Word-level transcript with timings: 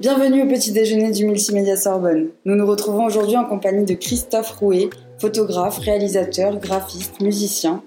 Bienvenue 0.00 0.44
au 0.44 0.46
petit 0.46 0.72
déjeuner 0.72 1.10
du 1.12 1.26
Multimédia 1.26 1.76
Sorbonne. 1.76 2.28
Nous 2.46 2.54
nous 2.54 2.66
retrouvons 2.66 3.04
aujourd'hui 3.04 3.36
en 3.36 3.44
compagnie 3.44 3.84
de 3.84 3.92
Christophe 3.92 4.52
Rouet, 4.52 4.88
photographe, 5.18 5.76
réalisateur, 5.76 6.56
graphiste, 6.58 7.20
musicien. 7.20 7.82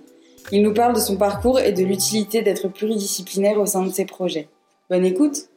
Il 0.52 0.62
nous 0.62 0.76
parle 0.76 0.94
de 0.94 0.99
son 0.99 1.18
parcours 1.18 1.60
et 1.60 1.71
de 1.71 1.84
l'utilité 1.84 2.44
d'être 2.44 2.68
pluridisciplinaire 2.68 3.57
au 3.60 3.65
sein 3.65 3.84
de 3.84 3.89
ses 3.89 4.05
projets. 4.05 4.47
Bonne 4.91 5.05
écoute 5.05 5.49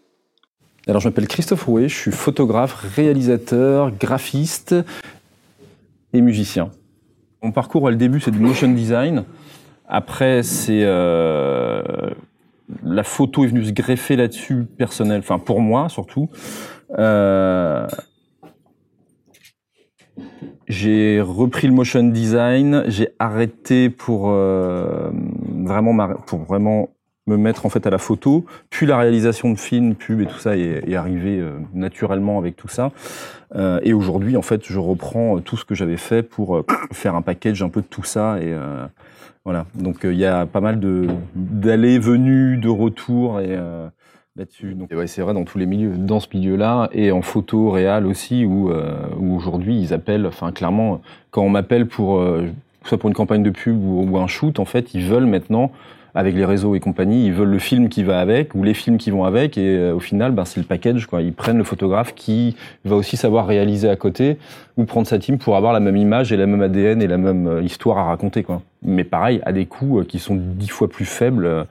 Alors 0.87 1.03
je 1.03 1.09
m'appelle 1.09 1.29
Christophe 1.29 1.65
Rouet, 1.65 1.91
je 1.91 1.95
suis 1.95 2.11
photographe, 2.11 2.73
réalisateur, 2.97 3.91
graphiste 3.91 4.75
et 6.15 6.23
musicien. 6.23 6.71
Mon 7.43 7.53
parcours, 7.53 7.87
à 7.87 7.91
le 7.91 7.99
début, 7.99 8.19
c'est 8.19 8.31
du 8.31 8.41
motion 8.41 8.73
design. 8.73 9.25
Après, 9.87 10.43
c'est 10.43 10.85
euh, 10.85 11.83
la 12.85 13.03
photo 13.03 13.45
est 13.45 13.49
venue 13.49 13.65
se 13.65 13.73
greffer 13.73 14.17
là-dessus 14.17 14.65
personnel, 14.77 15.21
enfin 15.21 15.39
pour 15.39 15.61
moi 15.61 15.89
surtout. 15.89 16.29
Euh, 16.99 17.87
j'ai 20.67 21.21
repris 21.21 21.69
le 21.69 21.73
motion 21.73 22.03
design, 22.03 22.85
j'ai 22.89 23.11
arrêté 23.19 23.91
pour 23.91 24.31
euh, 24.31 25.11
vraiment 25.65 26.17
pour 26.27 26.41
vraiment 26.41 26.89
me 27.29 27.37
mettre 27.37 27.67
en 27.67 27.69
fait 27.69 27.87
à 27.87 27.91
la 27.91 27.99
photo, 27.99 28.47
puis 28.71 28.87
la 28.87 28.97
réalisation 28.99 29.51
de 29.51 29.59
films, 29.59 29.97
pubs 29.97 30.21
et 30.21 30.27
tout 30.27 30.39
ça 30.39 30.57
est, 30.57 30.95
arrivé 30.95 31.41
euh, 31.41 31.59
naturellement 31.75 32.39
avec 32.39 32.57
tout 32.57 32.69
ça. 32.69 32.93
Et 33.83 33.95
aujourd'hui, 33.95 34.37
en 34.37 34.43
fait, 34.43 34.67
je 34.67 34.79
reprends 34.79 35.39
tout 35.39 35.57
ce 35.57 35.65
que 35.65 35.75
j'avais 35.75 35.97
fait 35.97 36.23
pour 36.23 36.63
faire 36.93 37.15
un 37.15 37.23
package 37.23 37.63
un 37.63 37.71
peu 37.71 37.81
de 37.81 37.87
tout 37.87 38.03
ça 38.03 38.39
et 38.39 38.55
voilà. 39.47 39.65
Donc 39.75 40.01
il 40.05 40.19
y 40.19 40.27
a 40.27 40.45
pas 40.45 40.61
mal 40.61 40.79
de 40.79 41.07
d'allées, 41.35 41.99
venues, 41.99 42.59
de 42.59 42.69
retours 42.69 43.41
et 43.41 43.57
là-dessus. 44.37 44.75
Donc 44.75 44.91
c'est 45.07 45.23
vrai 45.23 45.35
dans 45.35 45.45
tous 45.45 45.59
les 45.59 45.67
milieux, 45.67 45.97
dans 45.97 46.21
ce 46.21 46.29
milieu-là 46.33 46.89
et 46.93 47.11
en 47.13 47.23
photo 47.23 47.71
réelle 47.71 48.07
aussi 48.07 48.45
où, 48.45 48.71
euh, 48.71 48.95
où 49.19 49.35
aujourd'hui 49.35 49.81
ils 49.81 49.95
appellent, 49.95 50.27
enfin 50.27 50.53
clairement 50.53 51.01
quand 51.31 51.43
on 51.43 51.49
m'appelle 51.49 51.87
pour 51.87 52.19
euh, 52.19 52.47
soit 52.85 52.99
pour 52.99 53.09
une 53.09 53.15
campagne 53.15 53.43
de 53.43 53.51
pub 53.51 53.83
ou, 53.83 54.17
un 54.19 54.27
shoot, 54.27 54.59
en 54.61 54.65
fait 54.65 54.95
ils 54.95 55.05
veulent 55.05 55.27
maintenant 55.27 55.73
avec 56.17 56.35
les 56.35 56.45
réseaux 56.45 56.75
et 56.75 56.81
compagnie, 56.81 57.27
ils 57.27 57.33
veulent 57.33 57.51
le 57.51 57.61
film 57.61 57.89
qui 57.89 58.03
va 58.03 58.21
avec 58.21 58.55
ou 58.57 58.65
les 58.65 58.75
films 58.75 58.99
qui 58.99 59.13
vont 59.13 59.25
avec 59.25 59.57
et 59.57 59.77
euh, 59.77 59.95
au 59.95 60.01
final 60.01 60.33
ben, 60.33 60.45
c'est 60.45 60.59
le 60.59 60.67
package. 60.67 61.07
Ils 61.21 61.33
prennent 61.33 61.59
le 61.59 61.65
photographe 61.65 62.15
qui 62.15 62.57
va 62.85 62.97
aussi 62.97 63.17
savoir 63.17 63.47
réaliser 63.47 63.89
à 63.89 63.97
côté 63.97 64.39
ou 64.77 64.85
prendre 64.85 65.07
sa 65.07 65.19
team 65.19 65.39
pour 65.39 65.57
avoir 65.57 65.73
la 65.73 65.81
même 65.81 65.97
image 65.97 66.33
et 66.33 66.37
la 66.37 66.47
même 66.47 66.63
ADN 66.63 67.01
et 67.01 67.07
la 67.07 67.19
même 67.19 67.47
euh, 67.47 67.63
histoire 67.63 67.99
à 67.99 68.05
raconter. 68.05 68.45
Mais 68.83 69.05
pareil 69.05 69.41
à 69.45 69.53
des 69.53 69.67
coûts 69.67 70.03
qui 70.09 70.19
sont 70.19 70.37
dix 70.37 70.69
fois 70.69 70.89
plus 70.89 71.05
faibles 71.05 71.67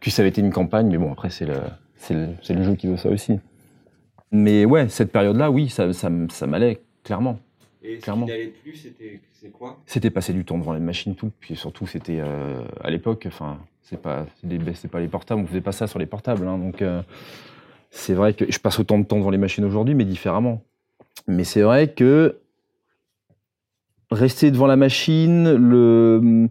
puis 0.00 0.10
ça 0.10 0.22
avait 0.22 0.30
été 0.30 0.40
une 0.40 0.52
campagne, 0.52 0.88
mais 0.88 0.98
bon, 0.98 1.12
après, 1.12 1.28
c'est 1.30 1.44
le, 1.44 2.62
jeu 2.62 2.74
qui 2.74 2.86
veut 2.88 2.96
ça 2.96 3.10
aussi. 3.10 3.38
Mais 4.32 4.64
ouais, 4.64 4.88
cette 4.88 5.12
période-là, 5.12 5.50
oui, 5.50 5.68
ça 5.68 6.46
m'allait, 6.46 6.80
clairement. 7.04 7.38
Et 7.82 7.96
ce 7.96 8.02
clairement. 8.02 8.26
qui 8.26 8.32
t'allait 8.32 8.46
plus, 8.48 8.76
c'était 8.76 9.20
quoi? 9.48 9.78
C'était 9.86 10.10
passer 10.10 10.32
du 10.32 10.44
temps 10.44 10.58
devant 10.58 10.72
les 10.72 10.80
machines, 10.80 11.14
tout. 11.14 11.30
Puis 11.40 11.56
surtout, 11.56 11.86
c'était 11.86 12.18
euh, 12.20 12.62
à 12.82 12.90
l'époque, 12.90 13.24
enfin, 13.26 13.58
c'est 13.82 14.00
pas, 14.00 14.26
pas 14.90 15.00
les 15.00 15.08
portables, 15.08 15.40
on 15.40 15.46
faisait 15.46 15.60
pas 15.60 15.72
ça 15.72 15.86
sur 15.86 15.98
les 15.98 16.06
portables. 16.06 16.46
Hein, 16.46 16.58
donc, 16.58 16.82
euh, 16.82 17.02
c'est 17.90 18.14
vrai 18.14 18.34
que 18.34 18.50
je 18.50 18.58
passe 18.58 18.78
autant 18.78 18.98
de 18.98 19.04
temps 19.04 19.18
devant 19.18 19.30
les 19.30 19.38
machines 19.38 19.64
aujourd'hui, 19.64 19.94
mais 19.94 20.04
différemment. 20.04 20.62
Mais 21.26 21.44
c'est 21.44 21.62
vrai 21.62 21.92
que 21.92 22.38
rester 24.10 24.50
devant 24.50 24.66
la 24.66 24.76
machine, 24.76 25.54
le 25.54 26.48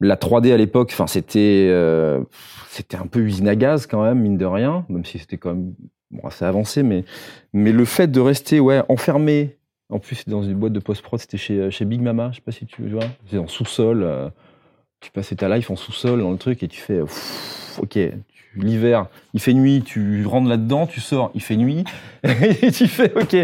la 0.00 0.16
3D 0.16 0.52
à 0.52 0.56
l'époque, 0.56 0.90
enfin 0.92 1.06
c'était 1.06 1.68
euh, 1.70 2.22
c'était 2.68 2.96
un 2.96 3.06
peu 3.06 3.20
usine 3.20 3.48
à 3.48 3.56
gaz 3.56 3.86
quand 3.86 4.02
même 4.02 4.20
mine 4.20 4.36
de 4.36 4.44
rien, 4.44 4.84
même 4.88 5.04
si 5.04 5.18
c'était 5.18 5.38
quand 5.38 5.54
même 5.54 5.74
assez 6.22 6.44
avancé, 6.44 6.82
mais 6.82 7.04
mais 7.52 7.72
le 7.72 7.84
fait 7.84 8.08
de 8.08 8.20
rester 8.20 8.60
ouais 8.60 8.82
enfermé, 8.88 9.56
en 9.90 9.98
plus 9.98 10.16
c'était 10.16 10.30
dans 10.30 10.42
une 10.42 10.54
boîte 10.54 10.72
de 10.72 10.80
post 10.80 11.02
prod, 11.02 11.20
c'était 11.20 11.36
chez 11.36 11.58
euh, 11.58 11.84
Big 11.84 12.00
Mama, 12.00 12.30
je 12.30 12.36
sais 12.36 12.42
pas 12.42 12.52
si 12.52 12.66
tu 12.66 12.88
vois, 12.88 13.04
c'était 13.24 13.38
en 13.38 13.48
sous-sol, 13.48 14.02
euh, 14.02 14.28
tu 15.00 15.10
passais 15.10 15.36
ta 15.36 15.54
life 15.54 15.70
en 15.70 15.76
sous-sol 15.76 16.20
dans 16.20 16.30
le 16.30 16.38
truc 16.38 16.62
et 16.62 16.68
tu 16.68 16.80
fais 16.80 17.00
ok 17.78 17.98
l'hiver, 18.56 19.06
il 19.32 19.40
fait 19.40 19.54
nuit, 19.54 19.82
tu 19.84 20.24
rentres 20.26 20.48
là-dedans, 20.48 20.86
tu 20.86 21.00
sors, 21.00 21.30
il 21.34 21.42
fait 21.42 21.56
nuit, 21.56 21.84
et 22.24 22.70
tu 22.70 22.86
fais 22.86 23.12
ok, 23.14 23.36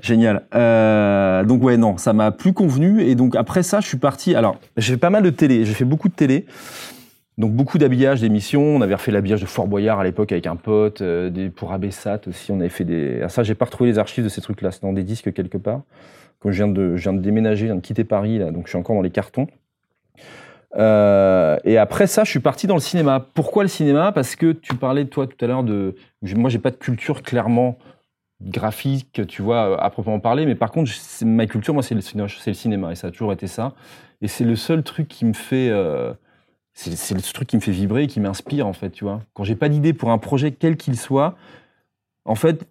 génial. 0.00 0.44
Euh, 0.54 1.44
donc 1.44 1.62
ouais, 1.62 1.76
non, 1.76 1.96
ça 1.96 2.12
m'a 2.12 2.30
plus 2.30 2.52
convenu, 2.52 3.02
et 3.02 3.14
donc 3.14 3.36
après 3.36 3.62
ça, 3.62 3.80
je 3.80 3.86
suis 3.86 3.98
parti. 3.98 4.34
Alors, 4.34 4.56
j'ai 4.76 4.94
fait 4.94 4.98
pas 4.98 5.10
mal 5.10 5.22
de 5.22 5.30
télé, 5.30 5.64
j'ai 5.64 5.74
fait 5.74 5.84
beaucoup 5.84 6.08
de 6.08 6.14
télé. 6.14 6.46
Donc 7.40 7.52
beaucoup 7.52 7.78
d'habillage 7.78 8.20
d'émissions. 8.20 8.62
On 8.62 8.82
avait 8.82 8.94
refait 8.94 9.12
l'habillage 9.12 9.40
de 9.40 9.46
Fort 9.46 9.66
Boyard 9.66 9.98
à 9.98 10.04
l'époque 10.04 10.30
avec 10.30 10.46
un 10.46 10.56
pote, 10.56 11.00
euh, 11.00 11.30
des, 11.30 11.48
pour 11.48 11.72
Abessat 11.72 12.20
aussi. 12.28 12.52
On 12.52 12.60
avait 12.60 12.68
fait 12.68 12.84
des. 12.84 13.22
Ah, 13.22 13.30
ça, 13.30 13.42
j'ai 13.42 13.54
pas 13.54 13.64
retrouvé 13.64 13.88
les 13.88 13.98
archives 13.98 14.22
de 14.22 14.28
ces 14.28 14.42
trucs-là. 14.42 14.70
C'est 14.70 14.82
dans 14.82 14.92
des 14.92 15.04
disques 15.04 15.32
quelque 15.32 15.56
part. 15.56 15.80
Quand 16.40 16.50
je 16.50 16.56
viens 16.58 16.68
de, 16.68 16.96
je 16.96 17.02
viens 17.02 17.14
de 17.14 17.22
déménager, 17.22 17.62
je 17.62 17.64
viens 17.64 17.76
de 17.76 17.80
quitter 17.80 18.04
Paris 18.04 18.38
là, 18.38 18.50
donc 18.50 18.66
je 18.66 18.68
suis 18.68 18.78
encore 18.78 18.94
dans 18.94 19.00
les 19.00 19.10
cartons. 19.10 19.46
Euh, 20.76 21.56
et 21.64 21.78
après 21.78 22.06
ça, 22.06 22.24
je 22.24 22.30
suis 22.30 22.40
parti 22.40 22.66
dans 22.66 22.74
le 22.74 22.80
cinéma. 22.80 23.26
Pourquoi 23.32 23.62
le 23.62 23.70
cinéma? 23.70 24.12
Parce 24.12 24.36
que 24.36 24.52
tu 24.52 24.74
parlais 24.74 25.06
toi 25.06 25.26
tout 25.26 25.42
à 25.42 25.48
l'heure 25.48 25.64
de. 25.64 25.94
Moi, 26.20 26.50
j'ai 26.50 26.58
pas 26.58 26.70
de 26.70 26.76
culture 26.76 27.22
clairement 27.22 27.78
graphique, 28.42 29.22
tu 29.28 29.40
vois, 29.40 29.82
à 29.82 29.88
proprement 29.88 30.20
parler. 30.20 30.44
Mais 30.44 30.56
par 30.56 30.70
contre, 30.70 30.92
ma 31.24 31.46
culture, 31.46 31.72
moi, 31.72 31.82
c'est 31.82 31.94
le, 31.94 32.02
le 32.22 32.52
cinéma, 32.52 32.92
et 32.92 32.96
ça 32.96 33.06
a 33.06 33.10
toujours 33.10 33.32
été 33.32 33.46
ça. 33.46 33.72
Et 34.20 34.28
c'est 34.28 34.44
le 34.44 34.56
seul 34.56 34.82
truc 34.82 35.08
qui 35.08 35.24
me 35.24 35.32
fait. 35.32 35.70
Euh, 35.70 36.12
c'est 36.72 37.14
le 37.14 37.20
truc 37.20 37.48
qui 37.48 37.56
me 37.56 37.60
fait 37.60 37.72
vibrer, 37.72 38.06
qui 38.06 38.20
m'inspire 38.20 38.66
en 38.66 38.72
fait, 38.72 38.90
tu 38.90 39.04
vois. 39.04 39.20
Quand 39.34 39.44
j'ai 39.44 39.56
pas 39.56 39.68
d'idée 39.68 39.92
pour 39.92 40.10
un 40.10 40.18
projet 40.18 40.52
quel 40.52 40.76
qu'il 40.76 40.96
soit, 40.98 41.36
en 42.24 42.34
fait, 42.34 42.66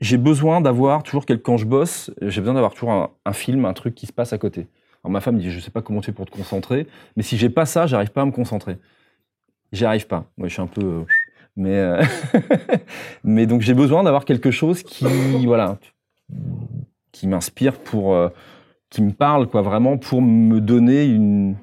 j'ai 0.00 0.16
besoin 0.16 0.60
d'avoir 0.60 1.02
toujours 1.02 1.24
quand 1.26 1.56
je 1.56 1.64
bosse, 1.64 2.10
j'ai 2.22 2.40
besoin 2.40 2.54
d'avoir 2.54 2.74
toujours 2.74 2.92
un, 2.92 3.10
un, 3.24 3.32
film, 3.32 3.64
un 3.64 3.72
truc 3.72 3.94
qui 3.94 4.06
se 4.06 4.12
passe 4.12 4.32
à 4.32 4.38
côté. 4.38 4.68
Alors 5.02 5.12
ma 5.12 5.20
femme 5.20 5.36
me 5.36 5.40
dit, 5.40 5.50
je 5.50 5.60
sais 5.60 5.70
pas 5.70 5.82
comment 5.82 6.00
tu 6.00 6.06
fais 6.06 6.12
pour 6.12 6.26
te 6.26 6.30
concentrer, 6.30 6.86
mais 7.16 7.22
si 7.22 7.36
j'ai 7.36 7.50
pas 7.50 7.66
ça, 7.66 7.86
j'arrive 7.86 8.10
pas 8.10 8.22
à 8.22 8.26
me 8.26 8.32
concentrer. 8.32 8.78
J'y 9.72 9.84
arrive 9.84 10.06
pas. 10.06 10.30
Moi, 10.36 10.48
je 10.48 10.52
suis 10.54 10.62
un 10.62 10.66
peu, 10.66 10.82
euh, 10.82 11.04
mais 11.56 11.76
euh, 11.76 12.02
mais 13.24 13.46
donc 13.46 13.60
j'ai 13.60 13.74
besoin 13.74 14.02
d'avoir 14.02 14.24
quelque 14.24 14.50
chose 14.50 14.82
qui, 14.82 15.46
voilà, 15.46 15.78
qui 17.12 17.26
m'inspire 17.26 17.78
pour, 17.78 18.14
euh, 18.14 18.28
qui 18.90 19.02
me 19.02 19.12
parle 19.12 19.48
quoi, 19.48 19.62
vraiment 19.62 19.98
pour 19.98 20.22
me 20.22 20.60
donner 20.60 21.04
une 21.04 21.56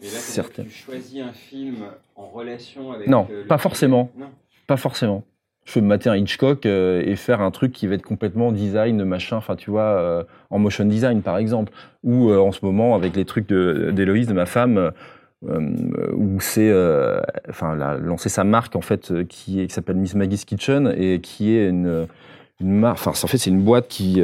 certaine. 0.00 0.66
Tu 0.66 0.72
choisis 0.72 1.22
un 1.22 1.32
film 1.32 1.84
en 2.16 2.26
relation 2.26 2.92
avec. 2.92 3.08
Non, 3.08 3.26
pas 3.48 3.58
forcément. 3.58 4.10
Non. 4.16 4.30
Pas 4.66 4.76
forcément 4.76 5.24
je 5.68 5.74
peux 5.74 5.80
me 5.82 5.86
mater 5.86 6.08
un 6.08 6.16
Hitchcock 6.16 6.64
euh, 6.64 7.02
et 7.04 7.14
faire 7.14 7.42
un 7.42 7.50
truc 7.50 7.72
qui 7.72 7.86
va 7.86 7.94
être 7.94 8.02
complètement 8.02 8.52
design, 8.52 9.04
machin, 9.04 9.36
enfin 9.36 9.54
tu 9.54 9.70
vois, 9.70 9.82
euh, 9.82 10.24
en 10.48 10.58
motion 10.58 10.86
design 10.86 11.20
par 11.20 11.36
exemple, 11.36 11.72
ou 12.02 12.30
euh, 12.30 12.38
en 12.38 12.52
ce 12.52 12.64
moment 12.64 12.94
avec 12.94 13.14
les 13.14 13.26
trucs 13.26 13.46
d'Héloïse, 13.46 14.28
de, 14.28 14.32
ma 14.32 14.46
femme, 14.46 14.92
où 15.42 16.40
c'est, 16.40 16.72
enfin, 17.48 17.74
elle 17.74 17.82
a 17.82 17.96
lancé 17.98 18.28
sa 18.30 18.44
marque 18.44 18.76
en 18.76 18.80
fait 18.80 19.12
qui, 19.28 19.66
qui 19.66 19.68
s'appelle 19.68 19.96
Miss 19.96 20.14
Maggie's 20.14 20.46
Kitchen 20.46 20.92
et 20.96 21.20
qui 21.20 21.54
est 21.54 21.68
une, 21.68 22.06
une 22.60 22.72
marque, 22.72 22.98
enfin 22.98 23.10
en 23.10 23.28
fait 23.28 23.38
c'est 23.38 23.50
une 23.50 23.62
boîte 23.62 23.88
qui 23.88 24.22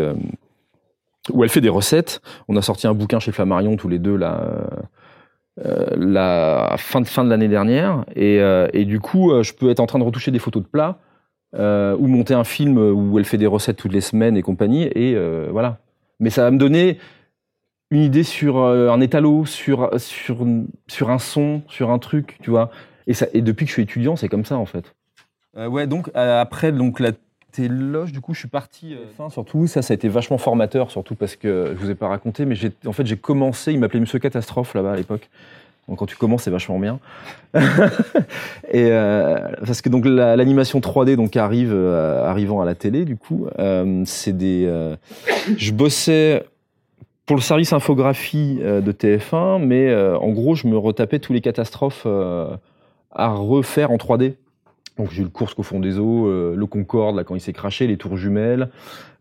où 1.31 1.45
elle 1.45 1.51
fait 1.51 1.61
des 1.61 1.69
recettes. 1.69 2.21
On 2.49 2.57
a 2.57 2.63
sorti 2.63 2.87
un 2.87 2.95
bouquin 2.95 3.21
chez 3.21 3.33
Flammarion 3.33 3.77
tous 3.77 3.89
les 3.89 3.99
deux 3.99 4.17
là. 4.17 4.67
La 5.57 6.75
fin 6.79 7.01
de 7.01 7.07
fin 7.07 7.25
de 7.25 7.31
l'année 7.31 7.49
dernière 7.49 8.05
et, 8.17 8.41
et 8.73 8.85
du 8.85 8.99
coup 8.99 9.31
je 9.43 9.53
peux 9.53 9.71
être 9.71 9.81
en 9.81 9.87
train 9.87 10.01
de 10.01 10.05
retoucher 10.05 10.33
des 10.33 10.41
photos 10.41 10.63
de 10.63 10.69
plats 10.69 10.99
euh, 11.57 11.97
ou 12.01 12.09
monter 12.09 12.35
un 12.35 12.43
film 12.43 12.79
où 12.79 13.17
elle 13.19 13.25
fait 13.25 13.39
des 13.39 13.47
recettes 13.47 13.77
toutes 13.77 13.93
les 13.93 14.01
semaines 14.01 14.37
et 14.37 14.43
compagnie, 14.43 14.85
et 14.95 15.15
euh, 15.15 15.49
voilà. 15.53 15.79
Mais 16.19 16.31
ça 16.31 16.43
va 16.43 16.51
me 16.51 16.59
donner 16.59 16.99
une 17.91 18.01
idée 18.01 18.25
sur 18.25 18.59
euh, 18.59 18.91
un 18.91 19.01
étalot, 19.01 19.47
sur, 19.47 19.91
sur, 20.01 20.45
sur 20.89 21.11
un 21.11 21.19
son, 21.21 21.63
sur 21.69 21.91
un 21.91 22.01
truc, 22.01 22.39
tu 22.43 22.51
vois. 22.51 22.71
Et, 23.07 23.15
ça, 23.15 23.27
et 23.35 23.41
depuis 23.41 23.67
que 23.67 23.69
je 23.69 23.75
suis 23.75 23.83
étudiant, 23.83 24.17
c'est 24.17 24.29
comme 24.29 24.45
ça, 24.45 24.57
en 24.57 24.67
fait. 24.67 24.97
ouais, 25.57 25.87
donc 25.87 26.11
après 26.15 26.73
donc, 26.73 26.99
la 26.99 27.13
téloge, 27.55 28.13
du 28.13 28.21
coup, 28.21 28.35
je 28.35 28.41
suis 28.41 28.49
parti 28.49 28.97
fin, 29.17 29.31
surtout. 29.31 29.67
Ça, 29.67 29.83
ça 29.83 29.93
a 29.93 29.95
été 29.95 30.09
vachement 30.09 30.39
formateur, 30.39 30.91
surtout 30.91 31.15
parce 31.15 31.37
que 31.37 31.75
je 31.75 31.85
vous 31.85 31.91
ai 31.91 31.95
pas 31.95 32.09
raconté, 32.09 32.45
mais 32.45 32.57
en 32.87 32.93
fait, 32.93 33.07
j'ai 33.07 33.17
commencé, 33.17 33.73
il 33.73 33.79
m'appelait 33.79 34.01
Monsieur 34.01 34.19
Catastrophe 34.19 34.75
là-bas 34.75 34.93
à 34.93 34.97
l'époque. 34.97 35.29
Donc 35.89 35.99
quand 35.99 36.07
tu 36.07 36.17
commences, 36.17 36.43
c'est 36.45 36.51
vachement 36.51 36.79
bien. 36.79 36.99
et 37.55 38.89
euh, 38.91 39.39
parce 39.67 39.83
que 39.83 39.89
donc 39.89 40.07
l'animation 40.07 40.81
3D 40.81 41.17
donc 41.17 41.37
arrive 41.37 41.73
euh, 41.73 42.25
arrivant 42.25 42.61
à 42.61 42.65
la 42.65 42.75
télé 42.75 43.05
du 43.05 43.17
coup, 43.17 43.47
euh, 43.59 44.03
c'est 44.07 44.37
des. 44.37 44.65
Euh, 44.67 44.97
je 45.57 45.73
bossais 45.73 46.45
pour 47.27 47.37
le 47.37 47.43
service 47.43 47.73
infographie 47.73 48.59
euh, 48.63 48.81
de 48.81 48.93
TF1, 48.93 49.63
mais 49.63 49.95
en 49.95 50.31
gros 50.31 50.55
je 50.55 50.67
me 50.67 50.79
retapais 50.79 51.19
tous 51.19 51.33
les 51.35 51.43
catastrophes 51.43 52.07
à 52.07 53.29
refaire 53.29 53.91
en 53.91 53.97
3D. 53.97 54.35
Donc 54.97 55.11
j'ai 55.11 55.23
eu 55.23 55.25
le 55.25 55.31
Course 55.31 55.55
au 55.57 55.63
fond 55.63 55.81
des 55.81 55.99
eaux, 55.99 56.29
euh, 56.29 56.55
le 56.57 56.67
Concorde 56.67 57.17
là 57.17 57.25
quand 57.25 57.35
il 57.35 57.41
s'est 57.41 57.53
craché, 57.53 57.87
les 57.87 57.97
tours 57.97 58.17
jumelles. 58.17 58.69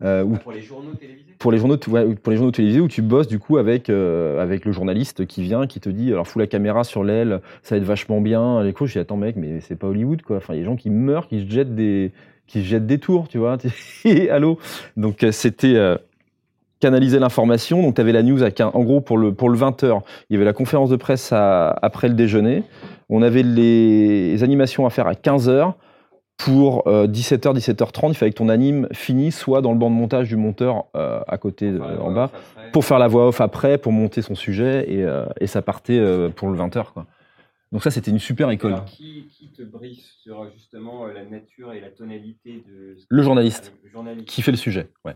Euh, 0.03 0.23
pour 0.23 0.51
les 0.51 0.61
journaux 0.61 0.93
télévisés. 0.93 1.23
Pour 1.39 1.51
les 1.51 1.57
journaux, 1.57 1.77
pour 1.77 2.31
les 2.31 2.37
journaux 2.37 2.51
télévisés 2.51 2.79
où 2.79 2.87
tu 2.87 3.01
bosses 3.01 3.27
du 3.27 3.39
coup 3.39 3.57
avec 3.57 3.89
euh, 3.89 4.41
avec 4.41 4.65
le 4.65 4.71
journaliste 4.71 5.25
qui 5.25 5.41
vient, 5.41 5.65
qui 5.65 5.79
te 5.79 5.89
dit 5.89 6.11
alors 6.11 6.27
fous 6.27 6.39
la 6.39 6.47
caméra 6.47 6.83
sur 6.83 7.03
l'aile, 7.03 7.41
ça 7.63 7.75
va 7.75 7.81
être 7.81 7.87
vachement 7.87 8.21
bien. 8.21 8.63
Les 8.63 8.73
cours, 8.73 8.87
je 8.87 8.93
dis 8.93 8.99
attends 8.99 9.17
mec, 9.17 9.35
mais 9.35 9.61
c'est 9.61 9.75
pas 9.75 9.87
Hollywood 9.87 10.21
quoi. 10.21 10.37
Enfin 10.37 10.53
il 10.53 10.57
y 10.57 10.59
a 10.59 10.63
des 10.63 10.69
gens 10.69 10.75
qui 10.75 10.89
meurent, 10.89 11.27
qui 11.27 11.41
se 11.41 11.49
jettent 11.49 11.75
des 11.75 12.11
qui 12.45 12.59
se 12.59 12.65
jettent 12.65 12.87
des 12.87 12.99
tours, 12.99 13.27
tu 13.27 13.39
vois. 13.39 13.57
Allô? 14.29 14.59
Donc 14.95 15.25
c'était 15.31 15.97
canaliser 16.83 17.17
l'information. 17.17 17.81
Donc, 17.81 17.95
tu 17.95 18.01
avais 18.01 18.11
la 18.11 18.23
news 18.23 18.43
à 18.43 18.49
en 18.73 18.83
gros 18.83 18.99
pour 18.99 19.17
le, 19.17 19.33
pour 19.33 19.49
le 19.49 19.57
20h. 19.57 20.01
Il 20.29 20.33
y 20.33 20.35
avait 20.35 20.43
la 20.43 20.51
conférence 20.51 20.89
de 20.89 20.97
presse 20.97 21.31
après 21.31 22.09
le 22.09 22.13
déjeuner. 22.13 22.63
On 23.07 23.21
avait 23.21 23.43
les 23.43 24.43
animations 24.43 24.85
à 24.85 24.89
faire 24.89 25.07
à 25.07 25.13
15h. 25.13 25.73
Pour 26.35 26.83
17h, 26.87 27.47
euh, 27.47 27.53
17h30, 27.53 28.09
il 28.09 28.15
fallait 28.15 28.31
que 28.31 28.37
ton 28.37 28.49
anime 28.49 28.87
finisse 28.91 29.37
soit 29.37 29.61
dans 29.61 29.71
le 29.71 29.77
banc 29.77 29.89
de 29.89 29.95
montage 29.95 30.27
du 30.27 30.35
monteur 30.35 30.85
euh, 30.97 31.21
à 31.27 31.37
côté, 31.37 31.71
en 32.01 32.11
bas, 32.11 32.31
pour 32.73 32.83
faire 32.83 32.99
la 32.99 33.07
voix 33.07 33.27
off 33.27 33.39
après, 33.39 33.77
pour 33.77 33.91
monter 33.93 34.21
son 34.21 34.35
sujet, 34.35 34.83
et, 34.91 35.03
euh, 35.03 35.25
et 35.39 35.47
ça 35.47 35.61
partait 35.61 36.01
pour 36.35 36.49
le 36.49 36.57
20h. 36.57 36.91
Quoi. 36.91 37.05
Donc 37.71 37.83
ça, 37.83 37.91
c'était 37.91 38.11
une 38.11 38.19
super 38.19 38.49
école. 38.49 38.83
qui, 38.87 39.27
qui, 39.29 39.51
te 39.51 39.61
brise 39.61 40.03
sur 40.21 40.51
justement 40.51 41.05
la 41.05 41.23
nature 41.23 41.71
et 41.71 41.79
la 41.79 41.91
tonalité 41.91 42.63
de... 42.67 42.97
Le 43.07 43.23
journaliste, 43.23 43.71
le 43.83 43.89
journaliste. 43.89 44.27
qui 44.27 44.41
fait 44.41 44.51
le 44.51 44.57
sujet, 44.57 44.89
ouais. 45.05 45.15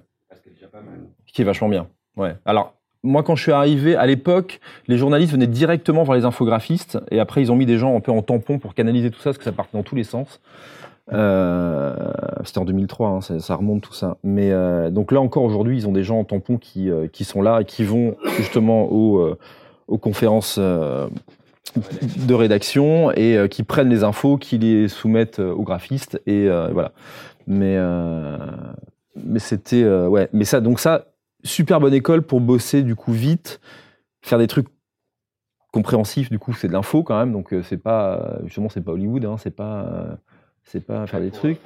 Qui 1.26 1.42
est 1.42 1.46
vachement 1.46 1.70
bien. 1.70 1.88
Ouais. 2.16 2.36
Alors, 2.46 2.74
moi, 3.04 3.24
quand 3.24 3.36
je 3.36 3.44
suis 3.44 3.52
arrivé, 3.52 3.96
à 3.96 4.06
l'époque, 4.06 4.60
les 4.88 4.98
journalistes 4.98 5.32
venaient 5.32 5.48
directement 5.48 6.04
voir 6.04 6.18
les 6.18 6.26
infographistes, 6.26 7.00
et 7.12 7.20
après, 7.20 7.42
ils 7.42 7.52
ont 7.52 7.56
mis 7.56 7.66
des 7.66 7.78
gens 7.78 7.96
un 7.96 8.00
peu 8.00 8.12
en 8.12 8.22
tampon 8.22 8.60
pour 8.60 8.74
canaliser 8.74 9.12
tout 9.12 9.20
ça, 9.20 9.26
parce 9.26 9.38
que 9.38 9.44
ça 9.44 9.52
partait 9.52 9.78
dans 9.78 9.84
tous 9.84 9.96
les 9.96 10.04
sens. 10.04 10.42
Euh, 11.14 11.96
c'était 12.44 12.60
en 12.60 12.66
2003, 12.66 13.10
hein, 13.10 13.22
ça, 13.22 13.56
remonte 13.56 13.82
tout 13.82 13.94
ça. 13.94 14.18
Mais 14.24 14.52
euh, 14.52 14.90
donc 14.90 15.12
là 15.12 15.22
encore 15.22 15.44
aujourd'hui, 15.44 15.78
ils 15.78 15.88
ont 15.88 15.92
des 15.92 16.04
gens 16.04 16.20
en 16.20 16.24
tampon 16.24 16.58
qui, 16.58 16.90
euh, 16.90 17.08
qui 17.08 17.24
sont 17.24 17.42
là 17.42 17.62
et 17.62 17.66
qui 17.66 17.84
vont 17.84 18.16
justement 18.38 18.92
aux, 18.92 19.36
aux 19.88 19.98
conférences 19.98 20.60
de 20.60 22.34
rédaction 22.34 23.12
et 23.12 23.48
qui 23.50 23.64
prennent 23.64 23.90
les 23.90 24.04
infos, 24.04 24.38
qui 24.38 24.58
les 24.58 24.88
soumettent 24.88 25.40
aux 25.40 25.64
graphistes 25.64 26.22
et 26.26 26.48
voilà. 26.48 26.92
Mais 27.48 27.78
mais 29.26 29.40
c'était 29.40 29.84
euh, 29.84 30.08
ouais, 30.08 30.30
mais 30.34 30.46
ça 30.46 30.62
donc 30.62 30.80
ça 30.80 31.06
super 31.44 31.80
bonne 31.80 31.94
école 31.94 32.22
pour 32.22 32.42
bosser 32.42 32.84
du 32.84 32.96
coup 32.96 33.12
vite, 33.12 33.60
faire 34.22 34.38
des 34.38 34.48
trucs 34.48 34.68
compréhensifs 35.72 36.30
du 36.30 36.40
coup 36.40 36.54
c'est 36.54 36.68
de 36.68 36.74
l'info 36.74 37.04
quand 37.04 37.18
même. 37.18 37.32
Donc 37.32 37.54
euh, 37.54 37.64
c'est 37.64 37.78
pas 37.78 38.40
justement 38.46 38.70
c'est 38.70 38.82
pas 38.82 38.92
Hollywood 38.92 39.26
hein, 39.26 39.36
c'est 39.38 39.56
pas 39.56 39.84
euh, 39.84 40.16
c'est 40.64 40.86
pas 40.86 41.08
faire 41.08 41.22
des 41.22 41.32
trucs. 41.32 41.60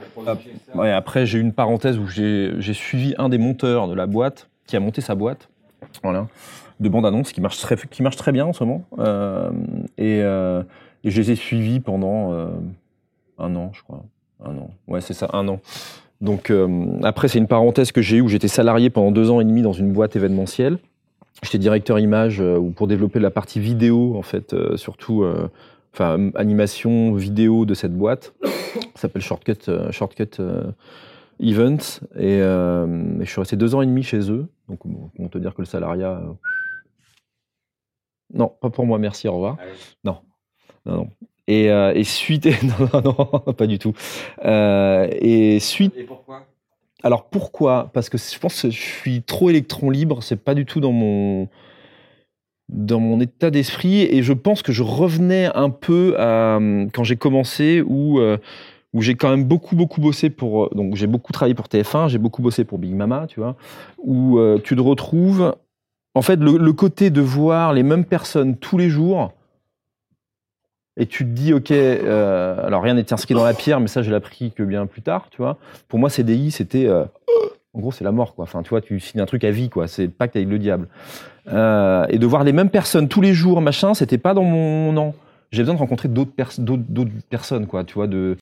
Ouais, 0.76 0.92
après 0.92 1.26
j'ai 1.26 1.40
eu 1.40 1.42
une 1.42 1.54
parenthèse 1.54 1.98
où 1.98 2.08
j'ai 2.08 2.74
suivi 2.74 3.16
un 3.18 3.30
des 3.30 3.38
monteurs 3.38 3.88
de 3.88 3.94
la 3.94 4.08
boîte 4.08 4.50
qui 4.66 4.76
a 4.76 4.80
monté 4.80 5.02
sa 5.02 5.16
boîte. 5.16 5.50
Voilà. 6.04 6.28
De 6.80 6.90
bande 6.90 7.06
annonce 7.06 7.32
qui 7.32 7.42
marche 7.42 7.60
très 7.60 7.76
qui 7.78 8.04
marche 8.04 8.16
très 8.16 8.32
bien 8.32 8.46
en 8.46 8.54
ce 8.54 8.64
moment. 8.64 8.86
Et, 9.98 10.18
et 10.18 11.10
je 11.10 11.22
les 11.22 11.32
ai 11.32 11.36
suivis 11.36 11.80
pendant 11.80 12.32
un 13.38 13.56
an 13.56 13.72
je 13.74 13.82
crois. 13.82 14.04
Un 14.44 14.58
an. 14.58 14.70
Ouais 14.88 15.02
c'est 15.02 15.14
ça 15.14 15.30
un 15.34 15.48
an 15.48 15.60
donc 16.22 16.52
euh, 16.52 17.00
après, 17.02 17.28
c'est 17.28 17.40
une 17.40 17.48
parenthèse 17.48 17.92
que 17.92 18.02
j'ai 18.02 18.18
eue 18.18 18.22
où 18.22 18.28
j'étais 18.28 18.48
salarié 18.48 18.90
pendant 18.90 19.12
deux 19.12 19.32
ans 19.32 19.42
et 19.42 19.44
demi 19.44 19.64
dans 19.64 19.74
une 19.74 19.92
boîte 19.92 20.16
événementielle. 20.16 20.78
J'étais 21.44 21.58
directeur 21.58 21.98
image 21.98 22.40
euh, 22.40 22.60
pour 22.76 22.88
développer 22.88 23.20
la 23.20 23.32
partie 23.32 23.60
vidéo, 23.60 24.16
en 24.16 24.22
fait, 24.22 24.54
euh, 24.54 24.78
surtout, 24.78 25.26
enfin, 25.94 26.30
animation 26.36 27.14
vidéo 27.14 27.66
de 27.66 27.74
cette 27.74 27.96
boîte. 27.96 28.34
Ça 28.96 29.02
s'appelle 29.08 29.24
Shortcut, 29.24 29.70
Shortcut 29.90 30.38
Events. 31.40 32.02
Et, 32.16 32.38
je 32.40 33.26
suis 33.26 33.40
resté 33.40 33.56
deux 33.56 33.74
ans 33.74 33.82
et 33.82 33.88
demi 33.88 34.04
chez 34.04 34.32
eux. 34.32 34.48
Donc, 34.70 34.80
on 35.18 35.28
peut 35.28 35.40
dire 35.40 35.56
que 35.56 35.62
le 35.62 35.66
salariat. 35.66 36.22
Non, 38.34 38.54
pas 38.62 38.70
pour 38.70 38.86
moi, 38.86 39.00
merci, 39.00 39.28
au 39.28 39.34
revoir. 39.34 39.58
Non, 40.04 40.20
non, 40.86 40.96
non. 40.98 41.10
Et, 41.52 41.70
euh, 41.70 41.92
et 41.94 42.06
suite, 42.06 42.46
non, 42.64 42.88
non, 42.94 43.16
non, 43.46 43.54
pas 43.54 43.68
du 43.68 43.78
tout. 43.78 43.94
Euh, 44.46 45.10
et 45.12 45.60
suite. 45.60 45.94
Et 45.98 46.04
pourquoi? 46.04 46.46
Alors 47.04 47.26
pourquoi? 47.26 47.90
Parce 47.94 48.10
que 48.10 48.18
je 48.18 48.40
pense 48.40 48.62
que 48.62 48.70
je 48.70 48.80
suis 48.80 49.22
trop 49.22 49.50
électron 49.50 49.90
libre. 49.90 50.24
C'est 50.24 50.42
pas 50.42 50.56
du 50.56 50.66
tout 50.66 50.80
dans 50.80 50.94
mon 50.94 51.50
dans 52.70 53.02
mon 53.02 53.20
état 53.20 53.50
d'esprit. 53.50 54.04
Et 54.04 54.24
je 54.24 54.32
pense 54.32 54.62
que 54.62 54.72
je 54.72 54.82
revenais 54.82 55.50
un 55.54 55.70
peu 55.70 56.16
à 56.18 56.58
quand 56.94 57.04
j'ai 57.04 57.18
commencé 57.18 57.84
où 57.86 58.20
euh, 58.20 58.38
où 58.94 59.02
j'ai 59.02 59.16
quand 59.16 59.30
même 59.30 59.44
beaucoup 59.44 59.76
beaucoup 59.76 60.00
bossé 60.00 60.30
pour 60.30 60.70
donc 60.70 60.96
j'ai 60.96 61.08
beaucoup 61.08 61.34
travaillé 61.34 61.54
pour 61.56 61.66
TF1, 61.66 62.08
j'ai 62.08 62.18
beaucoup 62.18 62.42
bossé 62.42 62.64
pour 62.64 62.78
Big 62.78 62.94
Mama, 62.94 63.26
tu 63.28 63.42
vois, 63.42 63.58
où 63.98 64.40
tu 64.64 64.78
te 64.78 64.82
retrouves 64.82 65.54
en 66.16 66.22
fait 66.22 66.38
le, 66.38 66.58
le, 66.58 66.74
côté 66.74 67.10
de 67.10 67.22
voir 67.22 67.74
les 67.74 67.84
mêmes 67.84 68.06
personnes 68.06 68.56
tous 68.56 68.78
les 68.78 68.90
jours 68.90 69.34
et 70.98 71.06
tu 71.06 71.24
te 71.24 71.30
dis, 71.30 71.54
OK, 71.54 71.72
euh, 71.72 72.66
alors 72.66 72.84
rien 72.84 72.94
n'est 72.96 73.14
inscrit 73.14 73.34
dans 73.34 73.46
la 73.46 73.54
pierre, 73.54 73.80
mais 73.80 73.88
ça, 73.88 74.02
je 74.02 74.10
l'ai 74.10 74.16
appris 74.16 74.52
que 74.52 74.64
bien 74.64 74.86
plus 74.86 75.02
tard, 75.02 75.28
tu 75.32 75.38
vois. 75.38 75.58
Pour 75.88 76.00
moi, 76.00 76.10
CDI, 76.10 76.52
c'était, 76.52 76.86
euh, 76.86 77.06
en 77.74 77.80
gros, 77.80 77.92
c'est 77.92 78.04
la 78.04 78.12
mort, 78.12 78.36
quoi. 78.36 78.44
Enfin, 78.44 78.62
tu 78.62 78.70
vois, 78.70 78.82
tu 78.82 79.00
signes 79.00 79.22
un 79.22 79.26
truc 79.26 79.46
à 79.46 79.52
vie, 79.52 79.70
quoi. 79.70 79.88
C'est 79.88 80.10
pacte 80.10 80.36
avec 80.36 80.50
le 80.50 80.60
diable. 80.60 80.90
Euh, 81.48 82.06
et 82.10 82.20
de 82.20 82.26
voir 82.26 82.44
les 82.44 82.52
mêmes 82.52 82.70
personnes 82.70 83.08
tous 83.08 83.22
les 83.22 83.34
jours, 83.34 83.62
machin, 83.62 83.94
c'était 83.94 84.18
pas 84.18 84.34
dans 84.34 84.44
mon 84.44 84.92
nom. 84.92 85.14
J'ai 85.52 85.64
besoin 85.64 85.76
de 85.76 85.80
rencontrer 85.80 86.08
d'autres 86.10 86.32
d'autres 86.60 87.12
personnes, 87.30 87.68
quoi, 87.68 87.84
tu 87.86 87.94
vois. 87.94 88.08
De... 88.08 88.38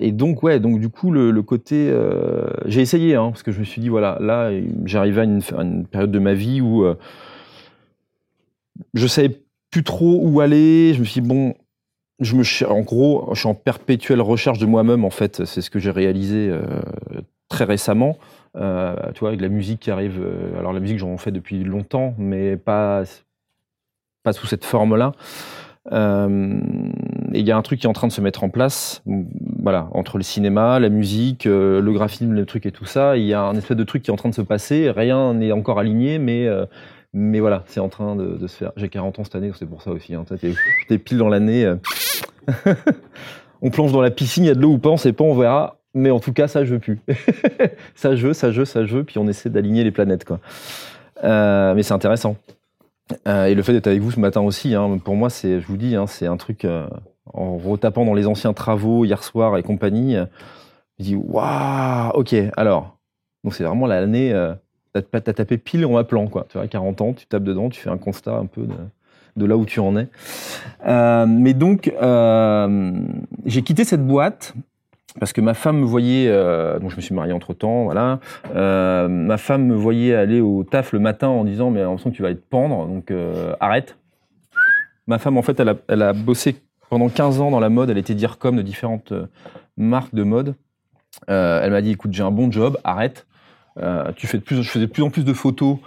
Et 0.00 0.12
donc, 0.12 0.42
ouais, 0.42 0.58
donc 0.58 0.80
du 0.80 0.88
coup, 0.88 1.12
le, 1.12 1.42
côté. 1.42 1.92
J'ai 2.66 2.80
essayé, 2.80 3.14
hein, 3.14 3.30
parce 3.30 3.44
que 3.44 3.52
je 3.52 3.60
me 3.60 3.64
suis 3.64 3.80
dit, 3.80 3.88
voilà, 3.88 4.18
là, 4.20 4.50
j'arrivais 4.84 5.20
à 5.22 5.24
une, 5.24 5.40
à 5.56 5.62
une 5.62 5.86
période 5.86 6.10
de 6.10 6.18
ma 6.18 6.34
vie 6.34 6.60
où 6.60 6.84
je 8.94 9.06
savais 9.06 9.40
trop 9.82 10.20
où 10.22 10.40
aller. 10.40 10.94
Je 10.94 11.00
me 11.00 11.04
suis 11.04 11.20
dit, 11.20 11.28
bon, 11.28 11.54
je 12.20 12.34
me, 12.34 12.70
en 12.70 12.80
gros, 12.80 13.30
je 13.34 13.40
suis 13.40 13.48
en 13.48 13.54
perpétuelle 13.54 14.20
recherche 14.20 14.58
de 14.58 14.66
moi-même, 14.66 15.04
en 15.04 15.10
fait. 15.10 15.44
C'est 15.44 15.60
ce 15.60 15.70
que 15.70 15.78
j'ai 15.78 15.90
réalisé 15.90 16.48
euh, 16.50 16.62
très 17.48 17.64
récemment. 17.64 18.18
Euh, 18.56 18.96
tu 19.12 19.20
vois, 19.20 19.28
avec 19.28 19.40
la 19.40 19.48
musique 19.48 19.80
qui 19.80 19.90
arrive. 19.90 20.20
Euh, 20.22 20.58
alors, 20.58 20.72
la 20.72 20.80
musique, 20.80 20.98
j'en 20.98 21.16
fais 21.18 21.30
depuis 21.30 21.62
longtemps, 21.62 22.14
mais 22.16 22.56
pas, 22.56 23.02
pas 24.22 24.32
sous 24.32 24.46
cette 24.46 24.64
forme-là. 24.64 25.12
et 25.92 27.38
il 27.38 27.46
y 27.46 27.52
a 27.52 27.56
un 27.56 27.62
truc 27.62 27.80
qui 27.80 27.86
est 27.86 27.90
en 27.90 27.92
train 27.92 28.08
de 28.08 28.12
se 28.12 28.22
mettre 28.22 28.44
en 28.44 28.48
place, 28.48 29.02
voilà, 29.62 29.88
entre 29.92 30.16
le 30.16 30.24
cinéma, 30.24 30.80
la 30.80 30.88
musique, 30.88 31.44
le 31.44 31.92
graphisme, 31.92 32.32
le 32.32 32.46
truc 32.46 32.66
et 32.66 32.72
tout 32.72 32.86
ça, 32.86 33.16
il 33.16 33.24
y 33.24 33.34
a 33.34 33.42
un 33.42 33.54
espèce 33.54 33.76
de 33.76 33.84
truc 33.84 34.02
qui 34.02 34.10
est 34.10 34.12
en 34.12 34.16
train 34.16 34.30
de 34.30 34.34
se 34.34 34.42
passer. 34.42 34.90
Rien 34.90 35.34
n'est 35.34 35.52
encore 35.52 35.78
aligné, 35.78 36.18
mais 36.18 36.48
mais 37.12 37.40
voilà, 37.40 37.64
c'est 37.66 37.80
en 37.80 37.88
train 37.88 38.16
de, 38.16 38.46
se 38.46 38.56
faire. 38.56 38.72
J'ai 38.76 38.88
40 38.88 39.18
ans 39.18 39.24
cette 39.24 39.34
année, 39.34 39.50
c'est 39.58 39.66
pour 39.66 39.82
ça 39.82 39.90
aussi. 39.90 40.14
Hein. 40.14 40.24
T'es 40.88 40.98
pile 40.98 41.18
dans 41.18 41.28
l'année. 41.28 41.64
Euh. 41.64 41.76
on 43.62 43.70
plonge 43.70 43.92
dans 43.92 44.02
la 44.02 44.10
piscine, 44.10 44.44
il 44.44 44.48
y 44.48 44.50
a 44.50 44.54
de 44.54 44.60
l'eau 44.60 44.72
ou 44.72 44.78
pas, 44.78 44.90
on 44.90 44.96
sait 44.96 45.12
pas, 45.12 45.24
on 45.24 45.34
verra. 45.34 45.78
Mais 45.94 46.10
en 46.10 46.20
tout 46.20 46.32
cas, 46.32 46.46
ça, 46.46 46.64
je 46.64 46.74
veux 46.74 46.78
plus. 46.78 47.00
ça, 47.94 48.14
je 48.16 48.26
veux, 48.26 48.32
ça, 48.34 48.52
je 48.52 48.60
veux, 48.60 48.64
ça, 48.64 48.84
je 48.84 48.96
veux. 48.98 49.04
Puis 49.04 49.18
on 49.18 49.26
essaie 49.28 49.48
d'aligner 49.48 49.82
les 49.82 49.90
planètes, 49.90 50.24
quoi. 50.24 50.40
Euh, 51.24 51.74
mais 51.74 51.82
c'est 51.82 51.94
intéressant. 51.94 52.36
Euh, 53.26 53.46
et 53.46 53.54
le 53.54 53.62
fait 53.62 53.72
d'être 53.72 53.86
avec 53.86 54.00
vous 54.02 54.10
ce 54.10 54.20
matin 54.20 54.42
aussi, 54.42 54.74
hein, 54.74 54.98
pour 55.02 55.14
moi, 55.14 55.30
c'est, 55.30 55.60
je 55.60 55.66
vous 55.66 55.76
dis, 55.76 55.96
hein, 55.96 56.06
c'est 56.06 56.26
un 56.26 56.36
truc. 56.36 56.66
en 57.32 57.56
retapant 57.56 58.04
dans 58.04 58.14
les 58.14 58.26
anciens 58.26 58.52
travaux 58.52 59.04
hier 59.04 59.22
soir 59.24 59.56
et 59.56 59.62
compagnie, 59.62 60.16
je 60.98 61.04
dis 61.04 61.16
waouh, 61.16 62.10
ok. 62.14 62.34
Alors, 62.56 62.98
donc 63.42 63.54
c'est 63.54 63.64
vraiment 63.64 63.86
l'année 63.86 64.34
t'as 65.02 65.18
as 65.18 65.32
tapé 65.32 65.58
pile 65.58 65.84
en 65.86 65.96
appelant, 65.96 66.26
quoi. 66.26 66.46
Tu 66.48 66.58
vois, 66.58 66.66
40 66.66 67.00
ans, 67.00 67.12
tu 67.12 67.26
tapes 67.26 67.44
dedans, 67.44 67.68
tu 67.68 67.80
fais 67.80 67.90
un 67.90 67.98
constat 67.98 68.36
un 68.36 68.46
peu 68.46 68.66
de, 69.36 69.46
là 69.46 69.56
où 69.56 69.64
tu 69.64 69.80
en 69.80 69.96
es. 69.96 70.08
Euh, 70.86 71.26
mais 71.26 71.54
donc, 71.54 71.92
euh, 72.00 72.92
j'ai 73.44 73.62
quitté 73.62 73.84
cette 73.84 74.06
boîte 74.06 74.54
parce 75.18 75.32
que 75.32 75.40
ma 75.40 75.54
femme 75.54 75.78
me 75.78 75.86
voyait, 75.86 76.28
euh, 76.28 76.78
donc 76.78 76.90
je 76.90 76.96
me 76.96 77.00
suis 77.00 77.14
marié 77.14 77.32
entre 77.32 77.54
temps, 77.54 77.84
voilà. 77.84 78.20
ma 78.54 79.38
femme 79.38 79.66
me 79.66 79.74
voyait 79.74 80.14
aller 80.14 80.40
au 80.40 80.62
taf 80.62 80.92
le 80.92 80.98
matin 80.98 81.28
en 81.28 81.44
disant 81.44 81.70
mais 81.70 81.84
en 81.84 81.96
que 81.96 82.10
tu 82.10 82.22
vas 82.22 82.30
être 82.30 82.46
pendre, 82.46 82.86
donc 82.86 83.12
arrête. 83.60 83.96
Ma 85.06 85.18
femme 85.18 85.38
en 85.38 85.42
fait, 85.42 85.60
elle 85.60 86.02
a, 86.02 86.12
bossé 86.12 86.56
pendant 86.90 87.08
15 87.08 87.40
ans 87.40 87.50
dans 87.50 87.60
la 87.60 87.68
mode, 87.70 87.90
elle 87.90 87.98
était 87.98 88.14
dire 88.14 88.36
de 88.42 88.62
différentes 88.62 89.12
marques 89.76 90.14
de 90.14 90.22
mode. 90.22 90.54
elle 91.28 91.70
m'a 91.70 91.80
dit 91.80 91.92
écoute 91.92 92.12
j'ai 92.12 92.22
un 92.22 92.30
bon 92.30 92.50
job, 92.50 92.78
arrête. 92.84 93.26
Euh, 93.78 94.12
tu 94.16 94.26
fais 94.26 94.38
de 94.38 94.42
plus, 94.42 94.62
je 94.62 94.70
faisais 94.70 94.86
de 94.86 94.90
plus 94.90 95.02
en 95.02 95.10
plus 95.10 95.24
de 95.24 95.32
photos 95.32 95.78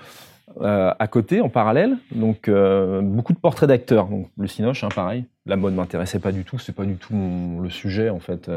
euh, 0.62 0.92
à 0.98 1.08
côté, 1.08 1.42
en 1.42 1.50
parallèle. 1.50 1.98
Donc, 2.14 2.48
euh, 2.48 3.02
beaucoup 3.02 3.34
de 3.34 3.40
portraits 3.40 3.70
d'acteurs. 3.70 4.08
Donc, 4.08 4.28
le 4.38 4.48
cinoche, 4.48 4.84
hein, 4.84 4.90
pareil. 4.94 5.26
La 5.46 5.56
mode 5.56 5.74
m'intéressait 5.74 6.20
pas 6.20 6.32
du 6.32 6.44
tout. 6.44 6.60
C'est 6.60 6.76
pas 6.76 6.86
du 6.86 6.96
tout 6.96 7.60
le 7.62 7.70
sujet, 7.70 8.10
en 8.10 8.20
fait. 8.20 8.50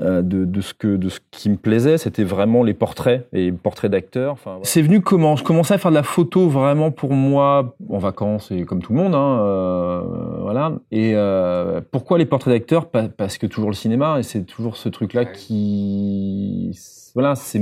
euh, 0.00 0.22
de, 0.22 0.44
de, 0.44 0.60
ce 0.60 0.74
que, 0.74 0.96
de 0.96 1.08
ce 1.08 1.20
qui 1.30 1.48
me 1.50 1.56
plaisait, 1.56 1.98
c'était 1.98 2.24
vraiment 2.24 2.62
les 2.62 2.74
portraits 2.74 3.26
et 3.32 3.44
les 3.46 3.52
portraits 3.52 3.90
d'acteurs. 3.90 4.32
Enfin, 4.32 4.58
C'est 4.62 4.82
venu 4.82 5.00
comment? 5.00 5.36
Je 5.36 5.44
commençais 5.44 5.74
à 5.74 5.78
faire 5.78 5.90
de 5.90 5.96
la 5.96 6.02
photo 6.02 6.48
vraiment 6.48 6.90
pour 6.90 7.12
moi 7.12 7.76
en 7.88 7.98
vacances 7.98 8.50
et 8.50 8.64
comme 8.64 8.82
tout 8.82 8.92
le 8.92 8.98
monde, 8.98 9.14
hein, 9.14 9.38
euh, 9.40 10.02
voilà. 10.40 10.72
Et 10.90 11.12
euh, 11.14 11.80
pourquoi 11.90 12.18
les 12.18 12.26
portraits 12.26 12.52
d'acteurs? 12.52 12.88
Parce 12.88 13.38
que 13.38 13.46
toujours 13.46 13.70
le 13.70 13.76
cinéma 13.76 14.18
et 14.18 14.22
c'est 14.22 14.42
toujours 14.42 14.76
ce 14.76 14.88
truc-là 14.88 15.24
qui, 15.26 16.76
voilà, 17.14 17.34
c'est 17.34 17.60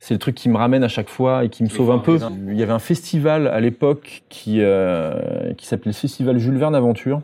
c'est 0.00 0.14
le 0.14 0.18
truc 0.18 0.36
qui 0.36 0.48
me 0.48 0.56
ramène 0.56 0.84
à 0.84 0.88
chaque 0.88 1.08
fois 1.08 1.44
et 1.44 1.48
qui 1.48 1.64
me 1.64 1.68
sauve 1.68 1.90
un 1.90 1.98
peu. 1.98 2.20
Il 2.46 2.56
y 2.56 2.62
avait 2.62 2.72
un 2.72 2.78
festival 2.78 3.48
à 3.48 3.58
l'époque 3.58 4.22
qui 4.28 4.60
euh, 4.60 5.52
qui 5.54 5.66
s'appelait 5.66 5.90
le 5.90 5.96
Festival 5.96 6.38
Jules 6.38 6.56
Verne 6.56 6.74
Aventure 6.74 7.20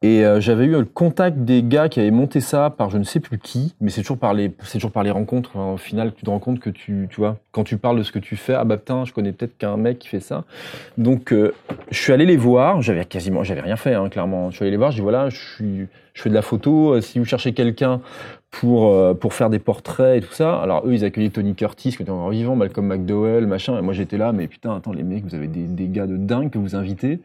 et 0.00 0.24
euh, 0.24 0.40
j'avais 0.40 0.66
eu 0.66 0.70
le 0.70 0.84
contact 0.84 1.38
des 1.38 1.64
gars 1.64 1.88
qui 1.88 1.98
avaient 1.98 2.12
monté 2.12 2.40
ça 2.40 2.70
par 2.70 2.88
je 2.88 2.98
ne 2.98 3.02
sais 3.02 3.18
plus 3.18 3.38
qui, 3.38 3.74
mais 3.80 3.90
c'est 3.90 4.02
toujours 4.02 4.18
par 4.18 4.32
les, 4.32 4.52
c'est 4.62 4.74
toujours 4.74 4.92
par 4.92 5.02
les 5.02 5.10
rencontres. 5.10 5.56
au 5.56 5.76
final, 5.76 6.14
tu 6.14 6.24
te 6.24 6.30
rends 6.30 6.38
compte 6.38 6.60
que 6.60 6.70
tu, 6.70 7.08
tu 7.10 7.16
vois, 7.16 7.38
quand 7.50 7.64
tu 7.64 7.78
parles 7.78 7.98
de 7.98 8.04
ce 8.04 8.12
que 8.12 8.20
tu 8.20 8.36
fais, 8.36 8.54
ah 8.54 8.62
bah 8.62 8.76
putain, 8.76 9.04
je 9.04 9.12
connais 9.12 9.32
peut-être 9.32 9.58
qu'un 9.58 9.76
mec 9.76 9.98
qui 9.98 10.06
fait 10.06 10.20
ça. 10.20 10.44
Donc, 10.98 11.32
euh, 11.32 11.52
je 11.90 11.98
suis 11.98 12.12
allé 12.12 12.26
les 12.26 12.36
voir. 12.36 12.80
J'avais 12.80 13.04
quasiment, 13.06 13.42
j'avais 13.42 13.60
rien 13.60 13.74
fait, 13.74 13.94
hein, 13.94 14.08
clairement. 14.08 14.50
Je 14.50 14.56
suis 14.56 14.62
allé 14.62 14.70
les 14.70 14.76
voir. 14.76 14.92
Je 14.92 14.98
dis 14.98 15.02
voilà, 15.02 15.30
je 15.30 15.36
suis, 15.36 15.88
je 16.14 16.22
fais 16.22 16.30
de 16.30 16.34
la 16.34 16.42
photo. 16.42 17.00
Si 17.00 17.18
vous 17.18 17.24
cherchez 17.24 17.52
quelqu'un 17.52 18.00
pour 18.50 19.16
pour 19.18 19.34
faire 19.34 19.50
des 19.50 19.58
portraits 19.58 20.22
et 20.22 20.26
tout 20.26 20.32
ça, 20.32 20.60
alors 20.60 20.86
eux, 20.86 20.94
ils 20.94 21.04
accueillaient 21.04 21.30
Tony 21.30 21.54
Curtis, 21.54 21.94
qui 21.96 22.02
était 22.02 22.10
encore 22.10 22.30
vivant, 22.30 22.56
Malcolm 22.56 22.86
McDowell, 22.86 23.46
machin. 23.46 23.78
Et 23.78 23.82
moi, 23.82 23.92
j'étais 23.92 24.16
là, 24.16 24.32
mais 24.32 24.46
putain, 24.46 24.74
attends, 24.74 24.92
les 24.92 25.02
mecs, 25.02 25.24
vous 25.24 25.34
avez 25.34 25.48
des, 25.48 25.64
des 25.64 25.88
gars 25.88 26.06
de 26.06 26.16
dingue 26.16 26.50
que 26.50 26.58
vous 26.58 26.74
invitez 26.74 27.20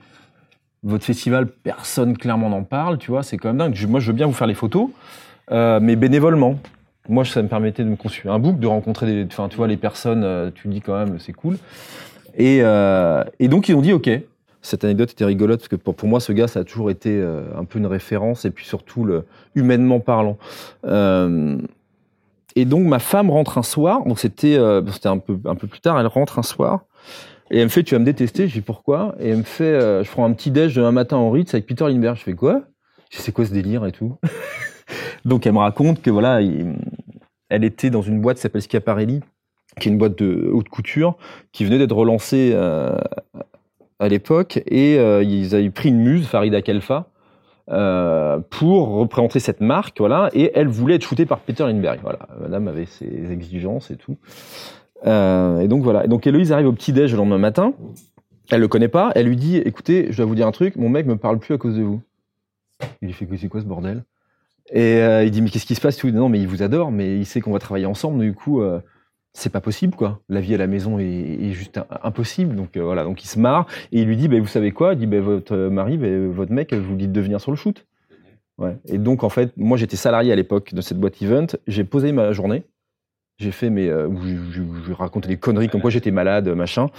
votre 0.83 1.05
festival, 1.05 1.47
personne 1.47 2.17
clairement 2.17 2.49
n'en 2.49 2.63
parle, 2.63 2.97
tu 2.97 3.11
vois, 3.11 3.23
c'est 3.23 3.37
quand 3.37 3.49
même 3.49 3.57
dingue. 3.57 3.87
moi, 3.87 3.99
je 3.99 4.07
veux 4.07 4.13
bien 4.13 4.27
vous 4.27 4.33
faire 4.33 4.47
les 4.47 4.53
photos, 4.53 4.89
euh, 5.51 5.79
mais 5.81 5.95
bénévolement. 5.95 6.59
Moi, 7.09 7.25
ça 7.25 7.41
me 7.41 7.47
permettait 7.47 7.83
de 7.83 7.89
me 7.89 7.95
construire 7.95 8.33
un 8.33 8.39
book, 8.39 8.59
de 8.59 8.67
rencontrer 8.67 9.05
des, 9.05 9.25
enfin, 9.25 9.49
tu 9.49 9.57
vois, 9.57 9.67
les 9.67 9.77
personnes, 9.77 10.23
euh, 10.23 10.51
tu 10.53 10.67
dis 10.67 10.81
quand 10.81 10.97
même, 10.97 11.19
c'est 11.19 11.33
cool. 11.33 11.57
Et, 12.37 12.59
euh, 12.61 13.23
et, 13.39 13.47
donc, 13.47 13.69
ils 13.69 13.75
ont 13.75 13.81
dit, 13.81 13.93
OK. 13.93 14.09
Cette 14.63 14.83
anecdote 14.83 15.11
était 15.11 15.25
rigolote 15.25 15.59
parce 15.59 15.67
que 15.67 15.75
pour, 15.75 15.93
pour 15.93 16.09
moi, 16.09 16.19
ce 16.19 16.31
gars, 16.31 16.47
ça 16.47 16.61
a 16.61 16.63
toujours 16.63 16.89
été 16.89 17.21
un 17.55 17.65
peu 17.65 17.77
une 17.79 17.85
référence 17.85 18.45
et 18.45 18.49
puis 18.49 18.65
surtout, 18.65 19.05
le, 19.05 19.25
humainement 19.53 19.99
parlant. 19.99 20.37
et 22.55 22.65
donc, 22.65 22.87
ma 22.87 22.99
femme 22.99 23.29
rentre 23.29 23.59
un 23.59 23.63
soir, 23.63 24.05
donc 24.05 24.19
c'était 24.19 24.57
c'était 24.91 25.09
un 25.09 25.19
peu, 25.19 25.37
un 25.45 25.55
peu 25.55 25.67
plus 25.67 25.81
tard, 25.81 25.99
elle 25.99 26.07
rentre 26.07 26.39
un 26.39 26.43
soir. 26.43 26.85
Et 27.53 27.57
elle 27.57 27.65
me 27.65 27.69
fait, 27.69 27.83
tu 27.83 27.93
vas 27.93 27.99
me 27.99 28.05
détester? 28.05 28.47
Je 28.47 28.53
dis 28.53 28.61
pourquoi? 28.61 29.15
Et 29.19 29.29
elle 29.29 29.37
me 29.37 29.43
fait, 29.43 29.63
euh, 29.63 30.03
je 30.03 30.09
prends 30.09 30.25
un 30.25 30.33
petit 30.33 30.49
déj 30.49 30.79
un 30.79 30.91
matin 30.91 31.17
en 31.17 31.29
Ritz 31.29 31.53
avec 31.53 31.67
Peter 31.67 31.85
Lindbergh. 31.85 32.17
Je 32.17 32.23
fais 32.23 32.33
quoi? 32.33 32.63
Je 33.11 33.19
sais 33.19 33.31
quoi 33.31 33.45
ce 33.45 33.53
délire 33.53 33.85
et 33.85 33.91
tout? 33.91 34.17
Donc 35.25 35.45
elle 35.45 35.53
me 35.53 35.59
raconte 35.59 36.01
que 36.01 36.09
voilà, 36.09 36.41
elle 36.41 37.63
était 37.63 37.91
dans 37.91 38.01
une 38.01 38.21
boîte 38.21 38.37
qui 38.37 38.41
s'appelle 38.41 38.63
Schiaparelli, 38.63 39.21
qui 39.79 39.87
est 39.87 39.91
une 39.91 39.99
boîte 39.99 40.17
de 40.17 40.49
haute 40.51 40.67
couture, 40.69 41.15
qui 41.51 41.63
venait 41.63 41.77
d'être 41.77 41.95
relancée 41.95 42.51
euh, 42.53 42.97
à 44.03 44.09
l'époque, 44.09 44.61
et 44.67 44.97
euh, 44.99 45.23
ils 45.23 45.55
avaient 45.55 45.69
pris 45.69 45.89
une 45.89 45.99
muse, 45.99 46.27
Farida 46.27 46.61
Kelfa, 46.61 47.07
pour 48.49 48.89
représenter 48.89 49.39
cette 49.39 49.61
marque, 49.61 49.99
voilà, 49.99 50.29
et 50.33 50.51
elle 50.53 50.67
voulait 50.67 50.95
être 50.95 51.03
shootée 51.03 51.25
par 51.25 51.39
Peter 51.39 51.63
Lindbergh. 51.63 51.99
Voilà, 52.01 52.19
madame 52.41 52.67
avait 52.67 52.85
ses 52.85 53.31
exigences 53.31 53.89
et 53.89 53.95
tout. 53.95 54.17
Euh, 55.05 55.59
et 55.59 55.67
donc 55.67 55.83
voilà. 55.83 56.05
Et 56.05 56.07
donc 56.07 56.25
Héloïse 56.27 56.51
arrive 56.51 56.67
au 56.67 56.73
petit 56.73 56.93
déj 56.93 57.11
le 57.11 57.17
lendemain 57.17 57.37
matin. 57.37 57.73
Elle 58.49 58.61
le 58.61 58.67
connaît 58.67 58.87
pas. 58.87 59.11
Elle 59.15 59.27
lui 59.27 59.35
dit 59.35 59.57
"Écoutez, 59.57 60.07
je 60.09 60.17
dois 60.17 60.25
vous 60.25 60.35
dire 60.35 60.47
un 60.47 60.51
truc. 60.51 60.75
Mon 60.75 60.89
mec 60.89 61.05
me 61.05 61.17
parle 61.17 61.39
plus 61.39 61.53
à 61.53 61.57
cause 61.57 61.75
de 61.77 61.83
vous." 61.83 62.01
Il 63.01 63.07
lui 63.07 63.13
fait 63.13 63.27
"C'est 63.37 63.47
quoi 63.47 63.61
ce 63.61 63.65
bordel? 63.65 64.03
Et 64.71 65.01
euh, 65.01 65.23
il 65.23 65.31
dit 65.31 65.41
"Mais 65.41 65.49
qu'est-ce 65.49 65.65
qui 65.65 65.75
se 65.75 65.81
passe? 65.81 65.97
Tout 65.97 66.09
Non, 66.09 66.29
mais 66.29 66.39
il 66.39 66.47
vous 66.47 66.63
adore, 66.63 66.91
mais 66.91 67.17
il 67.17 67.25
sait 67.25 67.41
qu'on 67.41 67.51
va 67.51 67.59
travailler 67.59 67.85
ensemble. 67.85 68.19
Du 68.19 68.33
coup, 68.33 68.61
euh, 68.61 68.79
c'est 69.33 69.51
pas 69.51 69.61
possible 69.61 69.95
quoi. 69.95 70.19
La 70.29 70.41
vie 70.41 70.53
à 70.53 70.57
la 70.57 70.67
maison 70.67 70.99
est, 70.99 71.51
juste 71.51 71.79
impossible. 72.03 72.55
Donc 72.55 72.77
euh, 72.77 72.83
voilà. 72.83 73.03
Donc 73.03 73.23
il 73.23 73.27
se 73.27 73.39
marre 73.39 73.67
et 73.91 74.01
il 74.01 74.07
lui 74.07 74.15
dit 74.15 74.27
"Ben 74.27 74.39
vous 74.39 74.47
savez 74.47 74.71
quoi? 74.71 74.93
Il 74.93 74.99
dit 74.99 75.07
"Ben 75.07 75.21
votre 75.21 75.55
mari, 75.55 75.97
ben, 75.97 76.31
votre 76.31 76.51
mec, 76.51 76.73
vous 76.73 76.95
dit 76.95 77.07
de 77.07 77.21
venir 77.21 77.41
sur 77.41 77.51
le 77.51 77.57
shoot." 77.57 77.85
Ouais. 78.59 78.77
Et 78.87 78.99
donc 78.99 79.23
en 79.23 79.29
fait, 79.29 79.51
moi 79.57 79.77
j'étais 79.77 79.97
salarié 79.97 80.31
à 80.31 80.35
l'époque 80.35 80.73
de 80.73 80.81
cette 80.81 80.99
boîte 80.99 81.21
event. 81.21 81.47
J'ai 81.67 81.83
posé 81.83 82.11
ma 82.11 82.31
journée 82.31 82.63
j'ai 83.39 83.51
fait 83.51 83.71
mes, 83.71 83.89
euh, 83.89 84.07
je, 84.51 84.61
je, 84.87 84.93
racontais 84.93 85.27
des 85.27 85.37
conneries 85.37 85.67
comme 85.67 85.81
quoi 85.81 85.89
j'étais 85.89 86.11
malade, 86.11 86.47
machin. 86.49 86.89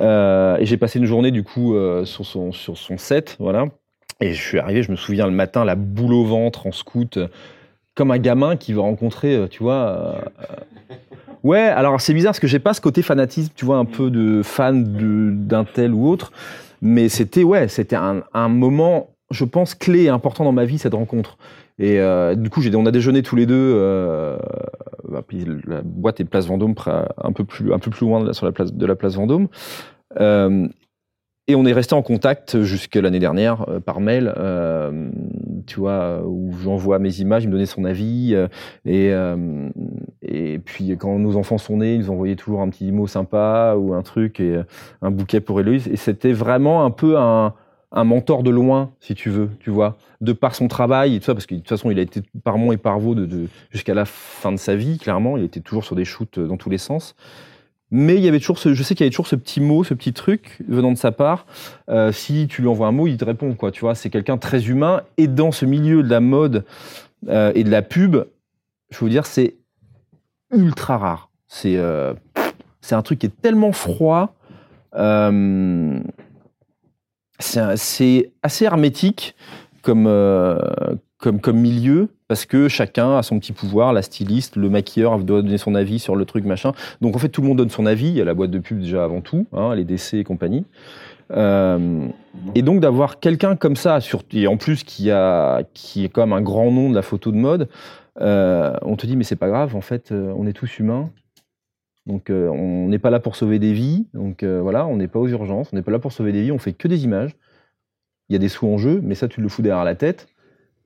Euh, 0.00 0.56
et 0.56 0.66
j'ai 0.66 0.76
passé 0.76 0.98
une 0.98 1.06
journée 1.06 1.30
du 1.30 1.44
coup 1.44 1.76
sur 2.04 2.26
son 2.26 2.50
sur 2.50 2.76
son 2.76 2.98
set, 2.98 3.36
voilà. 3.38 3.66
Et 4.20 4.34
je 4.34 4.42
suis 4.42 4.58
arrivé, 4.58 4.82
je 4.82 4.90
me 4.90 4.96
souviens 4.96 5.26
le 5.26 5.32
matin, 5.32 5.64
la 5.64 5.76
boule 5.76 6.12
au 6.12 6.24
ventre 6.24 6.66
en 6.66 6.72
scout, 6.72 7.20
comme 7.94 8.10
un 8.10 8.18
gamin 8.18 8.56
qui 8.56 8.72
veut 8.72 8.80
rencontrer, 8.80 9.46
tu 9.48 9.62
vois. 9.62 10.18
Ouais, 11.46 11.60
alors 11.60 12.00
c'est 12.00 12.12
bizarre 12.12 12.30
parce 12.30 12.40
que 12.40 12.48
j'ai 12.48 12.58
pas 12.58 12.74
ce 12.74 12.80
côté 12.80 13.02
fanatisme, 13.02 13.52
tu 13.54 13.64
vois, 13.64 13.76
un 13.76 13.84
peu 13.84 14.10
de 14.10 14.42
fan 14.42 14.82
d'un 15.46 15.62
tel 15.62 15.94
ou 15.94 16.08
autre. 16.08 16.32
Mais 16.82 17.08
c'était 17.08 17.44
ouais, 17.44 17.68
c'était 17.68 17.94
un, 17.94 18.24
un 18.34 18.48
moment, 18.48 19.10
je 19.30 19.44
pense, 19.44 19.76
clé 19.76 20.02
et 20.02 20.08
important 20.08 20.42
dans 20.42 20.50
ma 20.50 20.64
vie 20.64 20.76
cette 20.78 20.94
rencontre. 20.94 21.38
Et 21.78 22.00
euh, 22.00 22.34
du 22.34 22.50
coup, 22.50 22.60
on 22.74 22.86
a 22.86 22.90
déjeuné 22.90 23.22
tous 23.22 23.36
les 23.36 23.46
deux. 23.46 23.74
Euh, 23.76 24.36
bah, 25.08 25.22
puis 25.24 25.46
la 25.68 25.82
boîte 25.84 26.18
est 26.18 26.24
place 26.24 26.48
Vendôme, 26.48 26.74
un 27.16 27.30
peu 27.32 27.44
plus, 27.44 27.72
un 27.72 27.78
peu 27.78 27.92
plus 27.92 28.06
loin 28.06 28.20
de 28.20 28.26
la, 28.26 28.32
sur 28.32 28.44
la 28.44 28.50
place 28.50 28.74
de 28.74 28.86
la 28.86 28.96
place 28.96 29.14
Vendôme. 29.14 29.46
Euh, 30.20 30.66
et 31.48 31.54
on 31.54 31.64
est 31.64 31.72
resté 31.72 31.94
en 31.94 32.02
contact 32.02 32.62
jusqu'à 32.62 33.00
l'année 33.00 33.18
dernière 33.18 33.68
euh, 33.68 33.80
par 33.80 34.00
mail, 34.00 34.32
euh, 34.36 35.10
tu 35.66 35.80
vois, 35.80 36.22
où 36.24 36.52
j'envoie 36.62 36.98
mes 36.98 37.20
images, 37.20 37.44
il 37.44 37.48
me 37.48 37.52
donnait 37.52 37.66
son 37.66 37.84
avis. 37.84 38.34
Euh, 38.34 38.48
et, 38.84 39.12
et 40.22 40.58
puis 40.58 40.96
quand 40.98 41.18
nos 41.18 41.36
enfants 41.36 41.58
sont 41.58 41.78
nés, 41.78 41.94
ils 41.94 42.00
nous 42.00 42.10
envoyaient 42.10 42.36
toujours 42.36 42.62
un 42.62 42.68
petit 42.68 42.90
mot 42.90 43.06
sympa 43.06 43.74
ou 43.78 43.94
un 43.94 44.02
truc 44.02 44.40
et 44.40 44.60
un 45.02 45.10
bouquet 45.10 45.40
pour 45.40 45.60
Héloïse. 45.60 45.88
Et 45.88 45.96
c'était 45.96 46.32
vraiment 46.32 46.84
un 46.84 46.90
peu 46.90 47.16
un, 47.16 47.54
un 47.92 48.04
mentor 48.04 48.42
de 48.42 48.50
loin, 48.50 48.92
si 49.00 49.14
tu 49.14 49.30
veux, 49.30 49.50
tu 49.60 49.70
vois, 49.70 49.96
de 50.20 50.32
par 50.32 50.54
son 50.54 50.68
travail 50.68 51.14
et 51.14 51.18
tout 51.18 51.26
ça, 51.26 51.34
parce 51.34 51.46
que 51.46 51.54
de 51.54 51.60
toute 51.60 51.68
façon, 51.68 51.90
il 51.90 51.98
a 51.98 52.02
été 52.02 52.22
par 52.42 52.58
mon 52.58 52.72
et 52.72 52.76
par 52.76 52.98
vos 52.98 53.14
de, 53.14 53.48
jusqu'à 53.70 53.94
la 53.94 54.04
fin 54.04 54.52
de 54.52 54.58
sa 54.58 54.74
vie, 54.74 54.98
clairement. 54.98 55.36
Il 55.36 55.44
était 55.44 55.60
toujours 55.60 55.84
sur 55.84 55.94
des 55.94 56.04
shoots 56.04 56.38
dans 56.38 56.56
tous 56.56 56.70
les 56.70 56.78
sens. 56.78 57.14
Mais 57.90 58.16
il 58.16 58.22
y 58.22 58.28
avait 58.28 58.40
toujours 58.40 58.58
ce, 58.58 58.74
je 58.74 58.82
sais 58.82 58.94
qu'il 58.94 59.04
y 59.04 59.06
avait 59.06 59.12
toujours 59.12 59.28
ce 59.28 59.36
petit 59.36 59.60
mot, 59.60 59.84
ce 59.84 59.94
petit 59.94 60.12
truc 60.12 60.62
venant 60.68 60.90
de 60.90 60.96
sa 60.96 61.12
part. 61.12 61.46
Euh, 61.88 62.10
si 62.10 62.48
tu 62.48 62.62
lui 62.62 62.68
envoies 62.68 62.88
un 62.88 62.92
mot, 62.92 63.06
il 63.06 63.16
te 63.16 63.24
répond, 63.24 63.54
quoi. 63.54 63.70
Tu 63.70 63.80
vois, 63.80 63.94
c'est 63.94 64.10
quelqu'un 64.10 64.38
très 64.38 64.66
humain. 64.66 65.02
Et 65.18 65.28
dans 65.28 65.52
ce 65.52 65.64
milieu 65.64 66.02
de 66.02 66.10
la 66.10 66.20
mode 66.20 66.64
euh, 67.28 67.52
et 67.54 67.62
de 67.62 67.70
la 67.70 67.82
pub, 67.82 68.16
je 68.90 69.04
veux 69.04 69.10
dire, 69.10 69.24
c'est 69.24 69.54
ultra 70.52 70.98
rare. 70.98 71.30
C'est, 71.46 71.76
euh, 71.76 72.12
c'est 72.80 72.96
un 72.96 73.02
truc 73.02 73.20
qui 73.20 73.26
est 73.26 73.40
tellement 73.40 73.72
froid. 73.72 74.34
C'est 77.38 77.60
assez 78.42 78.64
hermétique 78.64 79.36
comme, 79.82 80.08
comme, 81.18 81.40
milieu 81.56 82.08
parce 82.28 82.44
que 82.44 82.68
chacun 82.68 83.16
a 83.16 83.22
son 83.22 83.38
petit 83.38 83.52
pouvoir, 83.52 83.92
la 83.92 84.02
styliste, 84.02 84.56
le 84.56 84.68
maquilleur 84.68 85.18
doit 85.18 85.42
donner 85.42 85.58
son 85.58 85.74
avis 85.74 85.98
sur 85.98 86.16
le 86.16 86.24
truc, 86.24 86.44
machin. 86.44 86.72
Donc 87.00 87.16
en 87.16 87.18
fait, 87.18 87.28
tout 87.28 87.40
le 87.40 87.48
monde 87.48 87.58
donne 87.58 87.70
son 87.70 87.86
avis. 87.86 88.08
Il 88.08 88.14
y 88.14 88.20
a 88.20 88.24
la 88.24 88.34
boîte 88.34 88.50
de 88.50 88.58
pub 88.58 88.80
déjà 88.80 89.04
avant 89.04 89.20
tout, 89.20 89.46
hein, 89.52 89.74
les 89.74 89.84
DC 89.84 90.14
et 90.14 90.24
compagnie. 90.24 90.64
Euh, 91.32 92.08
et 92.54 92.62
donc 92.62 92.80
d'avoir 92.80 93.18
quelqu'un 93.18 93.56
comme 93.56 93.76
ça, 93.76 94.00
sur, 94.00 94.22
et 94.32 94.46
en 94.46 94.56
plus 94.56 94.84
qui, 94.84 95.10
a, 95.10 95.62
qui 95.74 96.04
est 96.04 96.08
comme 96.08 96.32
un 96.32 96.40
grand 96.40 96.70
nom 96.70 96.90
de 96.90 96.94
la 96.94 97.02
photo 97.02 97.32
de 97.32 97.36
mode, 97.36 97.68
euh, 98.20 98.74
on 98.82 98.96
te 98.96 99.06
dit 99.06 99.16
mais 99.16 99.24
c'est 99.24 99.36
pas 99.36 99.48
grave, 99.48 99.74
en 99.76 99.80
fait, 99.80 100.12
euh, 100.12 100.32
on 100.36 100.46
est 100.46 100.52
tous 100.52 100.78
humains. 100.78 101.10
Donc 102.06 102.30
on 102.30 102.86
n'est 102.86 103.00
pas 103.00 103.10
là 103.10 103.18
pour 103.18 103.34
sauver 103.34 103.58
des 103.58 103.72
vies, 103.72 104.06
donc 104.14 104.44
voilà, 104.44 104.86
on 104.86 104.96
n'est 104.96 105.08
pas 105.08 105.18
aux 105.18 105.26
urgences, 105.26 105.70
on 105.72 105.76
n'est 105.76 105.82
pas 105.82 105.90
là 105.90 105.98
pour 105.98 106.12
sauver 106.12 106.30
des 106.30 106.42
vies, 106.42 106.52
on 106.52 106.58
fait 106.58 106.72
que 106.72 106.86
des 106.86 107.02
images. 107.02 107.34
Il 108.28 108.34
y 108.34 108.36
a 108.36 108.38
des 108.38 108.48
sous 108.48 108.68
en 108.68 108.78
jeu, 108.78 109.00
mais 109.02 109.16
ça 109.16 109.26
tu 109.26 109.40
le 109.40 109.48
fous 109.48 109.60
derrière 109.60 109.84
la 109.84 109.96
tête. 109.96 110.28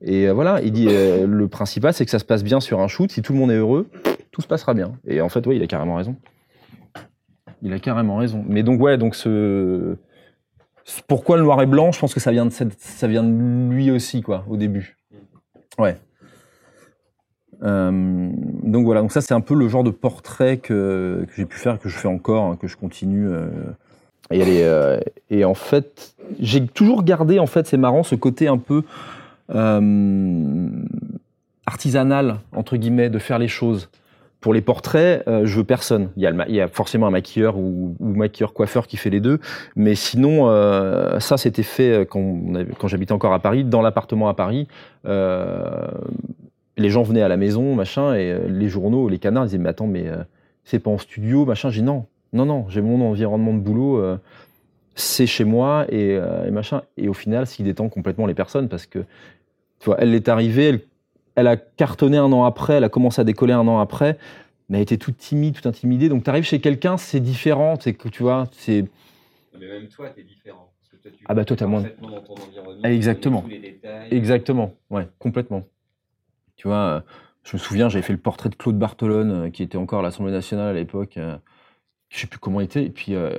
Et 0.03 0.27
euh, 0.27 0.33
voilà, 0.33 0.61
il 0.61 0.71
dit 0.71 0.87
le 0.87 1.47
principal 1.47 1.93
c'est 1.93 2.05
que 2.05 2.11
ça 2.11 2.19
se 2.19 2.25
passe 2.25 2.43
bien 2.43 2.59
sur 2.59 2.79
un 2.79 2.87
shoot, 2.87 3.11
si 3.11 3.21
tout 3.21 3.33
le 3.33 3.39
monde 3.39 3.51
est 3.51 3.57
heureux, 3.57 3.89
tout 4.31 4.41
se 4.41 4.47
passera 4.47 4.73
bien. 4.73 4.93
Et 5.05 5.21
en 5.21 5.29
fait, 5.29 5.45
oui, 5.45 5.57
il 5.57 5.63
a 5.63 5.67
carrément 5.67 5.95
raison. 5.95 6.15
Il 7.61 7.73
a 7.73 7.79
carrément 7.79 8.17
raison. 8.17 8.43
Mais 8.47 8.63
donc 8.63 8.81
ouais, 8.81 8.97
donc 8.97 9.15
ce 9.15 9.95
pourquoi 11.07 11.37
le 11.37 11.43
noir 11.43 11.61
et 11.61 11.65
blanc, 11.65 11.91
je 11.91 11.99
pense 11.99 12.13
que 12.13 12.19
ça 12.19 12.31
vient 12.31 12.45
de 12.45 12.51
ça 12.51 13.07
vient 13.07 13.23
de 13.23 13.69
lui 13.71 13.91
aussi 13.91 14.21
quoi, 14.21 14.45
au 14.49 14.57
début. 14.57 14.97
Ouais. 15.77 15.97
Euh, 17.63 18.31
donc 18.63 18.85
voilà, 18.85 19.01
donc 19.01 19.11
ça 19.11 19.21
c'est 19.21 19.33
un 19.35 19.41
peu 19.41 19.53
le 19.53 19.67
genre 19.67 19.83
de 19.83 19.91
portrait 19.91 20.57
que, 20.57 21.25
que 21.27 21.33
j'ai 21.35 21.45
pu 21.45 21.57
faire, 21.57 21.79
que 21.79 21.89
je 21.89 21.97
fais 21.97 22.07
encore, 22.07 22.45
hein, 22.45 22.55
que 22.55 22.67
je 22.67 22.75
continue. 22.75 23.27
Euh, 23.27 23.47
et, 24.31 24.63
euh, 24.63 24.99
et 25.29 25.45
en 25.45 25.53
fait, 25.53 26.15
j'ai 26.39 26.65
toujours 26.65 27.03
gardé, 27.03 27.37
en 27.37 27.45
fait, 27.45 27.67
c'est 27.67 27.77
marrant, 27.77 28.03
ce 28.03 28.15
côté 28.15 28.47
un 28.47 28.57
peu 28.57 28.83
euh, 29.53 30.69
artisanal, 31.65 32.37
entre 32.55 32.77
guillemets, 32.77 33.09
de 33.09 33.19
faire 33.19 33.39
les 33.39 33.47
choses. 33.47 33.89
Pour 34.39 34.55
les 34.55 34.61
portraits, 34.61 35.23
euh, 35.27 35.45
je 35.45 35.57
veux 35.57 35.63
personne. 35.63 36.09
Il 36.17 36.23
y, 36.23 36.61
a 36.61 36.67
forcément 36.67 37.05
un 37.05 37.11
maquilleur 37.11 37.57
ou, 37.57 37.95
ou 37.99 38.07
maquilleur 38.07 38.53
coiffeur 38.53 38.87
qui 38.87 38.97
fait 38.97 39.11
les 39.11 39.19
deux, 39.19 39.39
mais 39.75 39.93
sinon, 39.93 40.49
euh, 40.49 41.19
ça 41.19 41.37
c'était 41.37 41.61
fait 41.61 42.07
quand, 42.09 42.39
quand 42.79 42.87
j'habitais 42.87 43.11
encore 43.11 43.33
à 43.33 43.39
Paris, 43.39 43.63
dans 43.63 43.83
l'appartement 43.83 44.29
à 44.29 44.33
Paris. 44.33 44.67
Les 46.77 46.89
gens 46.89 47.03
venaient 47.03 47.21
à 47.21 47.27
la 47.27 47.37
maison, 47.37 47.75
machin, 47.75 48.15
et 48.15 48.35
les 48.47 48.67
journaux, 48.67 49.09
les 49.09 49.19
canards 49.19 49.45
disaient, 49.45 49.59
mais 49.59 49.69
attends, 49.69 49.85
mais 49.85 50.05
c'est 50.63 50.79
pas 50.79 50.89
en 50.89 50.97
studio, 50.97 51.45
machin. 51.45 51.69
J'ai 51.69 51.83
non, 51.83 52.07
non, 52.33 52.45
non, 52.45 52.65
j'ai 52.69 52.81
mon 52.81 52.99
environnement 53.07 53.53
de 53.53 53.59
boulot, 53.59 54.03
c'est 54.95 55.27
chez 55.27 55.43
moi, 55.43 55.85
et, 55.89 56.13
et 56.13 56.51
machin. 56.51 56.81
Et 56.97 57.09
au 57.09 57.13
final, 57.13 57.45
ce 57.45 57.57
qui 57.57 57.63
détend 57.63 57.89
complètement 57.89 58.25
les 58.25 58.33
personnes, 58.33 58.69
parce 58.69 58.87
que, 58.87 59.05
tu 59.81 59.87
vois, 59.87 59.97
elle 59.99 60.15
est 60.15 60.29
arrivée, 60.29 60.69
elle, 60.69 60.81
elle 61.35 61.47
a 61.47 61.57
cartonné 61.57 62.17
un 62.17 62.31
an 62.33 62.45
après, 62.45 62.75
elle 62.75 62.85
a 62.85 62.89
commencé 62.89 63.21
à 63.21 63.25
décoller 63.25 63.53
un 63.53 63.67
an 63.67 63.79
après, 63.79 64.17
mais 64.69 64.77
elle 64.79 64.83
était 64.83 64.97
toute 64.97 65.17
timide, 65.17 65.55
toute 65.55 65.67
intimidée. 65.67 66.09
Donc, 66.09 66.23
tu 66.23 66.29
arrives 66.31 66.45
chez 66.45 66.61
quelqu'un, 66.61 66.97
c'est 66.97 67.19
différent, 67.19 67.75
c'est 67.79 67.93
que, 67.93 68.09
tu 68.09 68.23
vois, 68.23 68.47
c'est. 68.53 68.85
Mais 69.59 69.67
même 69.67 69.87
toi, 69.89 70.09
t'es 70.09 70.23
différent. 70.23 70.73
Parce 70.79 70.91
que 70.91 70.97
toi, 71.09 71.11
tu 71.17 71.25
Ah 71.27 71.33
bah 71.33 71.45
toi, 71.45 71.57
t'as 71.57 71.67
moins- 71.67 71.83
parfaitement 71.83 72.09
dans 72.09 72.21
ton 72.21 72.43
environnement. 72.43 72.81
Ah, 72.83 72.91
exactement. 72.91 73.41
tu 73.41 73.49
connais 73.49 73.57
tous 73.59 73.63
les 73.63 73.73
détails. 73.73 74.07
Exactement, 74.11 74.73
ouais, 74.89 75.07
complètement. 75.19 75.63
Tu 76.55 76.67
vois, 76.67 76.77
euh, 76.77 77.01
je 77.43 77.57
me 77.57 77.59
souviens, 77.59 77.89
j'avais 77.89 78.03
fait 78.03 78.13
le 78.13 78.19
portrait 78.19 78.49
de 78.49 78.55
Claude 78.55 78.77
Bartolone, 78.77 79.31
euh, 79.47 79.49
qui 79.49 79.63
était 79.63 79.77
encore 79.77 79.99
à 79.99 80.03
l'Assemblée 80.03 80.31
nationale 80.33 80.69
à 80.69 80.73
l'époque. 80.73 81.17
euh, 81.17 81.37
je 82.09 82.19
sais 82.19 82.27
plus 82.27 82.39
comment 82.39 82.61
il 82.61 82.65
était. 82.65 82.83
Et 82.85 82.89
puis, 82.89 83.15
euh, 83.15 83.31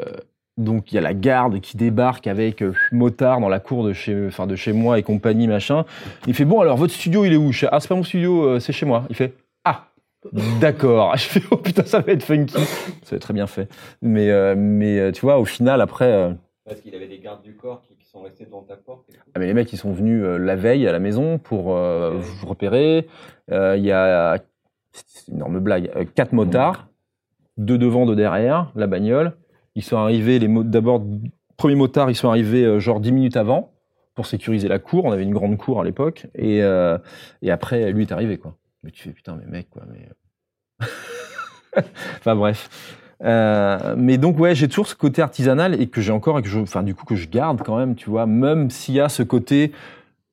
donc, 0.58 0.92
il 0.92 0.96
y 0.96 0.98
a 0.98 1.00
la 1.00 1.14
garde 1.14 1.60
qui 1.60 1.76
débarque 1.78 2.26
avec 2.26 2.62
euh, 2.62 2.74
motard 2.92 3.40
dans 3.40 3.48
la 3.48 3.58
cour 3.58 3.84
de 3.84 3.92
chez, 3.94 4.26
enfin, 4.26 4.46
de 4.46 4.54
chez 4.54 4.72
moi 4.72 4.98
et 4.98 5.02
compagnie, 5.02 5.48
machin. 5.48 5.84
Il 6.26 6.34
fait 6.34 6.44
Bon, 6.44 6.60
alors, 6.60 6.76
votre 6.76 6.92
studio, 6.92 7.24
il 7.24 7.32
est 7.32 7.36
où? 7.36 7.52
Je 7.52 7.60
fais, 7.60 7.68
Ah, 7.72 7.80
c'est 7.80 7.88
pas 7.88 7.94
mon 7.94 8.02
studio, 8.02 8.44
euh, 8.44 8.60
c'est 8.60 8.72
chez 8.72 8.84
moi. 8.84 9.04
Il 9.08 9.16
fait 9.16 9.34
Ah 9.64 9.86
D'accord. 10.60 11.16
Je 11.16 11.24
fais 11.24 11.42
Oh 11.50 11.56
putain, 11.56 11.84
ça 11.84 12.00
va 12.00 12.12
être 12.12 12.22
funky. 12.22 12.52
Ça 13.02 13.12
va 13.12 13.16
être 13.16 13.22
très 13.22 13.34
bien 13.34 13.46
fait. 13.46 13.68
Mais, 14.02 14.30
euh, 14.30 14.54
mais 14.56 14.98
euh, 14.98 15.10
tu 15.10 15.22
vois, 15.22 15.38
au 15.38 15.44
final, 15.46 15.80
après. 15.80 16.36
Parce 16.66 16.80
qu'il 16.80 16.94
avait 16.94 17.08
des 17.08 17.18
gardes 17.18 17.42
du 17.42 17.56
corps 17.56 17.80
qui, 17.82 17.96
qui 17.96 18.06
sont 18.06 18.20
restés 18.20 18.44
devant 18.44 18.62
ta 18.62 18.76
porte. 18.76 19.06
ah, 19.34 19.38
mais 19.38 19.46
les 19.46 19.54
mecs, 19.54 19.72
ils 19.72 19.78
sont 19.78 19.92
venus 19.92 20.22
la 20.22 20.54
veille 20.54 20.86
à 20.86 20.92
la 20.92 20.98
maison 20.98 21.38
pour 21.38 21.74
vous 21.74 22.46
repérer. 22.46 23.08
Il 23.50 23.80
y 23.82 23.90
a, 23.90 24.38
c'est 24.92 25.28
une 25.28 25.36
énorme 25.36 25.58
blague, 25.60 25.90
quatre 26.14 26.32
motards, 26.34 26.88
deux 27.56 27.78
devant, 27.78 28.06
deux 28.06 28.14
derrière, 28.16 28.70
la 28.76 28.86
bagnole. 28.86 29.32
Ils 29.74 29.82
sont 29.82 29.96
arrivés, 29.96 30.38
les 30.38 30.48
d'abord, 30.48 31.02
premiers 31.56 31.74
motards, 31.74 32.10
ils 32.10 32.16
sont 32.16 32.28
arrivés 32.28 32.64
euh, 32.64 32.80
genre 32.80 33.00
10 33.00 33.12
minutes 33.12 33.36
avant 33.36 33.72
pour 34.14 34.26
sécuriser 34.26 34.68
la 34.68 34.78
cour. 34.78 35.04
On 35.04 35.12
avait 35.12 35.22
une 35.22 35.32
grande 35.32 35.56
cour 35.56 35.80
à 35.80 35.84
l'époque. 35.84 36.26
Et, 36.34 36.62
euh, 36.62 36.98
et 37.40 37.50
après, 37.50 37.92
lui 37.92 38.02
est 38.02 38.12
arrivé, 38.12 38.38
quoi. 38.38 38.56
Mais 38.82 38.90
tu 38.90 39.04
fais, 39.04 39.10
putain, 39.10 39.36
mais 39.36 39.50
mec, 39.50 39.70
quoi, 39.70 39.84
mais... 39.90 40.08
enfin, 42.18 42.36
bref. 42.36 42.68
Euh, 43.24 43.94
mais 43.96 44.18
donc 44.18 44.38
ouais, 44.38 44.54
j'ai 44.54 44.68
toujours 44.68 44.88
ce 44.88 44.96
côté 44.96 45.22
artisanal 45.22 45.80
et 45.80 45.86
que 45.86 46.00
j'ai 46.00 46.12
encore 46.12 46.38
et 46.38 46.42
que 46.42 46.48
je, 46.48 46.58
enfin 46.58 46.82
du 46.82 46.94
coup 46.94 47.04
que 47.04 47.14
je 47.14 47.28
garde 47.28 47.62
quand 47.62 47.76
même, 47.76 47.94
tu 47.94 48.10
vois, 48.10 48.26
même 48.26 48.68
s'il 48.70 48.96
y 48.96 49.00
a 49.00 49.08
ce 49.08 49.22
côté 49.22 49.70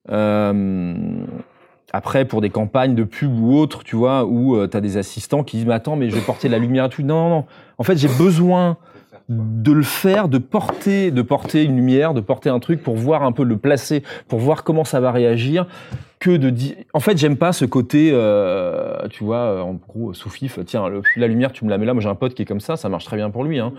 euh, 0.09 0.95
après 1.93 2.25
pour 2.25 2.41
des 2.41 2.49
campagnes 2.49 2.95
de 2.95 3.03
pub 3.03 3.37
ou 3.37 3.55
autres, 3.55 3.83
tu 3.83 3.95
vois, 3.95 4.25
où 4.25 4.65
tu 4.67 4.75
as 4.75 4.81
des 4.81 4.97
assistants 4.97 5.43
qui 5.43 5.57
disent 5.57 5.67
mais 5.67 5.75
attends 5.75 5.95
mais 5.95 6.09
je 6.09 6.15
vais 6.15 6.21
porter 6.21 6.49
la 6.49 6.57
lumière 6.57 6.85
et 6.85 6.89
tout. 6.89 7.03
Non 7.03 7.29
non 7.29 7.29
non. 7.29 7.45
En 7.77 7.83
fait 7.83 7.95
j'ai 7.95 8.07
besoin 8.07 8.77
De 9.29 9.71
le 9.71 9.83
faire, 9.83 10.27
de 10.27 10.39
porter, 10.39 11.11
de 11.11 11.21
porter 11.21 11.63
une 11.63 11.75
lumière, 11.75 12.15
de 12.15 12.21
porter 12.21 12.49
un 12.49 12.59
truc 12.59 12.81
pour 12.81 12.95
voir 12.95 13.21
un 13.21 13.31
peu 13.31 13.43
le 13.43 13.57
placer, 13.57 14.03
pour 14.27 14.39
voir 14.39 14.63
comment 14.63 14.83
ça 14.83 14.99
va 14.99 15.11
réagir, 15.11 15.67
que 16.19 16.35
de 16.35 16.49
dire. 16.49 16.75
En 16.93 16.99
fait, 16.99 17.17
j'aime 17.17 17.37
pas 17.37 17.53
ce 17.53 17.65
côté, 17.65 18.09
euh, 18.11 19.07
tu 19.09 19.23
vois, 19.23 19.63
en 19.63 19.73
gros, 19.75 20.13
sous-fif, 20.13 20.59
tiens, 20.65 20.89
la 21.15 21.27
lumière, 21.27 21.51
tu 21.51 21.63
me 21.63 21.69
la 21.69 21.77
mets 21.77 21.85
là. 21.85 21.93
Moi, 21.93 22.01
j'ai 22.01 22.09
un 22.09 22.15
pote 22.15 22.33
qui 22.33 22.41
est 22.41 22.45
comme 22.45 22.59
ça, 22.59 22.75
ça 22.75 22.89
marche 22.89 23.05
très 23.05 23.17
bien 23.17 23.29
pour 23.29 23.43
lui. 23.43 23.59
Hein. 23.59 23.73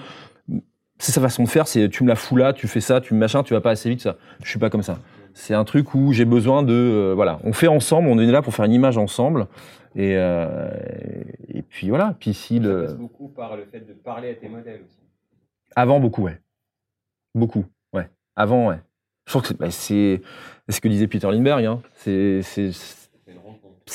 C'est 0.98 1.12
sa 1.12 1.20
façon 1.20 1.42
de 1.44 1.48
faire, 1.48 1.66
c'est 1.66 1.88
tu 1.88 2.04
me 2.04 2.08
la 2.08 2.14
fous 2.14 2.36
là, 2.36 2.52
tu 2.52 2.68
fais 2.68 2.80
ça, 2.80 3.00
tu 3.00 3.14
me 3.14 3.18
machin, 3.18 3.42
tu 3.42 3.54
vas 3.54 3.60
pas 3.60 3.70
assez 3.70 3.88
vite, 3.88 4.02
ça. 4.02 4.16
Je 4.42 4.48
suis 4.48 4.58
pas 4.58 4.70
comme 4.70 4.82
ça. 4.82 4.98
C'est 5.32 5.54
un 5.54 5.64
truc 5.64 5.94
où 5.94 6.12
j'ai 6.12 6.24
besoin 6.24 6.62
de, 6.62 6.72
euh, 6.72 7.12
voilà, 7.14 7.38
on 7.44 7.52
fait 7.52 7.68
ensemble, 7.68 8.08
on 8.08 8.18
est 8.18 8.26
là 8.26 8.42
pour 8.42 8.54
faire 8.54 8.66
une 8.66 8.72
image 8.72 8.98
ensemble, 8.98 9.46
et 9.96 10.16
euh, 10.16 10.68
et 11.48 11.62
puis 11.62 11.88
voilà. 11.88 12.14
Puis 12.20 12.34
si 12.34 12.58
Ça 12.58 12.62
le 12.64 12.82
passe 12.82 12.96
beaucoup 12.96 13.28
par 13.28 13.56
le 13.56 13.64
fait 13.64 13.80
de 13.80 13.92
parler 13.92 14.30
à 14.30 14.34
tes 14.34 14.48
modèles 14.48 14.82
aussi. 14.84 14.99
Avant, 15.76 16.00
beaucoup, 16.00 16.22
ouais. 16.22 16.38
Beaucoup, 17.34 17.64
ouais. 17.92 18.08
Avant, 18.36 18.68
ouais. 18.68 18.78
Je 19.26 19.32
trouve 19.32 19.42
que 19.42 19.48
c'est 19.70 20.18
bah, 20.18 20.72
ce 20.72 20.80
que 20.80 20.88
disait 20.88 21.06
Peter 21.06 21.30
Lindbergh. 21.30 21.64
Hein. 21.64 21.80
C'est 21.94 22.42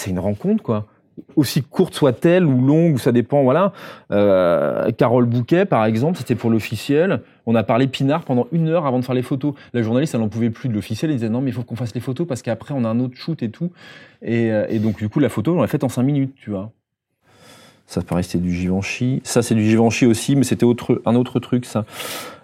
une 0.07 0.19
rencontre. 0.19 0.63
quoi. 0.63 0.87
Aussi 1.35 1.63
courte 1.63 1.93
soit-elle 1.93 2.45
ou 2.45 2.65
longue, 2.65 2.99
ça 2.99 3.11
dépend, 3.11 3.43
voilà. 3.43 3.71
Euh, 4.11 4.91
Carole 4.91 5.25
Bouquet, 5.25 5.65
par 5.65 5.85
exemple, 5.85 6.17
c'était 6.17 6.35
pour 6.35 6.49
l'officiel. 6.49 7.21
On 7.45 7.55
a 7.55 7.63
parlé 7.63 7.87
pinard 7.87 8.23
pendant 8.23 8.47
une 8.51 8.67
heure 8.67 8.85
avant 8.85 8.99
de 8.99 9.05
faire 9.05 9.15
les 9.15 9.21
photos. 9.21 9.53
La 9.73 9.81
journaliste, 9.81 10.13
elle 10.13 10.21
n'en 10.21 10.29
pouvait 10.29 10.49
plus 10.49 10.67
de 10.69 10.73
l'officiel. 10.73 11.11
Elle 11.11 11.17
disait 11.17 11.29
non, 11.29 11.41
mais 11.41 11.51
il 11.51 11.53
faut 11.53 11.63
qu'on 11.63 11.75
fasse 11.75 11.95
les 11.95 12.01
photos 12.01 12.27
parce 12.27 12.41
qu'après, 12.41 12.73
on 12.73 12.83
a 12.83 12.89
un 12.89 12.99
autre 12.99 13.15
shoot 13.15 13.41
et 13.43 13.49
tout. 13.49 13.71
Et, 14.21 14.51
euh, 14.51 14.65
et 14.69 14.79
donc, 14.79 14.97
du 14.97 15.07
coup, 15.07 15.19
la 15.19 15.29
photo, 15.29 15.57
on 15.57 15.61
l'a 15.61 15.67
faite 15.67 15.83
en 15.83 15.89
cinq 15.89 16.03
minutes, 16.03 16.35
tu 16.35 16.49
vois. 16.49 16.71
Ça, 17.87 18.01
pareil, 18.01 18.23
c'était 18.23 18.39
du 18.39 18.53
Givenchy. 18.53 19.21
Ça, 19.23 19.41
c'est 19.43 19.53
du 19.55 19.63
Givenchy 19.63 20.05
aussi, 20.07 20.35
mais 20.35 20.43
c'était 20.43 20.65
autre, 20.65 21.01
un 21.05 21.15
autre 21.15 21.39
truc, 21.39 21.65
ça. 21.65 21.85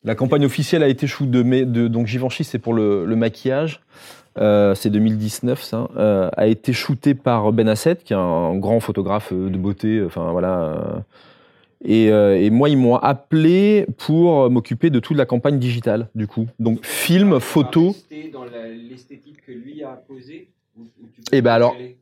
La 0.03 0.15
campagne 0.15 0.45
officielle 0.45 0.83
a 0.83 0.87
été 0.87 1.07
shoot 1.07 1.29
de, 1.29 1.41
mai- 1.43 1.65
de 1.65 1.87
donc 1.87 2.07
Givenchy, 2.07 2.43
c'est 2.43 2.59
pour 2.59 2.73
le, 2.73 3.05
le 3.05 3.15
maquillage. 3.15 3.81
Euh, 4.37 4.75
c'est 4.75 4.89
2019, 4.89 5.61
ça. 5.61 5.89
Euh, 5.97 6.29
a 6.37 6.47
été 6.47 6.73
shooté 6.73 7.15
par 7.15 7.51
Ben 7.53 7.67
Hassett, 7.67 8.03
qui 8.03 8.13
est 8.13 8.17
un 8.17 8.55
grand 8.55 8.79
photographe 8.79 9.33
de 9.33 9.57
beauté. 9.57 10.01
Enfin, 10.05 10.31
voilà. 10.31 11.03
Et, 11.83 12.11
euh, 12.11 12.39
et 12.39 12.49
moi, 12.51 12.69
ils 12.69 12.77
m'ont 12.77 12.95
appelé 12.95 13.87
pour 13.97 14.49
m'occuper 14.51 14.89
de 14.91 14.99
toute 14.99 15.17
la 15.17 15.25
campagne 15.25 15.57
digitale, 15.57 16.07
du 16.13 16.27
coup. 16.27 16.47
Donc, 16.59 16.85
film, 16.85 17.39
photo. 17.39 17.95
dans 18.31 18.45
l'esthétique 18.89 19.43
que 19.45 19.51
lui 19.51 19.83
a 19.83 19.99
posée 20.07 20.49
ou- 20.77 20.83
ou 20.83 21.07
tu 21.13 21.21
peux 21.21 21.35
Eh 21.35 21.41
ben 21.41 21.51
alors, 21.53 21.71
décaler 21.73 21.97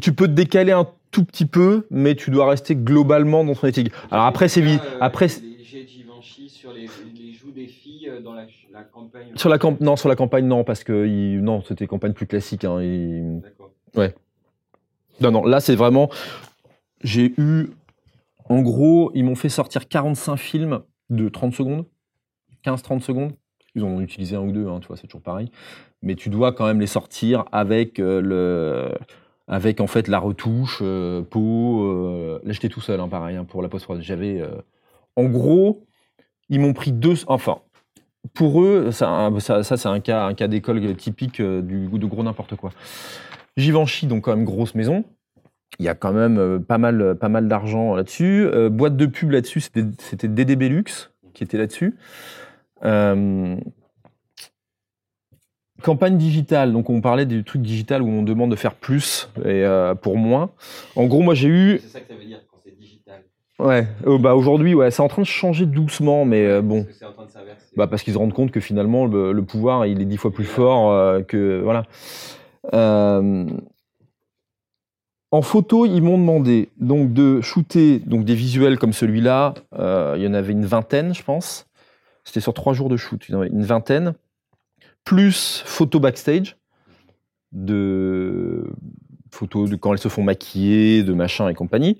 Tu 0.00 0.12
peux 0.14 0.26
te 0.28 0.32
décaler 0.32 0.72
un 0.72 0.86
tout 1.10 1.24
petit 1.24 1.46
peu, 1.46 1.86
mais 1.90 2.14
tu 2.14 2.30
dois 2.30 2.48
rester 2.48 2.76
globalement 2.76 3.44
dans 3.44 3.54
ton 3.54 3.66
éthique. 3.66 3.90
Alors 4.12 4.26
après, 4.26 4.48
c'est 4.48 4.60
vite. 4.60 4.82
euh, 4.84 4.96
Après, 5.00 5.26
sur 5.28 6.72
les, 6.72 6.86
les 7.18 7.32
joues 7.32 7.50
des 7.50 7.66
filles 7.66 8.08
euh, 8.08 8.20
dans 8.20 8.32
la, 8.34 8.46
la 8.72 8.84
campagne. 8.84 9.32
sur 9.34 9.48
la 9.48 9.58
camp- 9.58 9.80
non, 9.80 9.96
sur 9.96 10.08
la 10.08 10.14
campagne, 10.16 10.46
non, 10.46 10.62
parce 10.62 10.84
que 10.84 11.06
il- 11.06 11.40
non, 11.42 11.62
c'était 11.62 11.86
campagne 11.88 12.12
plus 12.12 12.26
classique. 12.26 12.64
Hein, 12.64 12.80
il- 12.82 13.40
D'accord. 13.94 14.20
Non, 15.20 15.30
non, 15.32 15.44
là, 15.44 15.60
c'est 15.60 15.74
vraiment. 15.74 16.08
J'ai 17.02 17.34
eu. 17.38 17.70
En 18.48 18.62
gros, 18.62 19.10
ils 19.14 19.24
m'ont 19.24 19.34
fait 19.34 19.48
sortir 19.48 19.88
45 19.88 20.36
films 20.36 20.80
de 21.08 21.28
30 21.28 21.54
secondes, 21.54 21.84
15-30 22.62 23.02
secondes. 23.02 23.32
Ils 23.74 23.84
en 23.84 23.88
ont 23.88 24.00
utilisé 24.00 24.36
un 24.36 24.40
ou 24.40 24.52
deux, 24.52 24.66
hein, 24.68 24.78
tu 24.80 24.88
vois, 24.88 24.96
c'est 24.96 25.06
toujours 25.06 25.22
pareil. 25.22 25.50
Mais 26.02 26.14
tu 26.14 26.28
dois 26.30 26.52
quand 26.52 26.66
même 26.66 26.80
les 26.80 26.86
sortir 26.86 27.44
avec 27.52 27.98
euh, 27.98 28.20
le. 28.20 28.94
Avec 29.52 29.80
en 29.80 29.88
fait 29.88 30.06
la 30.06 30.20
retouche, 30.20 30.78
euh, 30.80 31.22
peau. 31.22 31.82
euh, 31.82 32.38
Là, 32.44 32.52
j'étais 32.52 32.68
tout 32.68 32.80
seul, 32.80 33.00
hein, 33.00 33.08
pareil, 33.08 33.36
hein, 33.36 33.44
pour 33.44 33.62
la 33.62 33.68
post-prod. 33.68 34.00
J'avais. 34.00 34.40
euh, 34.40 34.62
En 35.16 35.24
gros, 35.24 35.84
ils 36.48 36.60
m'ont 36.60 36.72
pris 36.72 36.92
deux. 36.92 37.14
Enfin, 37.26 37.58
pour 38.32 38.62
eux, 38.62 38.92
ça, 38.92 39.28
ça, 39.40 39.64
ça, 39.64 39.76
c'est 39.76 39.88
un 39.88 39.98
cas, 39.98 40.24
un 40.26 40.34
cas 40.34 40.46
d'école 40.46 40.94
typique 40.96 41.40
euh, 41.40 41.62
du, 41.62 41.88
de 41.88 42.06
gros 42.06 42.22
n'importe 42.22 42.54
quoi. 42.54 42.70
Givenchy, 43.56 44.06
donc 44.06 44.22
quand 44.22 44.36
même 44.36 44.44
grosse 44.44 44.76
maison. 44.76 45.04
Il 45.80 45.84
y 45.84 45.88
a 45.88 45.94
quand 45.94 46.12
même 46.12 46.64
pas 46.64 46.78
mal, 46.78 47.16
pas 47.16 47.28
mal 47.28 47.48
d'argent 47.48 47.94
là-dessus. 47.94 48.48
Boîte 48.70 48.96
de 48.96 49.06
pub 49.06 49.30
là-dessus, 49.30 49.60
c'était, 49.60 49.84
c'était 49.98 50.28
DD 50.28 50.56
Belux 50.56 51.10
qui 51.32 51.44
était 51.44 51.58
là-dessus. 51.58 51.96
Campagne 55.82 56.16
digitale, 56.16 56.72
donc 56.72 56.90
on 56.90 57.00
parlait 57.00 57.26
du 57.26 57.44
truc 57.44 57.62
digital 57.62 58.02
où 58.02 58.08
on 58.08 58.22
demande 58.22 58.50
de 58.50 58.56
faire 58.56 58.74
plus 58.74 59.28
et 59.38 59.64
euh, 59.64 59.94
pour 59.94 60.16
moins. 60.16 60.50
En 60.96 61.06
gros, 61.06 61.22
moi 61.22 61.34
j'ai 61.34 61.48
eu, 61.48 61.78
C'est 61.82 61.88
ça 61.88 62.00
que 62.00 62.08
ça 62.08 62.14
veut 62.14 62.24
dire 62.24 62.40
quand 62.50 62.58
c'est 62.64 62.76
digital. 62.78 63.22
ouais, 63.58 63.86
euh, 64.06 64.18
bah 64.18 64.34
aujourd'hui, 64.34 64.74
ouais, 64.74 64.90
c'est 64.90 65.02
en 65.02 65.08
train 65.08 65.22
de 65.22 65.26
changer 65.26 65.66
doucement, 65.66 66.24
mais 66.24 66.44
euh, 66.46 66.62
bon. 66.62 66.84
Parce 66.84 66.98
que 66.98 67.04
en 67.06 67.12
train 67.12 67.24
de 67.26 67.30
s'inverser. 67.30 67.66
Bah 67.76 67.86
parce 67.86 68.02
qu'ils 68.02 68.12
se 68.14 68.18
rendent 68.18 68.32
compte 68.32 68.50
que 68.50 68.60
finalement 68.60 69.06
le, 69.06 69.32
le 69.32 69.42
pouvoir 69.42 69.86
il 69.86 70.00
est 70.00 70.04
dix 70.04 70.16
fois 70.16 70.32
plus 70.32 70.44
fort 70.44 70.90
euh, 70.92 71.22
que 71.22 71.60
voilà. 71.62 71.84
En 75.32 75.42
photo, 75.42 75.86
ils 75.86 76.02
m'ont 76.02 76.18
demandé 76.18 76.70
donc 76.78 77.12
de 77.12 77.40
shooter 77.40 78.00
donc 78.00 78.24
des 78.24 78.34
visuels 78.34 78.78
comme 78.78 78.92
celui-là. 78.92 79.54
Il 79.72 80.22
y 80.22 80.26
en 80.26 80.34
avait 80.34 80.52
une 80.52 80.66
vingtaine, 80.66 81.14
je 81.14 81.22
pense. 81.22 81.66
C'était 82.24 82.40
sur 82.40 82.52
trois 82.52 82.72
jours 82.74 82.88
de 82.88 82.96
shoot, 82.96 83.28
une 83.28 83.62
vingtaine. 83.64 84.14
Plus 85.04 85.62
photo 85.66 85.98
backstage 86.00 86.56
de 87.52 88.72
photos 89.30 89.70
de 89.70 89.76
quand 89.76 89.92
elles 89.92 89.98
se 89.98 90.08
font 90.08 90.22
maquiller, 90.22 91.02
de 91.02 91.12
machin 91.12 91.48
et 91.48 91.54
compagnie. 91.54 91.98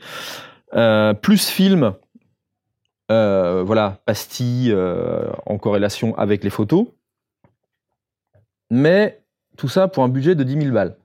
Euh, 0.74 1.14
plus 1.14 1.48
film 1.48 1.94
euh, 3.10 3.64
voilà, 3.64 3.98
pastille 4.06 4.70
euh, 4.70 5.32
en 5.44 5.58
corrélation 5.58 6.16
avec 6.16 6.44
les 6.44 6.50
photos. 6.50 6.86
Mais 8.70 9.24
tout 9.56 9.68
ça 9.68 9.88
pour 9.88 10.04
un 10.04 10.08
budget 10.08 10.36
de 10.36 10.44
10 10.44 10.62
000 10.62 10.72
balles. 10.72 10.96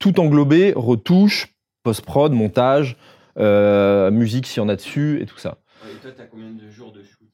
Tout 0.00 0.18
englobé, 0.18 0.72
retouche, 0.74 1.54
post-prod, 1.84 2.32
montage, 2.32 2.96
euh, 3.38 4.10
musique 4.10 4.46
s'il 4.46 4.62
y 4.62 4.66
en 4.66 4.68
a 4.68 4.74
dessus 4.74 5.22
et 5.22 5.26
tout 5.26 5.38
ça. 5.38 5.58
Et 5.88 5.96
toi, 6.00 6.10
t'as 6.16 6.24
combien 6.24 6.50
de 6.50 6.68
jours 6.68 6.92
de 6.92 7.04
shoot 7.04 7.28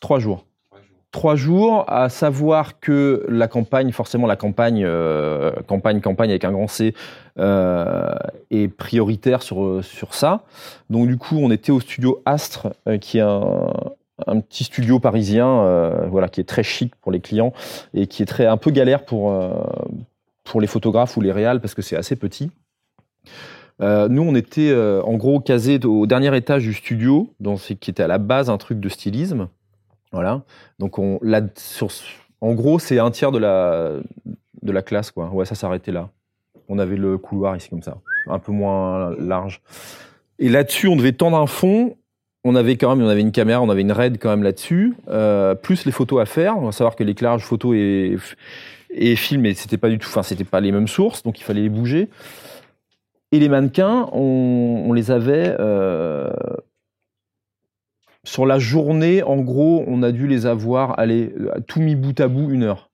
Trois 0.00 0.18
jours. 0.18 0.46
Trois 1.12 1.34
jours. 1.34 1.84
à 1.88 2.08
savoir 2.08 2.78
que 2.78 3.26
la 3.28 3.48
campagne, 3.48 3.90
forcément 3.90 4.26
la 4.26 4.36
campagne, 4.36 4.84
euh, 4.84 5.50
campagne, 5.66 6.00
campagne 6.00 6.30
avec 6.30 6.44
un 6.44 6.52
grand 6.52 6.68
C, 6.68 6.94
euh, 7.38 8.14
est 8.50 8.68
prioritaire 8.68 9.42
sur, 9.42 9.82
sur 9.84 10.14
ça. 10.14 10.44
Donc 10.88 11.08
du 11.08 11.16
coup, 11.16 11.36
on 11.38 11.50
était 11.50 11.72
au 11.72 11.80
studio 11.80 12.22
Astre, 12.26 12.68
euh, 12.86 12.98
qui 12.98 13.18
est 13.18 13.22
un, 13.22 13.72
un 14.26 14.40
petit 14.40 14.64
studio 14.64 15.00
parisien, 15.00 15.48
euh, 15.48 16.06
voilà, 16.08 16.28
qui 16.28 16.40
est 16.40 16.48
très 16.48 16.62
chic 16.62 16.94
pour 16.96 17.10
les 17.12 17.20
clients 17.20 17.52
et 17.94 18.06
qui 18.06 18.22
est 18.22 18.26
très 18.26 18.46
un 18.46 18.56
peu 18.56 18.70
galère 18.70 19.04
pour 19.04 19.32
euh, 19.32 19.50
pour 20.44 20.60
les 20.60 20.66
photographes 20.66 21.16
ou 21.16 21.20
les 21.20 21.32
réals 21.32 21.60
parce 21.60 21.74
que 21.74 21.82
c'est 21.82 21.96
assez 21.96 22.16
petit. 22.16 22.50
Euh, 23.82 24.08
nous, 24.08 24.22
on 24.22 24.34
était 24.34 24.70
euh, 24.70 25.02
en 25.02 25.14
gros 25.14 25.40
casés 25.40 25.84
au 25.84 26.06
dernier 26.06 26.36
étage 26.36 26.64
du 26.64 26.74
studio, 26.74 27.32
dans 27.40 27.56
ce 27.56 27.72
qui 27.72 27.90
était 27.90 28.02
à 28.02 28.08
la 28.08 28.18
base 28.18 28.50
un 28.50 28.58
truc 28.58 28.78
de 28.78 28.88
stylisme. 28.88 29.48
Voilà. 30.12 30.42
Donc, 30.78 30.98
on, 30.98 31.20
en 32.40 32.54
gros, 32.54 32.78
c'est 32.78 32.98
un 32.98 33.10
tiers 33.10 33.32
de 33.32 33.38
la, 33.38 33.92
de 34.62 34.72
la 34.72 34.82
classe, 34.82 35.10
quoi. 35.10 35.28
Ouais, 35.30 35.44
ça 35.44 35.54
s'arrêtait 35.54 35.92
là. 35.92 36.10
On 36.68 36.78
avait 36.78 36.96
le 36.96 37.18
couloir 37.18 37.56
ici, 37.56 37.68
comme 37.68 37.82
ça, 37.82 37.98
un 38.26 38.38
peu 38.38 38.52
moins 38.52 39.14
large. 39.18 39.60
Et 40.38 40.48
là-dessus, 40.48 40.88
on 40.88 40.96
devait 40.96 41.12
tendre 41.12 41.36
un 41.36 41.46
fond. 41.46 41.96
On 42.42 42.54
avait 42.54 42.76
quand 42.76 42.94
même, 42.96 43.04
on 43.04 43.08
avait 43.10 43.20
une 43.20 43.32
caméra, 43.32 43.60
on 43.60 43.68
avait 43.68 43.82
une 43.82 43.92
RED 43.92 44.16
quand 44.18 44.30
même 44.30 44.42
là-dessus, 44.42 44.94
euh, 45.08 45.54
plus 45.54 45.84
les 45.84 45.92
photos 45.92 46.22
à 46.22 46.24
faire. 46.24 46.56
On 46.56 46.66
va 46.66 46.72
savoir 46.72 46.96
que 46.96 47.04
l'éclairage 47.04 47.44
photo 47.44 47.74
et, 47.74 48.16
et 48.88 49.14
film, 49.16 49.52
c'était 49.54 49.76
pas 49.76 49.90
du 49.90 49.98
tout, 49.98 50.08
enfin, 50.08 50.22
c'était 50.22 50.44
pas 50.44 50.60
les 50.60 50.72
mêmes 50.72 50.88
sources, 50.88 51.22
donc 51.22 51.38
il 51.38 51.42
fallait 51.42 51.60
les 51.60 51.68
bouger. 51.68 52.08
Et 53.32 53.38
les 53.38 53.50
mannequins, 53.50 54.08
on, 54.12 54.86
on 54.88 54.92
les 54.94 55.10
avait 55.10 55.54
euh, 55.60 56.32
sur 58.30 58.46
la 58.46 58.60
journée. 58.60 59.22
En 59.24 59.38
gros, 59.38 59.84
on 59.88 60.02
a 60.04 60.12
dû 60.12 60.28
les 60.28 60.46
avoir, 60.46 60.98
allez, 61.00 61.34
tout 61.66 61.80
mis 61.80 61.96
bout 61.96 62.18
à 62.20 62.28
bout, 62.28 62.50
une 62.50 62.62
heure. 62.62 62.90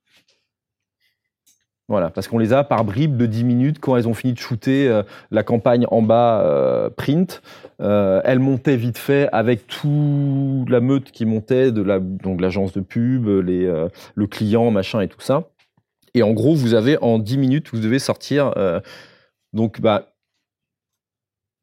Voilà, 1.89 2.11
parce 2.11 2.27
qu'on 2.27 2.39
les 2.39 2.53
a 2.53 2.65
par 2.65 2.85
bribes 2.85 3.17
de 3.17 3.27
10 3.27 3.45
minutes 3.45 3.79
quand 3.79 3.97
elles 3.97 4.09
ont 4.09 4.15
fini 4.15 4.33
de 4.33 4.39
shooter 4.39 4.89
euh, 4.89 5.05
la 5.31 5.45
campagne 5.45 5.87
en 5.91 6.03
bas 6.03 6.41
euh, 6.41 6.91
print. 6.91 7.43
Euh, 7.81 8.21
elles 8.25 8.41
montaient 8.41 8.77
vite 8.77 8.99
fait 8.99 9.29
avec 9.31 9.69
tout 9.69 10.65
la 10.69 10.81
meute 10.81 11.13
qui 11.13 11.27
montait 11.27 11.71
de 11.71 11.83
la 11.83 12.01
donc 12.01 12.41
l'agence 12.41 12.73
de 12.73 12.81
pub, 12.81 13.29
les 13.29 13.67
euh, 13.67 13.89
le 14.17 14.27
client, 14.27 14.73
machin 14.73 15.01
et 15.01 15.07
tout 15.07 15.21
ça. 15.21 15.45
Et 16.15 16.25
en 16.25 16.33
gros, 16.33 16.57
vous 16.57 16.75
avez 16.75 16.99
en 17.03 17.21
10 17.21 17.39
minutes, 17.39 17.69
vous 17.73 17.79
devez 17.79 18.01
sortir 18.01 18.53
euh, 18.57 18.81
donc 19.53 19.81
bah 19.81 20.16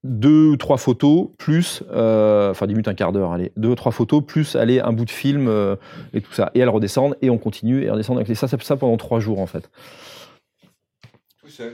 deux 0.03 0.47
ou 0.47 0.57
trois 0.57 0.77
photos 0.77 1.29
plus, 1.37 1.83
euh, 1.91 2.51
enfin 2.51 2.67
10 2.67 2.73
minutes, 2.73 2.87
un 2.87 2.93
quart 2.93 3.11
d'heure, 3.11 3.31
allez, 3.31 3.51
deux 3.55 3.69
ou 3.69 3.75
trois 3.75 3.91
photos 3.91 4.23
plus, 4.25 4.55
aller 4.55 4.79
un 4.79 4.91
bout 4.91 5.05
de 5.05 5.11
film 5.11 5.47
euh, 5.47 5.75
et 6.13 6.21
tout 6.21 6.33
ça. 6.33 6.51
Et 6.55 6.59
elles 6.59 6.69
redescendent 6.69 7.17
et 7.21 7.29
on 7.29 7.37
continue 7.37 7.83
et 7.83 7.89
redescend 7.89 8.17
avec 8.17 8.27
les 8.27 8.35
ça, 8.35 8.47
ça 8.47 8.77
pendant 8.77 8.97
trois 8.97 9.19
jours 9.19 9.39
en 9.39 9.47
fait. 9.47 9.69
Tout 11.41 11.49
seul. 11.49 11.73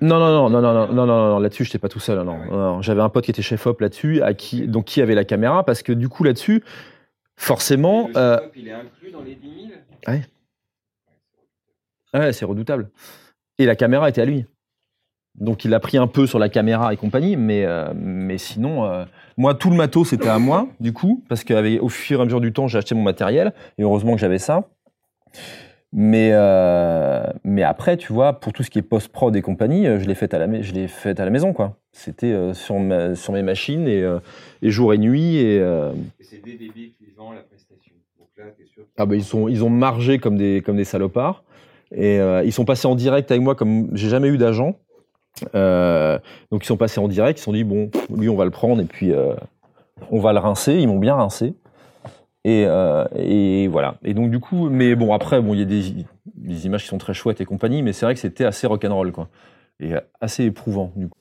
Non, 0.00 0.18
non, 0.18 0.48
non, 0.48 0.50
non, 0.50 0.60
non, 0.60 0.86
non, 0.86 1.06
non, 1.06 1.06
non, 1.06 1.38
là-dessus, 1.38 1.64
j'étais 1.64 1.78
pas 1.78 1.88
tout 1.88 2.00
seul. 2.00 2.18
Non, 2.22 2.38
non. 2.50 2.82
J'avais 2.82 3.02
un 3.02 3.08
pote 3.08 3.24
qui 3.24 3.30
était 3.30 3.42
chef 3.42 3.66
op 3.66 3.80
là-dessus, 3.80 4.22
à 4.22 4.34
qui, 4.34 4.66
donc 4.66 4.86
qui 4.86 5.02
avait 5.02 5.14
la 5.14 5.24
caméra, 5.24 5.64
parce 5.64 5.82
que 5.82 5.92
du 5.92 6.08
coup, 6.08 6.24
là-dessus, 6.24 6.64
forcément. 7.36 8.08
Le 8.08 8.14
chef 8.14 8.16
euh, 8.16 8.36
-op, 8.36 8.50
il 8.56 8.68
est 8.68 8.72
inclus 8.72 9.10
dans 9.10 9.22
les 9.22 9.34
10 9.34 9.48
000 9.68 9.72
Ouais. 10.08 10.22
Ouais, 12.14 12.32
c'est 12.32 12.44
redoutable. 12.44 12.90
Et 13.58 13.66
la 13.66 13.76
caméra 13.76 14.08
était 14.08 14.22
à 14.22 14.24
lui 14.24 14.46
donc 15.34 15.64
il 15.64 15.74
a 15.74 15.80
pris 15.80 15.96
un 15.96 16.06
peu 16.06 16.26
sur 16.26 16.38
la 16.38 16.48
caméra 16.48 16.92
et 16.92 16.96
compagnie, 16.96 17.36
mais, 17.36 17.64
euh, 17.64 17.92
mais 17.96 18.38
sinon, 18.38 18.84
euh, 18.84 19.04
moi, 19.36 19.54
tout 19.54 19.70
le 19.70 19.76
matos, 19.76 20.10
c'était 20.10 20.28
à 20.28 20.38
moi, 20.38 20.68
du 20.80 20.92
coup, 20.92 21.24
parce 21.28 21.42
qu'au 21.44 21.88
fur 21.88 22.18
et 22.18 22.22
à 22.22 22.24
mesure 22.24 22.40
du 22.40 22.52
temps, 22.52 22.68
j'ai 22.68 22.78
acheté 22.78 22.94
mon 22.94 23.02
matériel, 23.02 23.52
et 23.78 23.82
heureusement 23.82 24.14
que 24.14 24.20
j'avais 24.20 24.38
ça. 24.38 24.68
Mais, 25.92 26.30
euh, 26.32 27.24
mais 27.44 27.62
après, 27.62 27.96
tu 27.96 28.12
vois, 28.12 28.40
pour 28.40 28.52
tout 28.52 28.62
ce 28.64 28.70
qui 28.70 28.78
est 28.80 28.82
post-prod 28.82 29.34
et 29.36 29.42
compagnie, 29.42 29.84
je 29.86 30.06
l'ai 30.06 30.14
fait 30.14 30.34
à 30.34 30.38
la, 30.38 30.60
je 30.62 30.72
l'ai 30.72 30.88
fait 30.88 31.18
à 31.20 31.24
la 31.24 31.30
maison, 31.30 31.52
quoi. 31.52 31.76
C'était 31.92 32.52
sur, 32.52 32.78
ma- 32.80 33.14
sur 33.14 33.32
mes 33.32 33.42
machines, 33.42 33.86
et, 33.88 34.04
et 34.62 34.70
jour 34.70 34.92
et 34.94 34.98
nuit, 34.98 35.36
et... 35.36 35.58
Et 35.58 36.24
c'est 36.24 36.44
DDB 36.44 36.92
qui 36.96 37.06
vend 37.16 37.32
la 37.32 37.40
prestation. 37.42 37.92
Donc 38.18 38.28
là, 38.36 38.44
t'es 38.56 38.66
sûr. 38.66 38.84
ah 38.96 39.06
bah, 39.06 39.14
ils, 39.14 39.24
sont, 39.24 39.48
ils 39.48 39.62
ont 39.64 39.70
margé 39.70 40.18
comme 40.18 40.36
des, 40.36 40.62
comme 40.64 40.76
des 40.76 40.84
salopards. 40.84 41.42
Et 41.92 42.18
ils 42.44 42.52
sont 42.52 42.64
passés 42.64 42.88
en 42.88 42.96
direct 42.96 43.30
avec 43.30 43.42
moi 43.42 43.54
comme 43.54 43.88
j'ai 43.92 44.08
jamais 44.08 44.28
eu 44.28 44.38
d'agent. 44.38 44.76
Euh, 45.54 46.18
donc 46.50 46.64
ils 46.64 46.66
sont 46.66 46.76
passés 46.76 47.00
en 47.00 47.08
direct, 47.08 47.38
ils 47.38 47.40
se 47.40 47.44
sont 47.44 47.52
dit 47.52 47.64
bon, 47.64 47.90
lui 48.14 48.28
on 48.28 48.36
va 48.36 48.44
le 48.44 48.50
prendre 48.50 48.80
et 48.80 48.84
puis 48.84 49.12
euh, 49.12 49.34
on 50.10 50.20
va 50.20 50.32
le 50.32 50.38
rincer. 50.38 50.74
Ils 50.74 50.88
m'ont 50.88 50.98
bien 50.98 51.14
rincé. 51.14 51.54
Et, 52.44 52.64
euh, 52.66 53.04
et 53.16 53.68
voilà. 53.68 53.96
Et 54.04 54.14
donc 54.14 54.30
du 54.30 54.38
coup, 54.38 54.68
mais 54.68 54.94
bon 54.94 55.12
après, 55.14 55.40
bon 55.40 55.54
il 55.54 55.60
y 55.60 55.62
a 55.62 55.66
des, 55.66 56.66
images 56.66 56.82
qui 56.82 56.88
sont 56.88 56.98
très 56.98 57.14
chouettes 57.14 57.40
et 57.40 57.46
compagnie, 57.46 57.82
mais 57.82 57.92
c'est 57.92 58.04
vrai 58.04 58.14
que 58.14 58.20
c'était 58.20 58.44
assez 58.44 58.66
rock'n'roll 58.66 59.12
quoi, 59.12 59.28
et 59.80 59.94
assez 60.20 60.44
éprouvant 60.44 60.92
du 60.94 61.08
coup. 61.08 61.18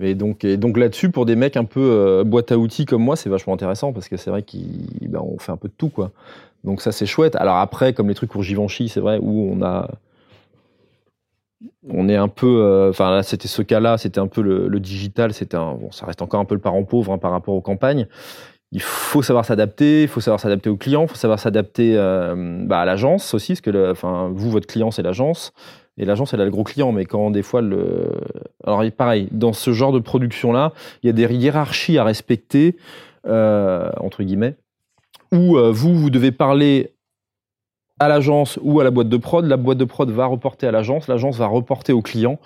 Et 0.00 0.14
donc, 0.14 0.44
là-dessus, 0.44 1.10
pour 1.10 1.26
des 1.26 1.34
mecs 1.34 1.56
un 1.56 1.64
peu 1.64 2.22
boîte 2.24 2.52
à 2.52 2.58
outils 2.58 2.86
comme 2.86 3.02
moi, 3.02 3.16
c'est 3.16 3.28
vachement 3.28 3.54
intéressant 3.54 3.92
parce 3.92 4.08
que 4.08 4.16
c'est 4.16 4.30
vrai 4.30 4.44
qu'on 4.44 5.38
fait 5.38 5.50
un 5.50 5.56
peu 5.56 5.66
de 5.66 5.74
tout 5.76 5.88
quoi. 5.88 6.12
Donc 6.64 6.82
ça 6.82 6.92
c'est 6.92 7.06
chouette. 7.06 7.34
Alors 7.36 7.56
après, 7.56 7.92
comme 7.92 8.08
les 8.08 8.14
trucs 8.14 8.30
pour 8.30 8.42
Givenchy, 8.42 8.88
c'est 8.88 9.00
vrai 9.00 9.18
où 9.20 9.50
on 9.52 9.62
a, 9.62 9.88
on 11.88 12.08
est 12.08 12.16
un 12.16 12.28
peu, 12.28 12.62
euh, 12.62 12.90
enfin 12.90 13.10
là 13.10 13.22
c'était 13.22 13.48
ce 13.48 13.62
cas-là, 13.62 13.98
c'était 13.98 14.20
un 14.20 14.26
peu 14.26 14.42
le, 14.42 14.80
digital, 14.80 15.32
c'était 15.32 15.56
bon 15.56 15.90
ça 15.90 16.06
reste 16.06 16.22
encore 16.22 16.40
un 16.40 16.44
peu 16.44 16.54
le 16.54 16.60
parent 16.60 16.84
pauvre 16.84 17.12
hein, 17.12 17.18
par 17.18 17.32
rapport 17.32 17.54
aux 17.54 17.60
campagnes. 17.60 18.06
Il 18.70 18.82
faut 18.82 19.22
savoir 19.22 19.46
s'adapter, 19.46 20.02
il 20.02 20.08
faut 20.08 20.20
savoir 20.20 20.40
s'adapter 20.40 20.68
aux 20.68 20.76
clients, 20.76 21.04
il 21.04 21.08
faut 21.08 21.16
savoir 21.16 21.38
s'adapter 21.38 21.96
euh, 21.96 22.64
bah, 22.66 22.80
à 22.80 22.84
l'agence 22.84 23.32
aussi, 23.32 23.54
parce 23.54 23.62
que 23.62 23.94
vous 24.32 24.50
votre 24.50 24.66
client 24.66 24.90
c'est 24.90 25.02
l'agence 25.02 25.52
et 25.96 26.04
l'agence 26.04 26.32
elle 26.34 26.40
a 26.40 26.44
le 26.44 26.50
gros 26.50 26.64
client, 26.64 26.92
mais 26.92 27.06
quand 27.06 27.30
des 27.30 27.42
fois 27.42 27.60
le, 27.60 28.12
alors 28.64 28.82
pareil 28.96 29.28
dans 29.32 29.52
ce 29.52 29.72
genre 29.72 29.92
de 29.92 29.98
production 29.98 30.52
là, 30.52 30.72
il 31.02 31.06
y 31.06 31.10
a 31.10 31.12
des 31.12 31.34
hiérarchies 31.34 31.98
à 31.98 32.04
respecter 32.04 32.76
euh, 33.26 33.90
entre 33.98 34.22
guillemets 34.22 34.56
où 35.32 35.58
vous, 35.58 35.94
vous 35.94 36.08
devez 36.08 36.32
parler 36.32 36.94
à 37.98 38.08
l'agence 38.08 38.58
ou 38.62 38.80
à 38.80 38.84
la 38.84 38.90
boîte 38.90 39.08
de 39.08 39.16
prod. 39.16 39.44
La 39.44 39.56
boîte 39.56 39.78
de 39.78 39.84
prod 39.84 40.10
va 40.10 40.26
reporter 40.26 40.66
à 40.66 40.72
l'agence, 40.72 41.08
l'agence 41.08 41.36
va 41.36 41.46
reporter 41.46 41.92
au 41.92 42.02
client. 42.02 42.38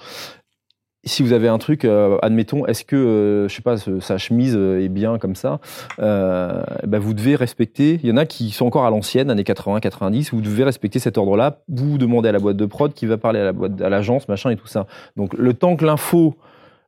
Si 1.04 1.24
vous 1.24 1.32
avez 1.32 1.48
un 1.48 1.58
truc, 1.58 1.84
euh, 1.84 2.16
admettons, 2.22 2.64
est-ce 2.66 2.84
que, 2.84 2.94
euh, 2.94 3.48
je 3.48 3.54
sais 3.56 3.62
pas, 3.62 3.76
sa 3.76 4.18
chemise 4.18 4.54
euh, 4.56 4.84
est 4.84 4.88
bien 4.88 5.18
comme 5.18 5.34
ça, 5.34 5.58
euh, 5.98 6.62
ben 6.86 7.00
vous 7.00 7.12
devez 7.12 7.34
respecter. 7.34 7.98
Il 8.04 8.08
y 8.08 8.12
en 8.12 8.16
a 8.16 8.24
qui 8.24 8.50
sont 8.50 8.66
encore 8.66 8.84
à 8.84 8.90
l'ancienne, 8.90 9.28
années 9.28 9.42
80-90, 9.42 10.30
vous 10.30 10.40
devez 10.40 10.62
respecter 10.62 11.00
cet 11.00 11.18
ordre-là. 11.18 11.58
Vous 11.66 11.98
demandez 11.98 12.28
à 12.28 12.32
la 12.32 12.38
boîte 12.38 12.56
de 12.56 12.66
prod 12.66 12.94
qui 12.94 13.06
va 13.06 13.18
parler 13.18 13.40
à 13.40 13.44
la 13.44 13.52
boîte, 13.52 13.80
à 13.80 13.88
l'agence, 13.88 14.28
machin 14.28 14.50
et 14.50 14.56
tout 14.56 14.68
ça. 14.68 14.86
Donc 15.16 15.34
le 15.34 15.54
temps 15.54 15.74
que 15.74 15.84
l'info 15.84 16.36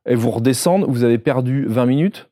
elle 0.05 0.17
vous 0.17 0.31
redescende, 0.31 0.85
vous 0.87 1.03
avez 1.03 1.17
perdu 1.17 1.65
20 1.67 1.85
minutes. 1.87 2.29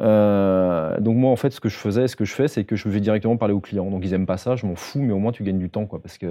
Euh, 0.00 0.98
donc 1.00 1.16
moi 1.16 1.30
en 1.30 1.36
fait 1.36 1.50
ce 1.50 1.60
que 1.60 1.68
je 1.68 1.76
faisais, 1.76 2.08
ce 2.08 2.16
que 2.16 2.24
je 2.24 2.32
fais, 2.34 2.48
c'est 2.48 2.64
que 2.64 2.74
je 2.76 2.88
vais 2.88 3.00
directement 3.00 3.36
parler 3.36 3.54
aux 3.54 3.60
clients. 3.60 3.90
Donc 3.90 4.02
ils 4.04 4.14
aiment 4.14 4.26
pas 4.26 4.38
ça, 4.38 4.56
je 4.56 4.66
m'en 4.66 4.74
fous, 4.76 5.00
mais 5.00 5.12
au 5.12 5.18
moins 5.18 5.32
tu 5.32 5.42
gagnes 5.42 5.58
du 5.58 5.70
temps 5.70 5.86
quoi, 5.86 6.00
parce 6.00 6.16
que 6.18 6.26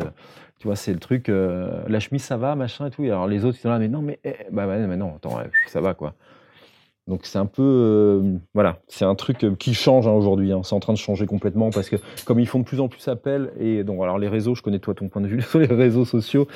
tu 0.59 0.67
vois 0.67 0.75
c'est 0.75 0.93
le 0.93 0.99
truc. 0.99 1.29
euh, 1.29 1.83
la 1.87 1.99
chemise 1.99 2.23
ça 2.23 2.37
va, 2.37 2.55
machin 2.55 2.87
et 2.87 2.91
tout. 2.91 3.03
Alors 3.03 3.27
les 3.27 3.45
autres 3.45 3.57
ils 3.59 3.61
sont 3.61 3.69
là, 3.69 3.79
mais 3.79 3.87
non 3.87 4.01
mais 4.01 4.19
eh, 4.23 4.35
bah 4.51 4.65
non, 4.95 5.15
attends, 5.15 5.37
ça 5.67 5.81
va 5.81 5.93
quoi. 5.93 6.15
Donc 7.07 7.25
c'est 7.25 7.39
un 7.39 7.47
peu 7.47 7.63
euh, 7.63 8.37
voilà, 8.53 8.79
c'est 8.87 9.05
un 9.05 9.15
truc 9.15 9.45
qui 9.57 9.73
change 9.73 10.07
hein, 10.07 10.11
aujourd'hui. 10.11 10.51
hein. 10.51 10.61
C'est 10.63 10.75
en 10.75 10.79
train 10.79 10.93
de 10.93 10.97
changer 10.97 11.25
complètement 11.25 11.71
parce 11.71 11.89
que 11.89 11.95
comme 12.25 12.39
ils 12.39 12.47
font 12.47 12.59
de 12.59 12.63
plus 12.65 12.79
en 12.79 12.87
plus 12.87 13.07
appel 13.07 13.51
et 13.59 13.83
donc 13.83 14.01
alors 14.03 14.19
les 14.19 14.27
réseaux, 14.27 14.53
je 14.55 14.61
connais 14.61 14.79
toi 14.79 14.93
ton 14.93 15.09
point 15.09 15.21
de 15.21 15.27
vue 15.27 15.41
sur 15.49 15.59
les 15.59 15.65
réseaux 15.67 16.05
sociaux. 16.05 16.47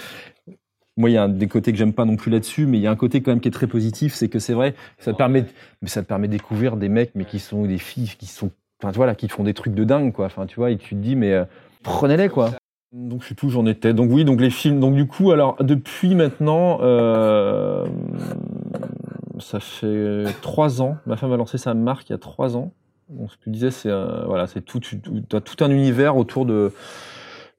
Moi, 0.96 1.10
il 1.10 1.14
y 1.14 1.18
a 1.18 1.28
des 1.28 1.48
côtés 1.48 1.72
que 1.72 1.78
j'aime 1.78 1.94
pas 1.94 2.06
non 2.06 2.16
plus 2.16 2.30
là-dessus, 2.30 2.68
mais 2.68 2.78
il 2.78 2.82
y 2.82 2.88
a 2.88 2.92
un 2.92 2.96
côté 2.96 3.22
quand 3.22 3.32
même 3.32 3.40
qui 3.40 3.48
est 3.48 3.52
très 3.52 3.66
positif, 3.66 4.14
c'est 4.14 4.30
que 4.30 4.38
c'est 4.38 4.54
vrai, 4.54 4.76
ça 5.00 5.12
te 5.12 5.18
permet, 5.18 5.46
ça 5.86 6.04
te 6.04 6.08
permet 6.08 6.28
de 6.28 6.34
découvrir 6.34 6.78
des 6.78 6.90
mecs, 6.90 7.12
mais 7.16 7.26
qui 7.26 7.40
sont 7.40 7.66
des 7.66 7.80
filles, 7.80 8.12
qui 8.20 8.28
sont, 8.28 8.52
enfin, 8.80 8.92
tu 8.92 8.98
vois, 8.98 9.08
là, 9.08 9.16
qui 9.16 9.28
font 9.28 9.44
des 9.44 9.56
trucs 9.56 9.74
de 9.74 9.84
dingue, 9.84 10.14
quoi. 10.14 10.28
Enfin, 10.28 10.46
tu 10.46 10.56
vois, 10.56 10.70
et 10.70 10.78
tu 10.78 10.96
te 10.96 11.00
dis, 11.02 11.16
mais 11.16 11.34
euh, 11.34 11.46
prenez-les, 11.82 12.30
quoi. 12.30 12.52
Donc, 12.92 13.24
je 13.24 13.30
sais 13.30 13.36
plus 13.36 13.48
où 13.48 13.50
j'en 13.50 13.66
étais. 13.66 13.94
Donc, 13.96 14.12
oui, 14.12 14.24
donc 14.24 14.40
les 14.40 14.52
films. 14.52 14.80
Donc, 14.80 14.94
du 14.94 15.08
coup, 15.08 15.32
alors, 15.32 15.56
depuis 15.60 16.14
maintenant, 16.14 16.78
euh, 16.82 17.88
ça 19.40 19.60
fait 19.60 20.26
trois 20.44 20.80
ans. 20.84 20.98
Ma 21.08 21.18
femme 21.18 21.32
a 21.34 21.38
lancé 21.38 21.58
sa 21.58 21.74
marque 21.74 22.10
il 22.10 22.14
y 22.14 22.16
a 22.16 22.20
trois 22.20 22.56
ans. 22.56 22.72
Donc, 23.10 23.32
ce 23.32 23.38
que 23.38 23.44
tu 23.46 23.50
disais, 23.50 23.72
c'est, 23.72 23.90
euh, 23.90 24.26
voilà, 24.28 24.46
c'est 24.46 24.62
tout, 24.62 24.80
tu 24.80 25.02
tout 25.02 25.64
un 25.64 25.72
univers 25.72 26.18
autour 26.18 26.46
de, 26.46 26.72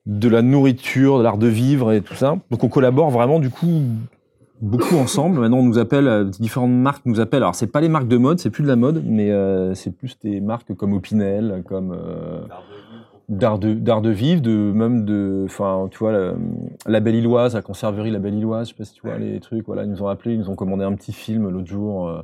de 0.07 0.29
la 0.29 0.43
nourriture, 0.43 1.19
de 1.19 1.23
l'art 1.23 1.39
de 1.39 1.47
vivre 1.47 1.93
et 1.93 2.01
tout 2.03 2.15
ça. 2.15 2.37
Donc, 2.51 2.63
on 2.63 2.69
collabore 2.69 3.11
vraiment, 3.11 3.39
du 3.41 3.51
coup, 3.51 3.83
beaucoup 4.61 4.97
ensemble. 4.97 5.41
Maintenant, 5.41 5.59
on 5.59 5.65
nous 5.65 5.79
appelle, 5.79 6.09
euh, 6.09 6.25
différentes 6.25 6.73
marques 6.73 7.07
nous 7.07 7.21
appellent. 7.21 7.43
Alors, 7.43 7.55
c'est 7.55 7.67
pas 7.67 7.81
les 7.81 7.89
marques 7.89 8.09
de 8.09 8.19
mode, 8.19 8.39
c'est 8.39 8.51
plus 8.51 8.63
de 8.63 8.69
la 8.69 8.77
mode, 8.77 9.03
mais 9.07 9.31
euh, 9.31 9.75
c'est 9.75 9.91
plus 9.91 10.19
des 10.21 10.41
marques 10.41 10.75
comme 10.75 10.93
Opinel, 10.93 11.63
comme 11.67 11.93
euh, 11.93 12.41
d'art 13.31 13.59
de 13.59 13.73
d'art 13.73 14.03
de 14.03 14.11
vivre, 14.11 14.43
de 14.43 14.73
même 14.73 15.07
de, 15.07 15.45
enfin, 15.47 15.89
tu 15.91 15.99
vois, 15.99 16.13
la, 16.13 16.35
la 16.87 17.01
Belle 17.01 17.15
Illoise, 17.15 17.55
la 17.55 17.63
conserverie 17.63 18.11
La 18.11 18.19
Belle 18.19 18.35
Illoise, 18.35 18.69
je 18.69 18.73
sais 18.73 18.79
pas 18.79 18.85
si 18.85 18.93
tu 18.93 19.07
vois 19.07 19.19
les 19.19 19.41
trucs. 19.41 19.67
Voilà, 19.67 19.85
ils 19.85 19.91
nous 19.91 20.03
ont 20.03 20.09
appelé, 20.09 20.35
ils 20.35 20.39
nous 20.39 20.51
ont 20.51 20.57
commandé 20.57 20.85
un 20.85 20.93
petit 20.93 21.15
film 21.15 21.49
l'autre 21.49 21.67
jour 21.67 22.09
euh, 22.09 22.23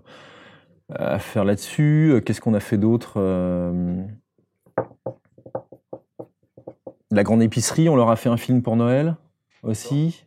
à 0.94 1.18
faire 1.18 1.44
là-dessus. 1.44 2.20
Qu'est-ce 2.26 2.42
qu'on 2.42 2.54
a 2.54 2.60
fait 2.60 2.76
d'autre 2.76 3.18
La 7.12 7.24
Grande 7.24 7.42
Épicerie, 7.42 7.88
on 7.88 7.96
leur 7.96 8.10
a 8.10 8.16
fait 8.16 8.28
un 8.28 8.36
film 8.36 8.62
pour 8.62 8.76
Noël 8.76 9.16
aussi. 9.64 10.24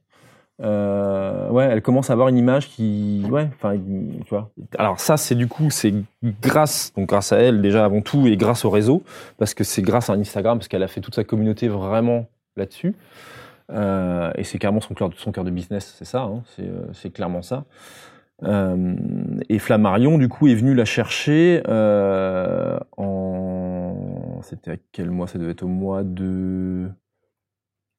Euh, 0.61 1.49
ouais, 1.49 1.65
elle 1.65 1.81
commence 1.81 2.09
à 2.09 2.13
avoir 2.13 2.27
une 2.27 2.37
image 2.37 2.69
qui, 2.69 3.25
ouais, 3.29 3.49
enfin, 3.55 3.75
tu 3.75 4.29
vois. 4.29 4.51
Alors 4.77 4.99
ça, 4.99 5.17
c'est 5.17 5.35
du 5.35 5.47
coup, 5.47 5.69
c'est 5.69 5.93
grâce, 6.41 6.93
donc 6.95 7.09
grâce 7.09 7.33
à 7.33 7.37
elle 7.37 7.61
déjà 7.61 7.85
avant 7.85 8.01
tout 8.01 8.27
et 8.27 8.37
grâce 8.37 8.65
au 8.65 8.69
réseau, 8.69 9.03
parce 9.37 9.53
que 9.53 9.63
c'est 9.63 9.81
grâce 9.81 10.09
à 10.09 10.13
Instagram, 10.13 10.57
parce 10.59 10.67
qu'elle 10.67 10.83
a 10.83 10.87
fait 10.87 11.01
toute 11.01 11.15
sa 11.15 11.23
communauté 11.23 11.67
vraiment 11.67 12.27
là-dessus. 12.55 12.95
Euh, 13.71 14.31
et 14.35 14.43
c'est 14.43 14.59
carrément 14.59 14.81
son 14.81 14.93
cœur, 14.93 15.09
son 15.15 15.31
cœur 15.31 15.43
de 15.43 15.51
business, 15.51 15.95
c'est 15.97 16.05
ça, 16.05 16.23
hein, 16.23 16.43
c'est, 16.55 16.63
euh, 16.63 16.85
c'est 16.93 17.11
clairement 17.11 17.41
ça. 17.41 17.63
Et 18.45 19.59
Flammarion, 19.59 20.17
du 20.17 20.27
coup, 20.27 20.47
est 20.47 20.55
venu 20.55 20.73
la 20.73 20.83
chercher 20.83 21.61
en. 21.65 23.22
C'était 24.43 24.71
à 24.71 24.77
quel 24.91 25.09
mois 25.09 25.27
Ça 25.27 25.39
devait 25.39 25.51
être 25.51 25.63
au 25.63 25.67
mois 25.67 26.03
de 26.03 26.89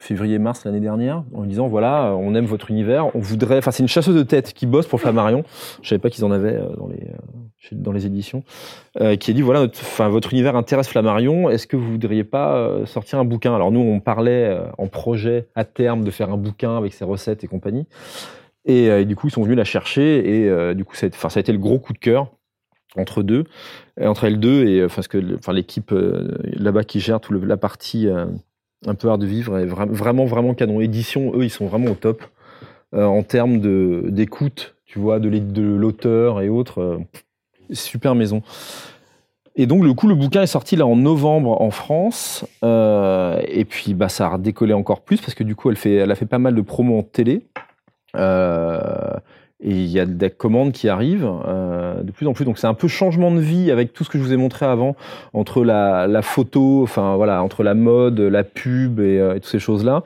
février-mars 0.04 0.64
l'année 0.64 0.80
dernière, 0.80 1.24
en 1.35 1.42
lui 1.42 1.48
disant 1.48 1.66
voilà, 1.66 2.14
on 2.16 2.35
aime 2.35 2.44
votre 2.44 2.70
univers, 2.70 3.14
on 3.16 3.20
voudrait. 3.20 3.59
Enfin, 3.59 3.70
c'est 3.70 3.83
une 3.83 3.88
chasseuse 3.88 4.14
de 4.14 4.22
tête 4.22 4.52
qui 4.52 4.66
bosse 4.66 4.87
pour 4.87 5.00
Flammarion. 5.00 5.44
Je 5.83 5.88
savais 5.88 5.98
pas 5.98 6.11
qu'ils 6.11 6.24
en 6.24 6.30
avaient 6.30 6.57
euh, 6.57 6.76
dans 6.76 6.88
les 6.88 7.02
euh, 7.02 7.72
dans 7.72 7.94
éditions, 7.94 8.44
euh, 9.00 9.16
qui 9.16 9.30
a 9.30 9.35
dit 9.35 9.40
voilà, 9.40 9.66
votre 10.11 10.33
univers 10.33 10.57
intéresse 10.57 10.88
Flammarion. 10.88 11.48
Est-ce 11.48 11.66
que 11.66 11.76
vous 11.76 11.92
voudriez 11.92 12.24
pas 12.24 12.85
sortir 12.85 13.18
un 13.18 13.24
bouquin? 13.24 13.54
Alors 13.54 13.72
nous, 13.72 13.80
on 13.80 14.00
parlait 14.00 14.54
en 14.76 14.87
projet 14.88 15.48
à 15.54 15.64
terme 15.64 16.04
de 16.04 16.11
faire 16.11 16.30
un 16.30 16.37
bouquin 16.37 16.76
avec 16.76 16.92
ses 16.92 17.07
recettes 17.07 17.42
et 17.42 17.46
compagnie. 17.46 17.87
Et, 18.66 19.04
du 19.07 19.16
coup, 19.16 19.28
ils 19.28 19.30
sont 19.30 19.42
venus 19.42 19.57
la 19.57 19.64
chercher 19.64 20.44
et 20.44 20.74
du 20.74 20.85
coup, 20.85 20.94
ça 20.94 21.07
a, 21.07 21.09
été, 21.09 21.16
ça 21.18 21.28
a 21.35 21.40
été 21.40 21.52
le 21.52 21.59
gros 21.59 21.78
coup 21.78 21.94
de 21.94 21.98
cœur 21.98 22.28
entre 22.96 23.22
deux, 23.22 23.44
entre 24.00 24.24
elles 24.24 24.40
deux 24.40 24.66
et 24.66 24.80
euh, 24.80 24.88
parce 24.94 25.09
que 25.09 25.18
le- 25.18 25.37
enfin, 25.37 25.52
l'équipe 25.52 25.92
euh, 25.92 26.28
là-bas 26.54 26.85
qui 26.85 27.00
gère 27.00 27.20
toute 27.20 27.42
la 27.44 27.57
partie 27.57 28.09
euh, 28.09 28.26
un 28.87 28.94
peu 28.94 29.09
art 29.09 29.18
de 29.18 29.26
vivre 29.26 29.59
est 29.59 29.66
vra- 29.66 29.88
vraiment 29.88 30.24
vraiment 30.24 30.54
canon. 30.54 30.80
Édition, 30.80 31.33
eux, 31.37 31.44
ils 31.44 31.50
sont 31.50 31.66
vraiment 31.66 31.90
au 31.90 31.94
top 31.94 32.22
euh, 32.94 33.04
en 33.04 33.22
termes 33.22 33.61
de 33.61 34.04
d'écoute, 34.09 34.74
tu 34.85 34.98
vois, 34.98 35.18
de 35.20 35.62
l'auteur 35.62 36.40
et 36.40 36.48
autres. 36.48 36.80
euh, 36.80 36.98
super 37.70 38.14
maison. 38.14 38.42
Et 39.57 39.66
donc, 39.66 39.85
le 39.85 39.94
coup, 39.94 40.09
le 40.09 40.14
bouquin 40.16 40.42
est 40.42 40.46
sorti 40.48 40.74
là 40.76 40.85
en 40.87 40.96
novembre 40.96 41.61
en 41.62 41.70
France. 41.70 42.44
euh, 42.64 43.40
et 43.46 43.64
puis, 43.64 43.94
bah, 43.94 44.09
ça 44.09 44.26
a 44.26 44.30
redécollé 44.30 44.72
encore 44.74 45.00
plus 45.02 45.20
parce 45.20 45.35
que 45.35 45.44
du 45.44 45.54
coup, 45.54 45.70
elle, 45.70 45.76
fait, 45.76 45.94
elle 45.94 46.11
a 46.11 46.14
fait 46.16 46.26
pas 46.26 46.38
mal 46.40 46.54
de 46.57 46.61
promos 46.61 46.98
en 46.98 47.02
télé. 47.04 47.46
Euh, 48.16 48.78
et 49.64 49.70
il 49.70 49.87
y 49.87 49.98
a 49.98 50.05
des 50.05 50.29
commandes 50.29 50.72
qui 50.72 50.90
arrivent 50.90 51.29
euh, 51.46 52.03
de 52.03 52.12
plus 52.12 52.27
en 52.27 52.35
plus. 52.35 52.44
Donc, 52.44 52.59
c'est 52.59 52.66
un 52.66 52.74
peu 52.74 52.87
changement 52.87 53.31
de 53.31 53.40
vie 53.40 53.70
avec 53.70 53.94
tout 53.94 54.05
ce 54.05 54.11
que 54.11 54.18
je 54.18 54.22
vous 54.22 54.33
ai 54.33 54.37
montré 54.37 54.66
avant, 54.66 54.94
entre 55.33 55.64
la, 55.64 56.20
photo, 56.22 56.83
enfin 56.83 57.16
voilà, 57.16 57.42
entre 57.42 57.62
la 57.62 57.74
mode, 57.74 58.20
la 58.20 58.44
pub 58.44 59.00
et, 59.00 59.18
euh, 59.18 59.35
toutes 59.35 59.46
ces 59.46 59.59
choses-là, 59.59 60.03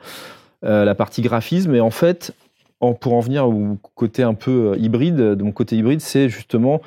euh, 0.63 0.85
la 0.85 0.95
partie 0.95 1.21
graphisme. 1.21 1.75
Et 1.75 1.81
en 1.81 1.89
fait, 1.89 2.33
en, 2.79 2.93
pour 2.93 3.13
en 3.13 3.19
venir 3.19 3.49
au 3.49 3.77
côté 3.95 4.23
un 4.23 4.33
peu 4.33 4.77
hybride, 4.79 5.17
de 5.17 5.51
côté 5.51 5.75
hybride, 5.75 5.99
c'est 5.99 6.29
justement 6.29 6.81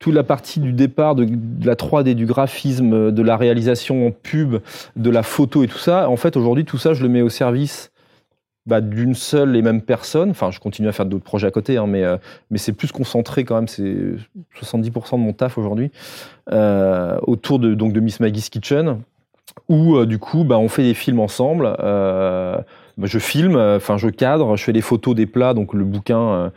toute 0.00 0.14
la 0.14 0.24
partie 0.24 0.58
du 0.58 0.72
départ 0.72 1.14
de, 1.14 1.24
de 1.24 1.66
la 1.66 1.76
3D, 1.76 2.14
du 2.14 2.26
graphisme, 2.26 3.12
de 3.12 3.22
la 3.22 3.36
réalisation 3.36 4.08
en 4.08 4.10
pub, 4.10 4.56
de 4.96 5.10
la 5.10 5.22
photo 5.22 5.62
et 5.62 5.68
tout 5.68 5.78
ça. 5.78 6.10
En 6.10 6.16
fait, 6.16 6.36
aujourd'hui, 6.36 6.64
tout 6.64 6.78
ça, 6.78 6.94
je 6.94 7.02
le 7.04 7.08
mets 7.08 7.22
au 7.22 7.28
service 7.28 7.92
bah, 8.68 8.82
d'une 8.82 9.14
seule 9.14 9.56
et 9.56 9.62
même 9.62 9.80
personne. 9.80 10.30
Enfin, 10.30 10.50
je 10.50 10.60
continue 10.60 10.88
à 10.88 10.92
faire 10.92 11.06
d'autres 11.06 11.24
projets 11.24 11.46
à 11.46 11.50
côté, 11.50 11.78
hein, 11.78 11.86
mais, 11.86 12.04
euh, 12.04 12.18
mais 12.50 12.58
c'est 12.58 12.74
plus 12.74 12.92
concentré 12.92 13.44
quand 13.44 13.54
même. 13.54 13.66
C'est 13.66 13.96
70% 14.60 15.12
de 15.12 15.22
mon 15.22 15.32
taf 15.32 15.56
aujourd'hui 15.56 15.90
euh, 16.52 17.18
autour 17.22 17.58
de, 17.58 17.74
donc, 17.74 17.94
de 17.94 18.00
Miss 18.00 18.20
Maggie's 18.20 18.50
Kitchen, 18.50 19.00
où 19.70 19.96
euh, 19.96 20.04
du 20.04 20.18
coup, 20.18 20.44
bah, 20.44 20.58
on 20.58 20.68
fait 20.68 20.82
des 20.82 20.92
films 20.92 21.18
ensemble. 21.18 21.74
Je 23.00 23.18
filme, 23.18 23.56
enfin, 23.56 23.96
je 23.96 24.08
cadre, 24.08 24.56
je 24.56 24.64
fais 24.64 24.72
les 24.72 24.82
photos 24.82 25.14
des 25.14 25.26
plats, 25.26 25.54
donc 25.54 25.72
le 25.72 25.84
bouquin. 25.84 26.52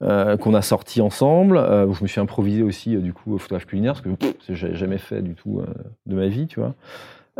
qu'on 0.00 0.54
a 0.54 0.60
sorti 0.60 1.00
ensemble, 1.00 1.56
où 1.56 1.94
je 1.94 2.02
me 2.02 2.08
suis 2.08 2.20
improvisé 2.20 2.62
aussi 2.62 2.96
du 2.96 3.14
coup 3.14 3.34
au 3.34 3.38
photographe 3.38 3.64
culinaire, 3.64 3.94
parce 3.94 4.04
que 4.04 4.10
pff, 4.10 4.34
j'ai 4.50 4.74
jamais 4.74 4.98
fait 4.98 5.22
du 5.22 5.34
tout 5.34 5.62
de 6.04 6.14
ma 6.14 6.26
vie, 6.26 6.46
tu 6.46 6.60
vois. 6.60 6.74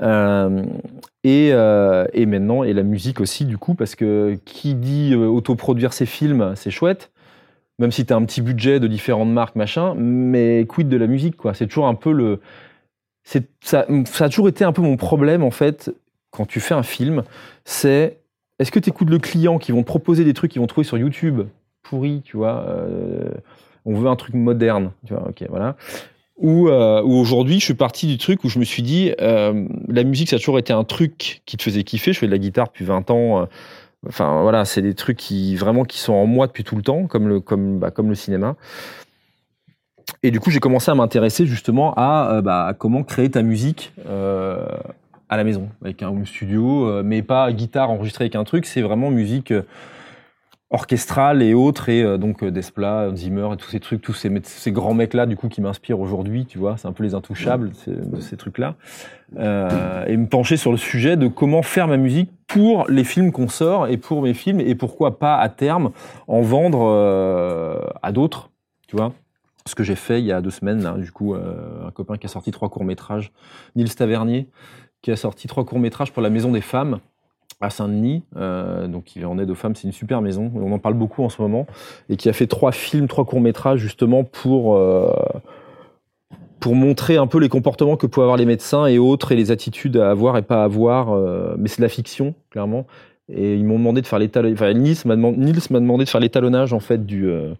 Euh, 0.02 0.64
et, 1.22 1.50
euh, 1.52 2.06
et 2.12 2.26
maintenant, 2.26 2.64
et 2.64 2.72
la 2.72 2.82
musique 2.82 3.20
aussi, 3.20 3.44
du 3.44 3.58
coup, 3.58 3.74
parce 3.74 3.94
que 3.94 4.38
qui 4.44 4.74
dit 4.74 5.12
euh, 5.14 5.26
autoproduire 5.26 5.92
ses 5.92 6.06
films, 6.06 6.54
c'est 6.56 6.70
chouette, 6.70 7.10
même 7.78 7.92
si 7.92 8.04
tu 8.06 8.12
as 8.12 8.16
un 8.16 8.24
petit 8.24 8.42
budget 8.42 8.80
de 8.80 8.86
différentes 8.86 9.30
marques, 9.30 9.56
machin, 9.56 9.94
mais 9.96 10.66
quid 10.68 10.88
de 10.88 10.96
la 10.96 11.06
musique, 11.06 11.36
quoi? 11.36 11.54
C'est 11.54 11.66
toujours 11.66 11.86
un 11.86 11.94
peu 11.94 12.12
le. 12.12 12.40
Ça, 13.24 13.40
ça 13.62 13.86
a 14.24 14.28
toujours 14.28 14.48
été 14.48 14.64
un 14.64 14.72
peu 14.72 14.82
mon 14.82 14.96
problème, 14.96 15.42
en 15.42 15.50
fait, 15.50 15.90
quand 16.30 16.46
tu 16.46 16.60
fais 16.60 16.74
un 16.74 16.82
film, 16.82 17.22
c'est 17.64 18.18
est-ce 18.58 18.70
que 18.70 18.78
tu 18.78 18.90
écoutes 18.90 19.08
le 19.10 19.18
client 19.18 19.58
qui 19.58 19.72
vont 19.72 19.82
te 19.82 19.86
proposer 19.86 20.24
des 20.24 20.34
trucs 20.34 20.50
qu'ils 20.50 20.60
vont 20.60 20.66
trouver 20.66 20.84
sur 20.84 20.98
YouTube 20.98 21.42
pourris, 21.82 22.22
tu 22.22 22.36
vois 22.36 22.66
On 23.86 23.94
veut 23.94 24.08
un 24.08 24.16
truc 24.16 24.34
moderne, 24.34 24.92
tu 25.06 25.14
vois, 25.14 25.28
ok, 25.28 25.44
voilà. 25.48 25.76
Ou 26.36 26.68
euh, 26.68 27.00
où 27.02 27.14
aujourd'hui, 27.16 27.60
je 27.60 27.64
suis 27.64 27.74
parti 27.74 28.08
du 28.08 28.18
truc 28.18 28.42
où 28.42 28.48
je 28.48 28.58
me 28.58 28.64
suis 28.64 28.82
dit, 28.82 29.12
euh, 29.20 29.68
la 29.88 30.02
musique, 30.02 30.28
ça 30.28 30.36
a 30.36 30.38
toujours 30.38 30.58
été 30.58 30.72
un 30.72 30.82
truc 30.82 31.42
qui 31.46 31.56
te 31.56 31.62
faisait 31.62 31.84
kiffer. 31.84 32.12
Je 32.12 32.18
fais 32.18 32.26
de 32.26 32.32
la 32.32 32.38
guitare 32.38 32.66
depuis 32.66 32.84
20 32.84 33.10
ans. 33.10 33.42
euh, 33.42 33.44
Enfin, 34.06 34.42
voilà, 34.42 34.66
c'est 34.66 34.82
des 34.82 34.92
trucs 34.92 35.16
qui 35.16 35.56
vraiment 35.56 35.84
qui 35.84 35.98
sont 35.98 36.12
en 36.12 36.26
moi 36.26 36.46
depuis 36.46 36.62
tout 36.62 36.76
le 36.76 36.82
temps, 36.82 37.06
comme 37.06 37.26
le, 37.26 37.40
comme, 37.40 37.78
bah, 37.78 37.90
comme 37.90 38.10
le 38.10 38.14
cinéma. 38.14 38.56
Et 40.22 40.30
du 40.30 40.40
coup, 40.40 40.50
j'ai 40.50 40.60
commencé 40.60 40.90
à 40.90 40.94
m'intéresser 40.94 41.46
justement 41.46 41.94
à, 41.96 42.42
bah, 42.42 42.74
comment 42.78 43.02
créer 43.02 43.30
ta 43.30 43.42
musique 43.42 43.94
à 44.06 45.36
la 45.38 45.44
maison, 45.44 45.70
avec 45.82 46.02
un 46.02 46.08
home 46.08 46.26
studio, 46.26 47.02
mais 47.02 47.22
pas 47.22 47.50
guitare 47.50 47.90
enregistrée 47.90 48.24
avec 48.24 48.36
un 48.36 48.44
truc, 48.44 48.66
c'est 48.66 48.82
vraiment 48.82 49.10
musique 49.10 49.54
orchestrale 50.74 51.42
et 51.42 51.54
autres, 51.54 51.88
et 51.88 52.02
euh, 52.02 52.18
donc 52.18 52.42
euh, 52.42 52.50
Desplat, 52.50 53.14
Zimmer 53.14 53.48
et 53.52 53.56
tous 53.56 53.70
ces 53.70 53.80
trucs, 53.80 54.02
tous 54.02 54.12
ces, 54.12 54.30
ces 54.42 54.72
grands 54.72 54.92
mecs-là, 54.92 55.24
du 55.24 55.36
coup, 55.36 55.48
qui 55.48 55.60
m'inspirent 55.60 56.00
aujourd'hui, 56.00 56.44
tu 56.44 56.58
vois, 56.58 56.76
c'est 56.76 56.88
un 56.88 56.92
peu 56.92 57.04
les 57.04 57.14
intouchables 57.14 57.70
ces- 57.74 57.92
de 57.92 58.20
ces 58.20 58.36
trucs-là. 58.36 58.74
Euh, 59.38 60.04
et 60.06 60.16
me 60.16 60.26
pencher 60.26 60.56
sur 60.56 60.70
le 60.70 60.76
sujet 60.76 61.16
de 61.16 61.28
comment 61.28 61.62
faire 61.62 61.88
ma 61.88 61.96
musique 61.96 62.30
pour 62.46 62.86
les 62.88 63.04
films 63.04 63.32
qu'on 63.32 63.48
sort 63.48 63.86
et 63.86 63.96
pour 63.96 64.20
mes 64.20 64.34
films, 64.34 64.60
et 64.60 64.74
pourquoi 64.74 65.18
pas 65.18 65.36
à 65.38 65.48
terme 65.48 65.92
en 66.28 66.42
vendre 66.42 66.82
euh, 66.82 67.78
à 68.02 68.12
d'autres, 68.12 68.50
tu 68.88 68.96
vois. 68.96 69.12
Ce 69.66 69.74
que 69.74 69.82
j'ai 69.82 69.96
fait 69.96 70.20
il 70.20 70.26
y 70.26 70.32
a 70.32 70.42
deux 70.42 70.50
semaines, 70.50 70.82
là, 70.82 70.92
du 70.92 71.10
coup, 71.10 71.34
un 71.34 71.90
copain 71.92 72.18
qui 72.18 72.26
a 72.26 72.28
sorti 72.28 72.50
trois 72.50 72.68
courts-métrages, 72.68 73.32
Nils 73.76 73.94
Tavernier, 73.94 74.46
qui 75.00 75.10
a 75.10 75.16
sorti 75.16 75.48
trois 75.48 75.64
courts-métrages 75.64 76.12
pour 76.12 76.20
la 76.20 76.28
Maison 76.28 76.52
des 76.52 76.60
Femmes 76.60 76.98
à 77.60 77.70
Saint-Denis, 77.70 78.22
euh, 78.36 78.86
donc 78.86 79.16
il 79.16 79.24
en 79.26 79.38
aide 79.38 79.50
aux 79.50 79.54
femmes, 79.54 79.74
c'est 79.74 79.86
une 79.86 79.92
super 79.92 80.20
maison, 80.20 80.50
on 80.54 80.72
en 80.72 80.78
parle 80.78 80.94
beaucoup 80.94 81.22
en 81.22 81.28
ce 81.28 81.40
moment, 81.40 81.66
et 82.08 82.16
qui 82.16 82.28
a 82.28 82.32
fait 82.32 82.46
trois 82.46 82.72
films, 82.72 83.08
trois 83.08 83.24
courts-métrages 83.24 83.80
justement 83.80 84.24
pour, 84.24 84.76
euh, 84.76 85.12
pour 86.60 86.74
montrer 86.74 87.16
un 87.16 87.26
peu 87.26 87.38
les 87.38 87.48
comportements 87.48 87.96
que 87.96 88.06
pouvaient 88.06 88.24
avoir 88.24 88.36
les 88.36 88.46
médecins 88.46 88.86
et 88.86 88.98
autres, 88.98 89.32
et 89.32 89.36
les 89.36 89.50
attitudes 89.50 89.96
à 89.96 90.10
avoir 90.10 90.36
et 90.36 90.42
pas 90.42 90.62
à 90.62 90.64
avoir, 90.64 91.12
euh, 91.12 91.54
mais 91.58 91.68
c'est 91.68 91.78
de 91.78 91.82
la 91.82 91.88
fiction, 91.88 92.34
clairement. 92.50 92.86
Et 93.32 93.54
ils 93.54 93.64
m'ont 93.64 93.78
demandé 93.78 94.02
de 94.02 94.06
faire 94.06 94.18
l'étalonnage, 94.18 94.54
enfin 94.54 94.72
Nils 94.74 94.96
m'a 95.06 95.16
demandé, 95.16 96.04
de 96.04 96.08
faire 96.08 96.20
l'étalonnage 96.20 96.72
en 96.72 96.80
fait 96.80 97.06
du, 97.06 97.26
euh, 97.26 97.54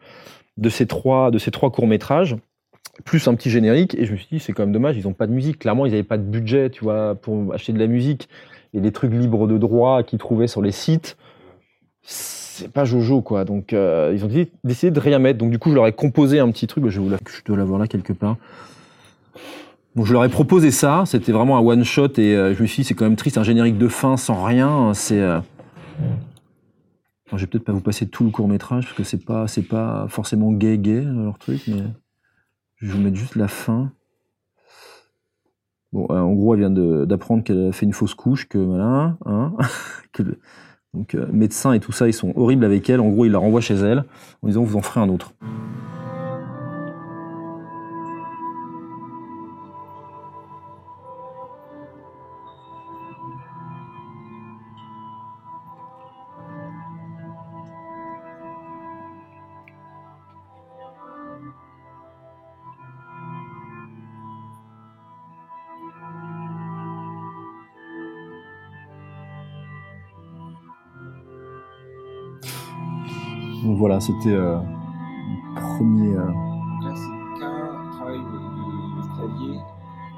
de 0.59 0.69
ces 0.69 0.87
trois, 0.87 1.31
trois 1.53 1.71
courts-métrages 1.71 2.37
plus 3.05 3.27
un 3.27 3.35
petit 3.35 3.51
générique. 3.51 3.95
Et 3.99 4.05
je 4.05 4.13
me 4.13 4.17
suis 4.17 4.29
dit 4.31 4.39
c'est 4.39 4.53
quand 4.53 4.63
même 4.63 4.73
dommage 4.73 4.97
ils 4.97 5.09
ont 5.09 5.13
pas 5.13 5.27
de 5.27 5.33
musique. 5.33 5.59
Clairement 5.59 5.87
ils 5.87 5.91
n'avaient 5.91 6.03
pas 6.03 6.19
de 6.19 6.23
budget 6.23 6.71
tu 6.71 6.85
vois 6.85 7.15
pour 7.15 7.53
acheter 7.53 7.73
de 7.73 7.79
la 7.79 7.87
musique 7.87 8.29
et 8.75 8.81
des 8.81 8.93
trucs 8.93 9.13
libres 9.13 9.47
de 9.47 9.57
droit 9.57 10.03
qu'ils 10.03 10.19
trouvaient 10.19 10.49
sur 10.49 10.61
les 10.61 10.73
sites 10.73 11.17
c'est 12.55 12.71
pas 12.71 12.85
Jojo 12.85 13.21
quoi. 13.21 13.45
Donc 13.45 13.73
euh, 13.73 14.13
ils 14.15 14.25
ont 14.25 14.29
décidé 14.63 14.91
de 14.91 15.01
rien 15.01 15.19
mettre. 15.19 15.39
Donc 15.39 15.51
du 15.51 15.59
coup 15.59 15.71
je 15.71 15.75
leur 15.75 15.87
ai 15.87 15.93
composé 15.93 16.39
un 16.39 16.51
petit 16.51 16.67
truc. 16.67 16.89
Je, 16.89 17.01
vous 17.01 17.11
la- 17.11 17.19
je 17.27 17.43
dois 17.45 17.57
l'avoir 17.57 17.79
là 17.81 17.87
quelque 17.87 18.13
part. 18.13 18.37
Donc 19.97 20.07
je 20.07 20.13
leur 20.13 20.25
ai 20.25 20.29
proposé 20.29 20.71
ça. 20.71 21.03
C'était 21.07 21.33
vraiment 21.33 21.57
un 21.59 21.61
one 21.61 21.85
shot 21.85 22.11
et 22.19 22.37
euh, 22.37 22.55
je 22.55 22.63
me 22.63 22.67
suis 22.67 22.83
dit 22.83 22.89
c'est 22.89 22.95
quand 22.95 23.07
même 23.07 23.17
triste. 23.17 23.39
Un 23.39 23.43
générique 23.43 23.79
de 23.79 23.89
fin 23.89 24.17
sans 24.17 24.45
rien 24.45 24.95
c'est 24.95 25.21
euh, 25.21 25.41
je 27.33 27.39
vais 27.39 27.47
peut-être 27.47 27.65
pas 27.65 27.73
vous 27.73 27.81
passer 27.81 28.07
tout 28.07 28.23
le 28.23 28.31
court 28.31 28.47
métrage 28.47 28.85
parce 28.85 28.97
que 28.97 29.03
c'est 29.03 29.25
pas 29.25 29.47
pas 29.69 30.07
forcément 30.09 30.53
gay 30.53 30.79
gay 30.79 31.01
leur 31.03 31.39
truc 31.39 31.63
mais 31.67 31.83
je 32.77 32.87
vais 32.87 32.93
vous 32.93 33.01
mettre 33.01 33.17
juste 33.17 33.35
la 33.35 33.49
fin. 33.49 33.91
Bon, 35.95 36.09
euh, 36.11 36.19
en 36.19 36.33
gros, 36.33 36.55
elle 36.55 36.61
vient 36.61 36.71
d'apprendre 37.07 37.45
qu'elle 37.45 37.69
a 37.69 37.73
fait 37.73 37.87
une 37.87 37.93
fausse 37.93 38.15
couche, 38.15 38.49
que 38.49 38.59
voilà, 38.59 39.17
hein, 39.27 39.53
que 40.13 40.25
le- 40.25 40.39
euh, 41.15 41.27
médecin 41.33 41.73
et 41.73 41.79
tout 41.81 41.93
ça, 41.93 42.09
ils 42.09 42.13
sont 42.13 42.33
horribles 42.37 42.65
avec 42.65 42.91
elle. 42.91 43.01
En 43.01 43.09
gros, 43.11 43.25
ils 43.25 43.31
la 43.33 43.39
renvoient 43.39 43.61
chez 43.61 43.75
elle 43.75 44.05
en 44.43 44.49
disant 44.49 44.63
vous 44.65 44.77
en 44.77 44.83
ferez 44.83 45.01
un 45.01 45.09
autre. 45.09 45.33
Donc 73.65 73.77
voilà, 73.79 73.99
c'était 74.01 74.31
euh, 74.31 74.59
premier. 75.55 76.15
euh, 76.17 76.27
là, 76.83 76.93
c'est 76.95 77.41
qu'un 77.41 77.91
travail 77.97 78.19
de, 78.19 78.23
de- 78.23 79.17
clavier 79.17 79.59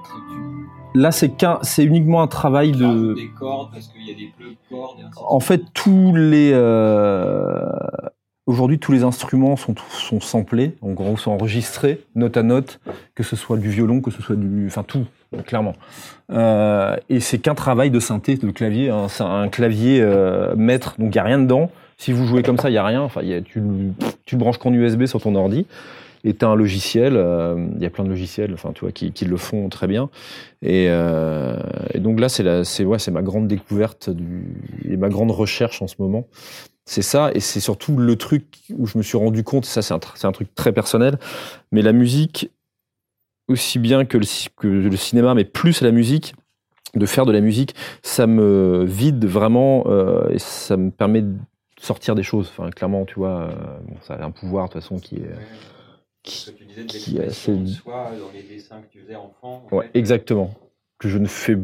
tu 0.05 0.99
Là, 0.99 1.13
c'est 1.13 1.29
qu'un, 1.31 1.59
c'est 1.63 1.85
uniquement 1.85 2.23
un 2.23 2.27
travail 2.27 2.73
de. 2.73 2.85
rajoutes 2.87 3.17
des 3.17 3.29
cordes 3.29 3.71
parce 3.73 3.89
qu'il 3.89 4.07
y 4.07 4.11
a 4.11 4.15
des 4.15 4.33
bleus 4.39 4.51
de 4.51 4.57
cordes. 4.75 4.99
Et 4.99 5.03
ainsi 5.03 5.21
de 5.21 5.25
En 5.29 5.41
fait, 5.41 5.63
tous 5.75 6.13
les 6.17 6.51
euh, 6.55 7.69
aujourd'hui 8.47 8.79
tous 8.79 8.93
les 8.93 9.05
instruments 9.05 9.57
sont 9.57 9.75
sont 9.91 10.21
samplés, 10.21 10.77
en 10.83 10.93
gros 10.93 11.17
sont 11.17 11.31
enregistrés 11.33 12.01
note 12.15 12.37
à 12.37 12.43
note, 12.43 12.81
que 13.15 13.23
ce 13.23 13.37
soit 13.37 13.59
du 13.59 13.69
violon, 13.69 14.01
que 14.01 14.11
ce 14.11 14.23
soit 14.23 14.37
du, 14.37 14.67
enfin 14.67 14.83
tout, 14.85 15.05
clairement. 15.45 15.75
Euh, 16.31 16.97
et 17.09 17.21
c'est 17.21 17.39
qu'un 17.39 17.55
travail 17.55 17.91
de 17.91 18.01
synthé, 18.01 18.37
de 18.37 18.51
clavier, 18.51 18.91
hein, 18.91 19.07
c'est 19.09 19.23
un 19.25 19.49
clavier 19.49 20.01
euh, 20.01 20.55
maître, 20.57 20.97
donc 20.99 21.15
il 21.15 21.17
y 21.17 21.21
a 21.21 21.25
rien 21.25 21.39
dedans. 21.39 21.71
Si 21.99 22.13
vous 22.13 22.27
jouez 22.27 22.43
comme 22.43 22.59
ça, 22.59 22.71
il 22.71 22.75
y 22.75 22.79
a 22.79 22.85
rien. 22.85 23.03
Enfin, 23.03 23.23
tu, 23.45 23.63
tu 24.25 24.37
branches 24.37 24.59
qu'en 24.59 24.73
USB 24.73 25.07
sur 25.07 25.21
ton 25.21 25.35
ordi. 25.35 25.67
Et 26.27 26.35
t'as 26.35 26.49
un 26.49 26.57
logiciel, 26.57 27.13
euh, 27.17 27.69
il 27.77 27.83
y 27.83 27.87
a 27.87 27.91
plein 27.91 28.03
de 28.03 28.09
logiciels, 28.09 28.53
enfin 28.53 28.73
tu 28.75 28.81
vois, 28.81 28.91
qui, 28.91 29.13
le 29.25 29.37
font 29.37 29.69
très 29.69 29.87
bien. 29.87 30.11
Et, 30.61 30.87
euh, 30.89 31.57
donc 31.95 32.19
là, 32.19 32.29
c'est 32.29 33.11
ma 33.13 33.23
grande 33.23 33.47
découverte 33.47 34.11
et 34.85 34.97
ma 34.97 35.09
grande 35.09 35.31
recherche 35.31 35.83
en 35.83 35.87
ce 35.87 35.95
moment. 36.01 36.27
C'est 36.85 37.03
ça, 37.03 37.31
et 37.33 37.39
c'est 37.39 37.61
surtout 37.61 37.97
le 37.97 38.17
truc 38.17 38.45
où 38.77 38.87
je 38.87 38.99
me 38.99 39.05
suis 39.05 39.17
rendu 39.17 39.45
compte. 39.45 39.67
Ça, 39.67 39.83
c'est 39.83 39.95
un, 39.95 40.33
truc 40.33 40.53
très 40.57 40.73
personnel, 40.73 41.17
mais 41.71 41.83
la 41.83 41.93
musique, 41.93 42.51
aussi 43.49 43.79
bien 43.79 44.05
que 44.05 44.19
le, 44.19 44.97
cinéma, 44.97 45.35
mais 45.35 45.45
plus 45.45 45.81
la 45.81 45.93
musique, 45.93 46.35
de 46.97 47.07
faire 47.07 47.27
de 47.27 47.33
la 47.33 47.41
musique, 47.41 47.77
ça 48.03 48.27
me 48.27 48.85
vide 48.85 49.27
vraiment 49.27 49.85
euh, 49.87 50.29
et 50.31 50.39
ça 50.39 50.77
me 50.77 50.91
permet 50.91 51.23
sortir 51.81 52.15
des 52.15 52.23
choses. 52.23 52.49
Enfin, 52.57 52.71
clairement, 52.71 53.05
tu 53.05 53.15
vois, 53.17 53.43
euh, 53.51 53.79
bon, 53.87 53.97
ça 54.03 54.15
a 54.15 54.25
un 54.25 54.31
pouvoir 54.31 54.69
de 54.69 54.73
toute 54.73 54.83
façon 54.83 54.99
qui 54.99 55.17
est, 55.17 55.21
Ouais. 55.29 55.35
qui, 56.23 56.39
Ce 56.47 56.51
que 56.53 56.57
tu 56.59 56.65
disais 56.65 56.83
de 56.85 56.87
qui 56.91 57.17
est 57.19 57.25
assez- 57.27 57.57
de 57.57 57.67
soi 57.67 58.13
dans 58.19 58.31
les 58.33 58.43
dessins 58.43 58.81
que 58.83 58.89
tu 58.93 59.01
faisais 59.01 59.17
enfant. 59.17 59.67
en 59.71 59.77
Ouais, 59.77 59.85
fait. 59.93 59.99
exactement. 59.99 60.55
Que 60.99 61.09
je 61.09 61.19
ne 61.19 61.27
fais 61.27 61.57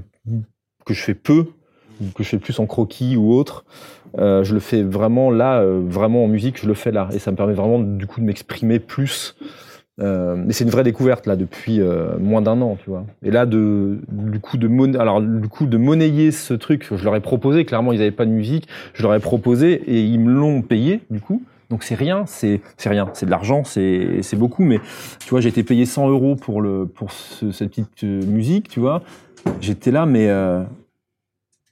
que 0.84 0.94
je 0.94 1.02
fais 1.02 1.14
peu, 1.14 1.46
que 2.14 2.22
je 2.22 2.28
fais 2.28 2.38
plus 2.38 2.58
en 2.58 2.66
croquis 2.66 3.16
ou 3.16 3.32
autre. 3.32 3.64
Euh, 4.18 4.42
je 4.44 4.52
le 4.54 4.60
fais 4.60 4.82
vraiment 4.82 5.30
là, 5.30 5.60
euh, 5.60 5.80
vraiment 5.84 6.24
en 6.24 6.28
musique, 6.28 6.60
je 6.60 6.66
le 6.66 6.74
fais 6.74 6.90
là, 6.92 7.08
et 7.12 7.18
ça 7.18 7.30
me 7.30 7.36
permet 7.36 7.54
vraiment 7.54 7.78
du 7.78 8.06
coup 8.06 8.20
de 8.20 8.26
m'exprimer 8.26 8.78
plus. 8.78 9.34
Euh, 10.00 10.48
et 10.48 10.52
c'est 10.52 10.64
une 10.64 10.70
vraie 10.70 10.84
découverte 10.84 11.26
là 11.26 11.36
depuis 11.36 11.80
euh, 11.80 12.18
moins 12.18 12.40
d'un 12.40 12.60
an, 12.62 12.78
tu 12.82 12.88
vois. 12.88 13.04
Et 13.22 13.30
là 13.30 13.44
du 13.46 13.98
coup 14.40 14.56
de 14.56 14.66
mon, 14.66 14.90
monnayer 15.78 16.30
ce 16.30 16.54
truc, 16.54 16.88
je 16.94 17.04
leur 17.04 17.14
ai 17.14 17.20
proposé. 17.20 17.64
Clairement, 17.64 17.92
ils 17.92 17.98
n'avaient 17.98 18.10
pas 18.10 18.24
de 18.24 18.30
musique, 18.30 18.68
je 18.94 19.02
leur 19.02 19.14
ai 19.14 19.20
proposé 19.20 19.72
et 19.86 20.00
ils 20.00 20.18
me 20.18 20.32
l'ont 20.32 20.62
payé 20.62 21.00
du 21.10 21.20
coup. 21.20 21.42
Donc 21.72 21.84
c'est 21.84 21.94
rien, 21.94 22.26
c'est 22.26 22.60
rien, 22.84 23.08
c'est 23.14 23.24
de 23.24 23.30
l'argent, 23.30 23.64
c'est 23.64 24.36
beaucoup, 24.36 24.62
mais 24.62 24.78
tu 25.20 25.30
vois, 25.30 25.40
j'ai 25.40 25.48
été 25.48 25.62
payé 25.62 25.86
100 25.86 26.10
euros 26.10 26.36
pour 26.36 26.62
cette 27.10 27.70
petite 27.70 28.04
euh, 28.04 28.26
musique, 28.26 28.68
tu 28.68 28.78
vois. 28.78 29.02
J'étais 29.62 29.90
là, 29.90 30.04
mais 30.04 30.28
euh, 30.28 30.64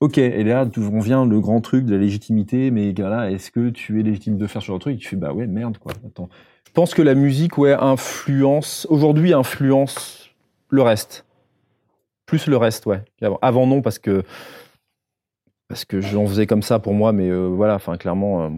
ok. 0.01 0.17
Et 0.17 0.43
là, 0.43 0.67
on 0.79 1.01
vient 1.01 1.27
le 1.27 1.39
grand 1.41 1.61
truc 1.61 1.85
de 1.85 1.93
la 1.93 2.01
légitimité, 2.01 2.71
mais 2.71 2.95
là, 2.95 3.31
est-ce 3.31 3.51
que 3.51 3.69
tu 3.69 4.01
es 4.01 4.03
légitime 4.03 4.39
de 4.39 4.47
faire 4.47 4.63
ce 4.63 4.69
genre 4.69 4.79
de 4.79 4.81
truc? 4.81 4.99
Tu 4.99 5.07
fais 5.07 5.17
bah 5.17 5.35
ouais, 5.35 5.47
merde 5.47 5.77
quoi. 5.77 5.93
Attends. 6.07 6.31
Je 6.71 6.75
pense 6.75 6.95
que 6.95 7.03
la 7.03 7.17
musique, 7.17 7.59
ouais, 7.59 7.73
influence 7.73 8.87
aujourd'hui 8.91 9.33
influence 9.33 10.31
le 10.69 10.83
reste, 10.83 11.25
plus 12.27 12.47
le 12.47 12.57
reste, 12.57 12.87
ouais. 12.87 13.03
Avant 13.43 13.67
non 13.67 13.83
parce 13.83 13.99
que 13.99 14.23
parce 15.67 15.85
que 15.85 16.01
j'en 16.01 16.25
faisais 16.27 16.47
comme 16.47 16.63
ça 16.63 16.79
pour 16.79 16.95
moi, 16.95 17.13
mais 17.13 17.29
euh, 17.29 17.49
voilà, 17.49 17.75
enfin 17.75 17.97
clairement. 17.97 18.45
euh, 18.45 18.49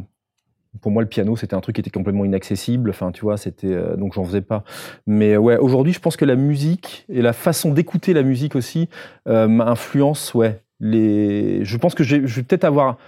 pour 0.82 0.92
moi, 0.92 1.00
le 1.00 1.08
piano, 1.08 1.36
c'était 1.36 1.54
un 1.54 1.62
truc 1.62 1.76
qui 1.76 1.80
était 1.80 1.88
complètement 1.88 2.26
inaccessible. 2.26 2.90
Enfin, 2.90 3.12
tu 3.12 3.22
vois, 3.22 3.38
c'était 3.38 3.72
euh, 3.72 3.96
donc 3.96 4.12
j'en 4.12 4.24
faisais 4.24 4.42
pas. 4.42 4.62
Mais 5.06 5.38
ouais, 5.38 5.56
aujourd'hui, 5.56 5.94
je 5.94 6.00
pense 6.00 6.18
que 6.18 6.26
la 6.26 6.36
musique 6.36 7.06
et 7.08 7.22
la 7.22 7.32
façon 7.32 7.72
d'écouter 7.72 8.12
la 8.12 8.22
musique 8.22 8.56
aussi 8.56 8.90
m'influence. 9.24 10.34
Ouais, 10.34 10.60
les. 10.80 11.64
Je 11.64 11.78
pense 11.78 11.94
que 11.94 12.04
je 12.04 12.18
vais 12.18 12.42
peut-être 12.42 12.64
avoir, 12.64 12.98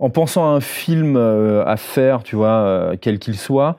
en 0.00 0.10
pensant 0.10 0.44
à 0.44 0.56
un 0.56 0.60
film 0.60 1.16
à 1.16 1.76
faire, 1.76 2.24
tu 2.24 2.34
vois, 2.34 2.94
quel 3.00 3.20
qu'il 3.20 3.36
soit, 3.36 3.76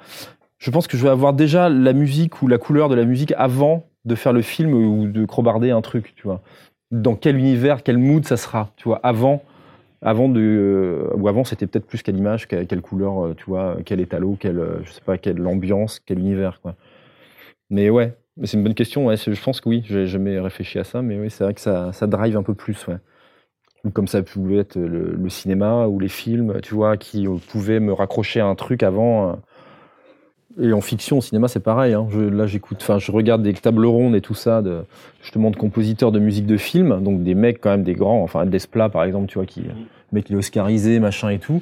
je 0.62 0.70
pense 0.70 0.88
que 0.88 0.96
je 0.96 1.04
vais 1.04 1.10
avoir 1.10 1.34
déjà 1.34 1.70
la 1.70 1.92
musique 1.92 2.44
ou 2.44 2.48
la 2.48 2.60
couleur 2.60 2.88
de 2.88 2.94
la 2.96 3.04
musique 3.04 3.34
avant 3.36 3.88
de 4.06 4.14
faire 4.14 4.32
le 4.32 4.44
film 4.44 4.74
ou 4.74 5.08
de 5.08 5.26
crobarder 5.26 5.72
un 5.72 5.82
truc, 5.82 6.14
tu 6.16 6.24
vois. 6.24 6.42
Dans 6.92 7.16
quel 7.16 7.36
univers, 7.36 7.82
quel 7.82 7.98
mood 7.98 8.26
ça 8.26 8.38
sera, 8.38 8.72
tu 8.76 8.88
vois, 8.88 9.00
avant 9.02 9.44
avant 10.04 10.30
de 10.30 10.40
euh, 10.42 11.16
ou 11.16 11.28
avant 11.28 11.44
c'était 11.44 11.68
peut-être 11.68 11.86
plus 11.86 12.02
quelle 12.02 12.18
image 12.18 12.48
quelle, 12.48 12.66
quelle 12.66 12.82
couleur 12.82 13.24
euh, 13.24 13.34
tu 13.36 13.46
vois 13.46 13.78
quel 13.86 14.00
étalot 14.00 14.36
quelle 14.40 14.58
euh, 14.58 14.84
je 14.84 14.94
sais 14.94 15.02
pas 15.02 15.20
quelle 15.20 15.46
ambiance 15.46 16.00
quel 16.00 16.18
univers 16.18 16.60
quoi 16.60 16.76
mais 17.70 17.92
ouais 17.92 18.16
mais 18.36 18.48
c'est 18.48 18.58
une 18.58 18.64
bonne 18.64 18.74
question 18.74 19.16
je 19.16 19.44
pense 19.44 19.62
que 19.62 19.70
oui 19.70 19.84
j'ai 19.86 20.08
jamais 20.08 20.40
réfléchi 20.40 20.80
à 20.80 20.84
ça 20.84 21.04
mais 21.04 21.20
oui 21.20 21.30
c'est 21.30 21.44
vrai 21.44 21.54
que 21.54 21.62
ça 21.62 21.94
ça 21.94 22.08
drive 22.08 22.36
un 22.36 22.42
peu 22.42 22.56
plus 22.56 22.88
ouais 22.88 22.98
ou 23.84 23.92
comme 23.92 24.08
ça 24.08 24.24
pouvait 24.24 24.58
être 24.58 24.76
le, 24.76 25.14
le 25.16 25.30
cinéma 25.30 25.86
ou 25.86 26.00
les 26.00 26.10
films 26.10 26.60
tu 26.64 26.74
vois 26.74 26.98
qui 26.98 27.28
pouvaient 27.52 27.80
me 27.80 27.94
raccrocher 27.94 28.40
à 28.40 28.48
un 28.48 28.56
truc 28.56 28.82
avant 28.82 29.30
euh. 29.30 29.34
Et 30.60 30.74
en 30.74 30.82
fiction 30.82 31.18
au 31.20 31.22
cinéma 31.22 31.48
c'est 31.48 31.60
pareil 31.62 31.94
hein. 31.94 32.08
je, 32.12 32.20
là 32.20 32.46
j'écoute 32.46 32.80
enfin 32.82 33.00
je 33.00 33.12
regarde 33.12 33.42
des 33.44 33.54
tables 33.54 33.86
rondes 33.86 34.16
et 34.16 34.22
tout 34.22 34.34
ça 34.34 34.62
de 34.62 34.82
justement 35.22 35.52
de 35.52 35.56
compositeurs 35.56 36.12
de 36.12 36.20
musique 36.20 36.46
de 36.46 36.58
film. 36.58 37.02
Donc 37.04 37.24
des 37.24 37.36
mecs 37.36 37.62
quand 37.62 37.70
même 37.70 37.84
des 37.84 37.94
grands. 37.94 38.22
Enfin 38.24 38.46
Desplat 38.46 38.90
par 38.90 39.04
exemple 39.04 39.28
tu 39.28 39.36
vois 39.38 39.46
qui 39.46 39.62
le 39.62 39.70
mec 40.12 40.30
il 40.30 40.34
est 40.36 40.40
oscarisé 40.40 41.00
machin 41.00 41.30
et 41.30 41.40
tout. 41.40 41.62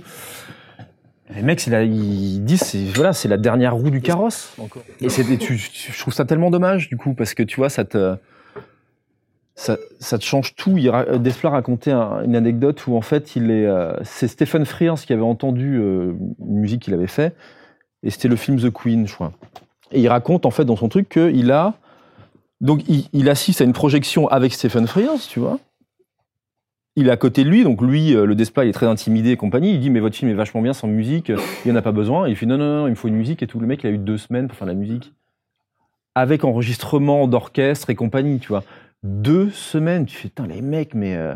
Les 1.36 1.44
mecs 1.44 1.66
ils 1.68 2.44
disent 2.44 2.62
c'est 2.62 2.84
voilà 2.96 3.14
c'est 3.14 3.28
la 3.28 3.38
dernière 3.38 3.76
roue 3.76 3.92
du 3.92 4.02
carrosse. 4.02 4.56
Et 5.02 5.10
c'est 5.10 5.24
tu, 5.38 5.58
je 5.58 6.00
trouve 6.00 6.14
ça 6.14 6.26
tellement 6.26 6.50
dommage 6.50 6.90
du 6.90 6.98
coup 6.98 7.14
parce 7.14 7.34
que 7.36 7.44
tu 7.44 7.58
vois 7.58 7.70
ça 7.70 7.86
te 7.86 8.16
ça, 9.54 9.78
ça 10.00 10.18
te 10.18 10.24
change 10.24 10.56
tout. 10.56 10.78
Il 10.78 10.90
Desplat 11.20 11.50
racontait 11.50 11.92
un- 11.92 12.24
une 12.24 12.36
anecdote 12.36 12.88
où 12.88 12.96
en 12.96 13.02
fait 13.02 13.36
il 13.36 13.52
est, 13.52 13.66
euh, 13.66 13.92
c'est 14.04 14.30
Stephen 14.30 14.66
Frears 14.66 15.00
qui 15.02 15.12
avait 15.12 15.22
entendu 15.22 15.78
euh, 15.78 16.14
une 16.40 16.60
musique 16.60 16.82
qu'il 16.84 16.94
avait 16.94 17.08
fait 17.08 17.36
et 18.04 18.10
c'était 18.10 18.28
le 18.28 18.36
film 18.36 18.60
The 18.60 18.72
Queen, 18.72 19.08
je 19.08 19.14
crois. 19.14 19.32
Et 19.92 20.02
il 20.02 20.08
raconte 20.08 20.46
en 20.46 20.52
fait 20.52 20.66
dans 20.66 20.76
son 20.76 20.90
truc 20.90 21.10
qu'il 21.10 21.52
a 21.52 21.74
donc 22.62 22.84
il, 23.14 23.30
assiste 23.30 23.62
à 23.62 23.64
une 23.64 23.74
projection 23.74 24.28
avec 24.28 24.54
Stephen 24.54 24.86
Frears, 24.86 25.22
tu 25.30 25.40
vois. 25.40 25.60
Il 26.98 27.08
est 27.08 27.12
à 27.12 27.18
côté 27.18 27.46
de 27.46 27.50
lui, 27.50 27.64
donc 27.64 27.82
lui, 27.82 28.14
euh, 28.14 28.26
le 28.26 28.36
Desplat, 28.36 28.66
il 28.66 28.70
est 28.70 28.74
très 28.74 28.86
intimidé 28.86 29.30
et 29.32 29.38
compagnie. 29.38 29.74
Il 29.74 29.80
dit 29.80 29.90
mais 29.90 30.02
votre 30.02 30.18
film 30.18 30.30
est 30.30 30.34
vachement 30.34 30.62
bien 30.62 30.74
sans 30.74 30.88
musique, 30.88 31.32
il 31.64 31.70
y 31.70 31.72
en 31.72 31.76
a 31.78 31.82
pas 31.82 31.94
besoin. 31.94 32.28
Il 32.28 32.36
fait 32.36 32.46
non 32.46 32.58
non 32.58 32.82
non, 32.82 32.88
il 32.88 32.92
me 32.92 32.96
faut 32.96 33.08
une 33.08 33.16
musique 33.16 33.42
et 33.42 33.48
tout. 33.48 33.60
Le 33.62 33.68
mec, 33.68 33.84
il 33.84 33.88
a 33.88 33.92
eu 33.92 33.98
deux 33.98 34.18
semaines 34.18 34.50
pour 34.50 34.58
faire 34.58 34.68
la 34.68 34.74
musique 34.74 35.14
avec 36.16 36.44
enregistrement 36.44 37.28
d'orchestre 37.28 37.90
et 37.90 37.96
compagnie, 37.96 38.40
tu 38.40 38.50
vois. 38.50 38.64
Deux 39.04 39.50
semaines, 39.52 40.06
tu 40.06 40.18
fais 40.18 40.28
putain 40.28 40.48
les 40.48 40.62
mecs, 40.62 40.94
mais 40.94 41.16
euh, 41.16 41.36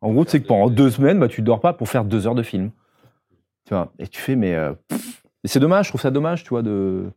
en 0.00 0.12
gros, 0.12 0.24
tu 0.24 0.30
sais 0.30 0.40
que 0.40 0.46
pendant 0.46 0.70
deux 0.70 0.90
semaines, 0.90 1.18
bah 1.18 1.28
tu 1.28 1.42
dors 1.42 1.60
pas 1.60 1.74
pour 1.74 1.88
faire 1.88 2.04
deux 2.04 2.26
heures 2.26 2.34
de 2.34 2.42
film, 2.42 2.70
tu 3.66 3.74
vois. 3.74 3.92
Et 3.98 4.06
tu 4.06 4.20
fais 4.20 4.36
mais 4.36 4.54
euh. 4.54 4.72
Et 5.44 5.48
c'est 5.48 5.60
dommage, 5.60 5.86
je 5.86 5.90
trouve 5.90 6.00
ça 6.00 6.10
dommage, 6.10 6.44
tu 6.44 6.50
vois 6.50 6.62
de 6.62 7.10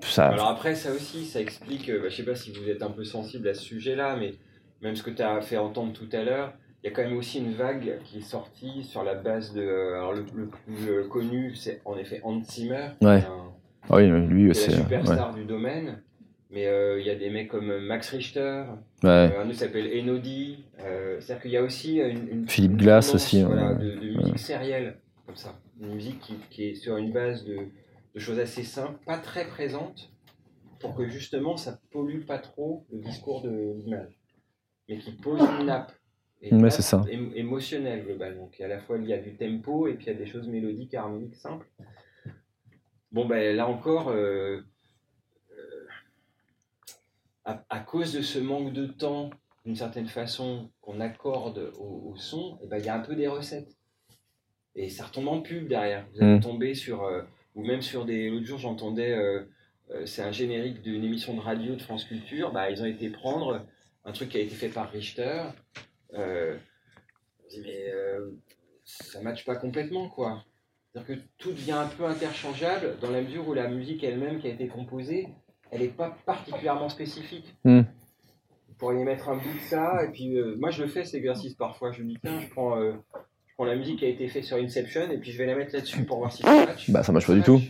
ça. 0.00 0.26
Alors 0.28 0.48
après, 0.48 0.74
ça 0.74 0.92
aussi, 0.92 1.24
ça 1.24 1.40
explique, 1.40 1.88
euh, 1.88 2.00
bah, 2.02 2.08
je 2.08 2.16
sais 2.16 2.22
pas 2.24 2.34
si 2.34 2.52
vous 2.52 2.68
êtes 2.68 2.82
un 2.82 2.90
peu 2.90 3.04
sensible 3.04 3.48
à 3.48 3.54
ce 3.54 3.62
sujet-là, 3.62 4.16
mais 4.16 4.34
même 4.82 4.94
ce 4.96 5.02
que 5.02 5.10
tu 5.10 5.22
as 5.22 5.40
fait 5.40 5.56
entendre 5.56 5.92
tout 5.92 6.08
à 6.12 6.22
l'heure, 6.22 6.52
il 6.82 6.88
y 6.88 6.92
a 6.92 6.94
quand 6.94 7.02
même 7.02 7.16
aussi 7.16 7.38
une 7.38 7.54
vague 7.54 7.98
qui 8.04 8.18
est 8.18 8.22
sortie 8.22 8.84
sur 8.84 9.02
la 9.02 9.14
base 9.14 9.52
de... 9.54 9.60
euh, 9.62 9.96
Alors 9.98 10.12
le, 10.12 10.24
le 10.34 10.46
plus 10.46 11.08
connu, 11.08 11.54
c'est 11.56 11.80
en 11.84 11.96
effet 11.98 12.20
Hans 12.22 12.40
Zimmer, 12.44 12.90
Ouais. 13.02 13.24
un- 13.24 13.50
Ah 13.90 13.96
oui, 13.96 14.06
lui, 14.08 14.48
ouais. 14.48 14.54
superstar 14.54 15.34
du 15.34 15.44
domaine. 15.44 16.02
Mais 16.50 16.66
euh, 16.66 16.98
il 17.00 17.06
y 17.06 17.10
a 17.10 17.14
des 17.14 17.28
mecs 17.28 17.48
comme 17.48 17.76
Max 17.78 18.08
Richter, 18.10 18.64
ouais. 19.02 19.08
euh, 19.10 19.42
un 19.42 19.46
autre 19.48 19.58
s'appelle 19.58 19.90
Enodi. 20.00 20.64
Euh, 20.80 21.16
C'est-à-dire 21.20 21.42
qu'il 21.42 21.50
y 21.50 21.56
a 21.58 21.62
aussi 21.62 21.96
une, 21.96 22.28
une- 22.28 22.48
Philippe 22.48 22.76
Glass 22.76 23.14
aussi, 23.14 23.42
voilà, 23.42 23.74
de, 23.74 23.90
de 23.90 24.16
musique 24.16 24.38
sérielle, 24.38 24.96
comme 25.26 25.36
ça. 25.36 25.54
Une 25.80 25.94
musique 25.94 26.20
qui, 26.20 26.34
qui 26.50 26.64
est 26.70 26.74
sur 26.74 26.96
une 26.96 27.12
base 27.12 27.44
de, 27.44 27.56
de 28.14 28.18
choses 28.20 28.38
assez 28.38 28.64
simples, 28.64 28.98
pas 29.04 29.18
très 29.18 29.46
présentes, 29.46 30.12
pour 30.80 30.94
que 30.94 31.08
justement 31.08 31.56
ça 31.56 31.80
pollue 31.90 32.24
pas 32.24 32.38
trop 32.38 32.86
le 32.90 32.98
discours 32.98 33.42
de 33.42 33.74
l'image. 33.76 34.18
Mais 34.88 34.98
qui 34.98 35.12
pose 35.12 35.40
une 35.40 35.66
nappe. 35.66 35.92
Et 36.40 36.50
une 36.50 36.56
Ouais, 36.56 36.62
nappe 36.64 36.72
c'est 36.72 36.82
ça. 36.82 37.00
émo- 37.08 37.32
émotionnelle 37.34 38.04
globalement. 38.04 38.48
Qui 38.48 38.64
à 38.64 38.68
la 38.68 38.80
fois 38.80 38.98
il 38.98 39.06
y 39.06 39.12
a 39.12 39.18
du 39.18 39.36
tempo 39.36 39.86
et 39.86 39.94
puis 39.94 40.06
il 40.06 40.12
y 40.12 40.16
a 40.16 40.18
des 40.18 40.26
choses 40.26 40.48
mélodiques, 40.48 40.94
harmoniques, 40.94 41.36
simples. 41.36 41.68
Bon 43.12 43.26
ben 43.26 43.56
là 43.56 43.66
encore, 43.68 44.08
euh, 44.10 44.60
euh, 45.52 45.86
à, 47.44 47.64
à 47.70 47.80
cause 47.80 48.12
de 48.12 48.20
ce 48.20 48.38
manque 48.38 48.72
de 48.72 48.86
temps, 48.86 49.30
d'une 49.64 49.76
certaine 49.76 50.08
façon, 50.08 50.70
qu'on 50.80 51.00
accorde 51.00 51.72
au, 51.78 52.10
au 52.12 52.16
son, 52.16 52.58
eh 52.62 52.66
ben, 52.66 52.78
il 52.78 52.84
y 52.84 52.88
a 52.88 52.94
un 52.96 53.00
peu 53.00 53.14
des 53.14 53.28
recettes. 53.28 53.77
Et 54.80 54.88
ça 54.90 55.06
retombe 55.06 55.26
en 55.26 55.40
pub 55.40 55.66
derrière. 55.66 56.06
Vous 56.14 56.22
allez 56.22 56.36
Mm. 56.36 56.40
tomber 56.40 56.74
sur, 56.74 57.02
euh, 57.02 57.22
ou 57.56 57.64
même 57.66 57.82
sur 57.82 58.04
des. 58.04 58.30
L'autre 58.30 58.46
jour, 58.46 58.58
j'entendais, 58.58 59.10
euh, 59.10 59.42
euh, 59.90 60.06
c'est 60.06 60.22
un 60.22 60.30
générique 60.30 60.82
d'une 60.82 61.02
émission 61.02 61.34
de 61.34 61.40
radio 61.40 61.74
de 61.74 61.82
France 61.82 62.04
Culture. 62.04 62.52
Bah, 62.52 62.70
ils 62.70 62.80
ont 62.80 62.86
été 62.86 63.10
prendre 63.10 63.66
un 64.04 64.12
truc 64.12 64.28
qui 64.28 64.36
a 64.36 64.40
été 64.40 64.54
fait 64.54 64.68
par 64.68 64.88
Richter. 64.92 65.42
Mais 66.12 67.92
ça 68.84 69.20
matche 69.20 69.44
pas 69.44 69.56
complètement, 69.56 70.08
quoi. 70.08 70.44
C'est-à-dire 70.92 71.16
que 71.16 71.22
tout 71.38 71.50
devient 71.50 71.72
un 71.72 71.88
peu 71.88 72.04
interchangeable 72.04 72.98
dans 73.00 73.10
la 73.10 73.20
mesure 73.20 73.48
où 73.48 73.54
la 73.54 73.68
musique 73.68 74.04
elle-même 74.04 74.38
qui 74.38 74.46
a 74.46 74.50
été 74.50 74.68
composée, 74.68 75.28
elle 75.72 75.80
n'est 75.80 75.88
pas 75.88 76.16
particulièrement 76.24 76.88
spécifique. 76.88 77.52
Hmm. 77.64 77.80
Vous 78.68 78.74
pourriez 78.78 79.02
mettre 79.04 79.28
un 79.28 79.36
bout 79.36 79.52
de 79.54 79.60
ça, 79.68 80.04
et 80.04 80.12
puis 80.12 80.38
moi 80.56 80.70
je 80.70 80.84
le 80.84 80.88
fais 80.88 81.04
cet 81.04 81.16
exercice 81.16 81.54
parfois. 81.54 81.90
Je 81.90 82.02
me 82.02 82.10
dis, 82.10 82.18
tiens, 82.22 82.40
je 82.40 82.48
prends, 82.48 82.78
prends 83.58 83.66
la 83.66 83.74
musique 83.74 83.98
qui 83.98 84.04
a 84.04 84.08
été 84.08 84.28
faite 84.28 84.44
sur 84.44 84.56
Inception, 84.56 85.00
et 85.12 85.16
puis 85.18 85.32
je 85.32 85.38
vais 85.38 85.44
la 85.46 85.56
mettre 85.56 85.74
là-dessus 85.74 86.04
pour 86.04 86.18
voir 86.18 86.30
si 86.30 86.42
ça 86.44 86.64
match. 86.66 86.88
Bah, 86.90 87.02
ça 87.02 87.10
marche 87.10 87.26
pas 87.26 87.34
du 87.34 87.42
tout. 87.42 87.60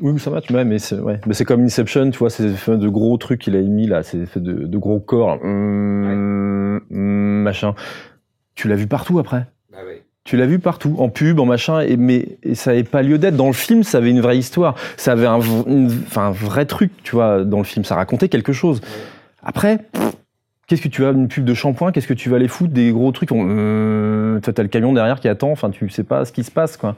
Oui, 0.00 0.18
ça 0.18 0.30
match, 0.30 0.50
ouais, 0.50 0.64
mais 0.64 0.78
c'est 0.78 0.98
ouais. 0.98 1.20
mais 1.26 1.34
c'est 1.34 1.44
comme 1.44 1.62
Inception, 1.62 2.10
tu 2.10 2.18
vois, 2.18 2.30
c'est 2.30 2.48
fait 2.48 2.78
de 2.78 2.88
gros 2.88 3.18
trucs 3.18 3.42
qu'il 3.42 3.54
a 3.54 3.58
émis 3.58 3.86
là, 3.86 4.02
c'est 4.02 4.24
fait 4.24 4.40
de, 4.40 4.64
de 4.66 4.78
gros 4.78 4.98
corps, 4.98 5.38
hum, 5.42 6.80
hum, 6.90 7.42
machin. 7.42 7.74
Tu 8.54 8.66
l'as 8.66 8.76
vu 8.76 8.86
partout 8.86 9.18
après. 9.18 9.44
Bah 9.70 9.78
ouais. 9.84 10.04
Tu 10.24 10.38
l'as 10.38 10.46
vu 10.46 10.58
partout, 10.58 10.96
en 10.98 11.10
pub, 11.10 11.38
en 11.38 11.44
machin, 11.44 11.80
et, 11.80 11.98
mais 11.98 12.38
et 12.42 12.54
ça 12.54 12.70
n'avait 12.70 12.84
pas 12.84 13.02
lieu 13.02 13.18
d'être. 13.18 13.36
Dans 13.36 13.46
le 13.48 13.52
film, 13.52 13.82
ça 13.82 13.98
avait 13.98 14.10
une 14.10 14.20
vraie 14.22 14.38
histoire, 14.38 14.74
ça 14.96 15.12
avait 15.12 15.26
un, 15.26 15.40
une- 15.66 15.90
enfin, 16.06 16.28
un 16.28 16.30
vrai 16.30 16.64
truc, 16.64 16.92
tu 17.02 17.14
vois, 17.14 17.44
dans 17.44 17.58
le 17.58 17.64
film, 17.64 17.84
ça 17.84 17.94
racontait 17.96 18.30
quelque 18.30 18.54
chose. 18.54 18.80
Ouais. 18.80 18.86
Après, 19.42 19.78
pff, 19.92 20.12
qu'est-ce 20.70 20.82
que 20.82 20.88
tu 20.88 21.02
vas, 21.02 21.10
une 21.10 21.26
pub 21.26 21.44
de 21.44 21.52
shampoing, 21.52 21.90
qu'est-ce 21.90 22.06
que 22.06 22.14
tu 22.14 22.30
vas 22.30 22.36
aller 22.36 22.46
foutre 22.46 22.72
Des 22.72 22.92
gros 22.92 23.10
trucs, 23.10 23.32
on, 23.32 24.38
toi, 24.40 24.52
t'as 24.52 24.62
le 24.62 24.68
camion 24.68 24.92
derrière 24.92 25.18
qui 25.18 25.26
attend, 25.26 25.50
enfin, 25.50 25.70
tu 25.70 25.88
sais 25.90 26.04
pas 26.04 26.24
ce 26.24 26.30
qui 26.30 26.44
se 26.44 26.50
passe, 26.52 26.76
quoi. 26.76 26.94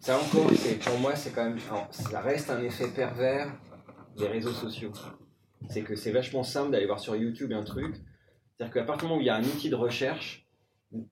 Ça 0.00 0.16
encore, 0.16 0.50
pour 0.82 0.98
moi, 0.98 1.14
c'est 1.14 1.30
quand 1.34 1.44
même, 1.44 1.58
ça 1.90 2.20
reste 2.20 2.48
un 2.50 2.62
effet 2.62 2.86
pervers 2.88 3.52
des 4.16 4.28
réseaux 4.28 4.52
sociaux. 4.52 4.92
C'est 5.68 5.82
que 5.82 5.94
c'est 5.94 6.10
vachement 6.10 6.42
simple 6.42 6.70
d'aller 6.70 6.86
voir 6.86 6.98
sur 6.98 7.14
YouTube 7.16 7.52
un 7.52 7.64
truc. 7.64 7.96
C'est-à-dire 8.56 8.72
qu'à 8.72 8.84
partir 8.84 9.08
du 9.08 9.08
moment 9.08 9.18
où 9.18 9.22
il 9.22 9.26
y 9.26 9.30
a 9.30 9.36
un 9.36 9.42
outil 9.42 9.68
de 9.68 9.74
recherche, 9.74 10.46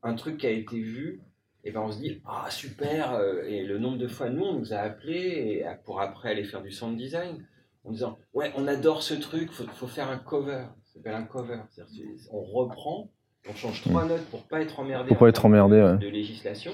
un 0.03 0.15
truc 0.15 0.39
qui 0.39 0.47
a 0.47 0.51
été 0.51 0.81
vu, 0.81 1.21
et 1.65 1.71
ben 1.71 1.81
on 1.81 1.93
se 1.93 1.99
dit 1.99 2.23
ah 2.25 2.47
super. 2.49 3.13
euh, 3.15 3.43
Et 3.47 3.63
le 3.65 3.79
nombre 3.79 3.99
de 3.99 4.07
fois 4.07 4.31
nous 4.31 4.45
on 4.45 4.59
nous 4.59 4.73
a 4.73 4.77
appelés 4.77 5.67
pour 5.85 6.01
après 6.01 6.31
aller 6.31 6.45
faire 6.45 6.63
du 6.63 6.71
sound 6.71 6.97
design 6.97 7.45
en 7.85 7.91
disant 7.91 8.19
ouais 8.33 8.53
on 8.57 8.67
adore 8.69 9.03
ce 9.03 9.15
truc, 9.15 9.51
faut, 9.51 9.67
faut 9.75 9.87
faire 9.87 10.09
un 10.09 10.19
cover. 10.19 10.65
Ça 10.95 11.01
s'appelle 11.01 11.15
un 11.15 11.25
cover. 11.25 11.59
On 12.31 12.43
reprend, 12.43 13.11
on 13.51 13.55
change 13.55 13.83
trois 13.83 14.05
notes 14.05 14.25
pour 14.27 14.43
pas 14.45 14.61
être 14.63 14.79
emmerdé. 14.81 15.07
Mm. 15.07 15.09
Pour 15.09 15.19
pas 15.19 15.29
être 15.29 15.45
emmerdé, 15.45 15.77
de- 15.79 15.83
ouais. 15.83 15.99
de 15.99 16.09
législation 16.09 16.73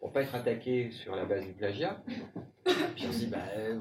pour 0.00 0.12
pas 0.12 0.22
être 0.22 0.34
attaqué 0.34 0.90
sur 0.92 1.14
la 1.16 1.24
base 1.24 1.44
du 1.44 1.52
plagiat. 1.52 2.00
Puis 2.94 3.04
on 3.08 3.12
se 3.12 3.18
dit, 3.18 3.26
bah 3.26 3.38
euh, 3.56 3.78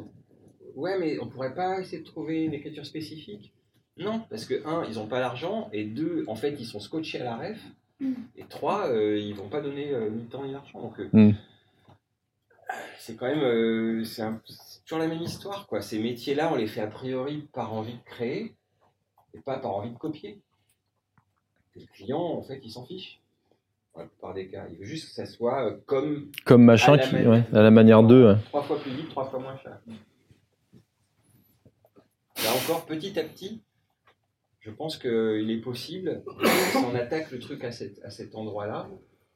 ouais, 0.76 0.98
mais 1.00 1.20
on 1.20 1.28
pourrait 1.28 1.54
pas 1.54 1.80
essayer 1.80 2.00
de 2.00 2.06
trouver 2.08 2.44
une 2.44 2.54
écriture 2.54 2.86
spécifique? 2.86 3.54
Non, 3.98 4.22
parce 4.30 4.46
que 4.46 4.66
un, 4.68 4.84
ils 4.86 5.00
ont 5.00 5.08
pas 5.08 5.20
l'argent, 5.20 5.70
et 5.74 5.84
deux, 5.86 6.24
en 6.28 6.36
fait, 6.36 6.56
ils 6.60 6.66
sont 6.66 6.80
scotchés 6.80 7.22
à 7.22 7.24
la 7.24 7.36
ref, 7.38 7.60
et 8.02 8.44
trois, 8.50 8.90
euh, 8.90 9.18
ils 9.18 9.34
vont 9.36 9.48
pas 9.48 9.62
donner 9.62 9.92
euh, 9.94 10.10
ni 10.10 10.26
temps 10.26 10.44
ni 10.44 10.52
l'argent. 10.52 10.82
Donc 10.82 11.00
euh, 11.00 11.08
Mm. 11.14 11.32
c'est 13.00 13.16
quand 13.16 13.28
même, 13.28 14.04
c'est 14.04 14.24
toujours 14.86 15.00
la 15.00 15.08
même 15.08 15.22
histoire, 15.22 15.68
quoi. 15.68 15.82
Ces 15.82 16.00
métiers-là, 16.00 16.52
on 16.52 16.56
les 16.56 16.68
fait 16.68 16.82
a 16.82 16.88
priori 16.88 17.48
par 17.54 17.74
envie 17.74 17.94
de 17.94 18.04
créer, 18.06 18.54
et 19.34 19.40
pas 19.40 19.60
par 19.60 19.72
envie 19.72 19.92
de 19.92 19.98
copier. 19.98 20.42
Et 21.76 21.80
le 21.82 21.86
client, 21.88 22.20
en 22.22 22.42
fait, 22.42 22.60
il 22.64 22.72
s'en 22.72 22.86
fiche. 22.86 23.20
Dans 23.94 24.02
la 24.02 24.08
plupart 24.08 24.34
des 24.34 24.48
cas, 24.48 24.66
il 24.72 24.78
veut 24.78 24.86
juste 24.86 25.08
que 25.10 25.14
ça 25.14 25.26
soit 25.26 25.66
euh, 25.66 25.78
comme 25.86 26.32
Comme 26.46 26.64
machin, 26.64 26.94
À 26.94 26.98
la 26.98 27.04
qui, 27.08 27.14
manière- 27.16 27.30
ouais, 27.32 27.44
à 27.54 27.62
la 27.64 27.72
manière 27.72 28.04
d'eux. 28.04 28.36
Trois 28.46 28.64
fois 28.64 28.80
plus 28.80 28.92
vite, 28.92 29.10
trois 29.10 29.26
fois 29.30 29.40
moins 29.40 29.58
cher. 29.58 29.80
Là 32.44 32.52
encore, 32.64 32.86
petit 32.86 33.18
à 33.20 33.24
petit, 33.24 33.62
je 34.60 34.70
pense 34.70 34.98
qu'il 34.98 35.50
est 35.50 35.62
possible, 35.62 36.24
si 36.72 36.78
on 36.78 36.94
attaque 36.96 37.32
le 37.32 37.40
truc 37.40 37.64
à, 37.64 37.72
cet- 37.72 38.04
à 38.04 38.10
cet 38.12 38.36
endroit-là, 38.36 38.88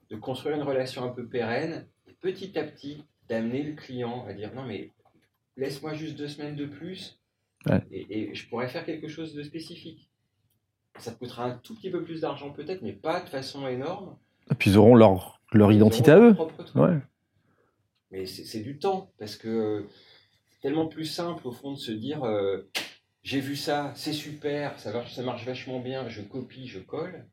de 0.10 0.16
construire 0.16 0.56
une 0.56 0.62
relation 0.64 1.04
un 1.04 1.10
peu 1.10 1.26
pérenne, 1.26 1.88
et 2.08 2.14
petit 2.14 2.58
à 2.60 2.64
petit, 2.64 3.04
d'amener 3.30 3.64
le 3.64 3.74
client 3.74 4.26
à 4.28 4.34
dire 4.34 4.54
non 4.54 4.64
mais 4.64 4.92
laisse-moi 5.58 5.94
juste 5.94 6.18
deux 6.18 6.28
semaines 6.28 6.56
de 6.56 6.66
plus, 6.66 7.20
Ouais. 7.70 7.82
et, 7.92 8.30
et 8.32 8.36
je 8.36 8.48
pourrais 8.50 8.68
faire 8.68 8.86
quelque 8.86 9.08
chose 9.08 9.34
de 9.36 9.44
spécifique. 9.44 10.10
Ça 10.98 11.12
te 11.12 11.20
coûtera 11.20 11.46
un 11.46 11.58
tout 11.58 11.76
petit 11.76 11.90
peu 11.92 12.04
plus 12.04 12.22
d'argent 12.22 12.52
peut-être, 12.52 12.82
mais 12.82 12.94
pas 12.94 13.22
de 13.22 13.30
façon 13.30 13.68
énorme. 13.68 14.18
Et 14.52 14.56
puis 14.56 14.72
ils 14.72 14.78
auront 14.78 14.96
leur, 14.96 15.42
leur 15.54 15.72
Ils 15.72 15.76
identité 15.78 16.12
à 16.12 16.16
auront 16.18 16.24
leur 16.24 16.32
eux. 16.32 16.36
propre 16.36 16.64
truc. 16.64 16.76
Ouais. 16.82 16.98
Mais 18.12 18.26
c'est 18.26 18.60
du 18.60 18.78
temps, 18.78 19.14
parce 19.20 19.38
que 19.38 19.88
c'est 20.50 20.60
tellement 20.62 20.88
plus 20.88 21.06
simple 21.06 21.48
au 21.48 21.52
fond 21.52 21.72
de 21.72 21.78
se 21.78 21.92
dire 21.94 22.24
euh, 22.26 22.70
j'ai 23.24 23.40
vu 23.40 23.56
ça, 23.56 23.94
c'est 23.96 24.12
super, 24.14 24.78
ça 24.80 24.92
marche, 24.92 25.14
ça 25.14 25.24
marche 25.24 25.46
vachement 25.46 25.80
bien, 25.80 26.10
je 26.10 26.22
copie, 26.22 26.68
je 26.68 26.80
colle. 26.80 27.26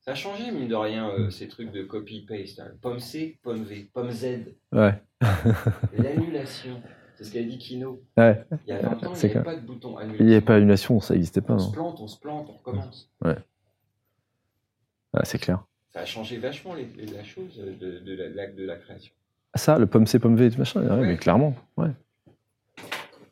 Ça 0.00 0.10
a 0.10 0.14
changé, 0.14 0.50
mine 0.50 0.68
de 0.68 0.74
rien, 0.74 1.08
euh, 1.10 1.30
ces 1.30 1.48
trucs 1.48 1.70
de 1.70 1.82
copy-paste. 1.82 2.60
hein. 2.60 2.72
Pomme 2.82 2.98
C, 2.98 3.38
pomme 3.42 3.62
V, 3.62 3.88
pomme 3.92 4.10
Z, 4.10 4.54
Ouais. 4.72 4.94
l'annulation. 5.96 6.82
C'est 7.16 7.24
ce 7.24 7.32
qu'a 7.32 7.42
dit 7.42 7.58
Kino. 7.58 8.02
Ouais. 8.16 8.44
Il 8.66 8.70
y 8.70 8.72
a 8.72 8.80
20 8.80 8.88
ans, 9.06 9.10
il 9.10 9.16
C'est 9.16 9.28
n'y 9.28 9.34
avait 9.34 9.44
pas 9.44 9.56
de 9.56 9.60
bouton 9.60 9.90
Il 9.90 9.92
n'y 9.94 10.02
annulation. 10.02 10.26
avait 10.32 10.40
pas 10.40 10.54
annulation, 10.56 11.00
ça 11.00 11.14
n'existait 11.14 11.40
pas. 11.40 11.54
On 11.54 11.56
non. 11.58 11.62
se 11.68 11.72
plante, 11.72 12.00
on 12.00 12.08
se 12.08 12.18
plante, 12.18 12.46
on 12.50 12.56
recommence. 12.56 13.10
Ouais, 13.24 13.36
c'est 15.22 15.38
clair. 15.38 15.62
Ça 15.90 16.00
a 16.00 16.04
changé 16.04 16.38
vachement 16.38 16.74
les, 16.74 16.88
les- 16.96 17.06
la 17.12 17.22
chose 17.22 17.56
de, 17.56 18.00
de 18.00 18.14
la, 18.34 18.48
de 18.48 18.64
la 18.66 18.76
création. 18.76 19.12
Ça, 19.54 19.78
le 19.78 19.86
pomme 19.86 20.06
C, 20.08 20.18
pomme 20.18 20.34
V, 20.34 20.50
tout 20.50 20.58
machin, 20.58 20.82
ouais, 20.82 21.06
mais 21.06 21.16
clairement. 21.16 21.54
Ouais. 21.76 21.90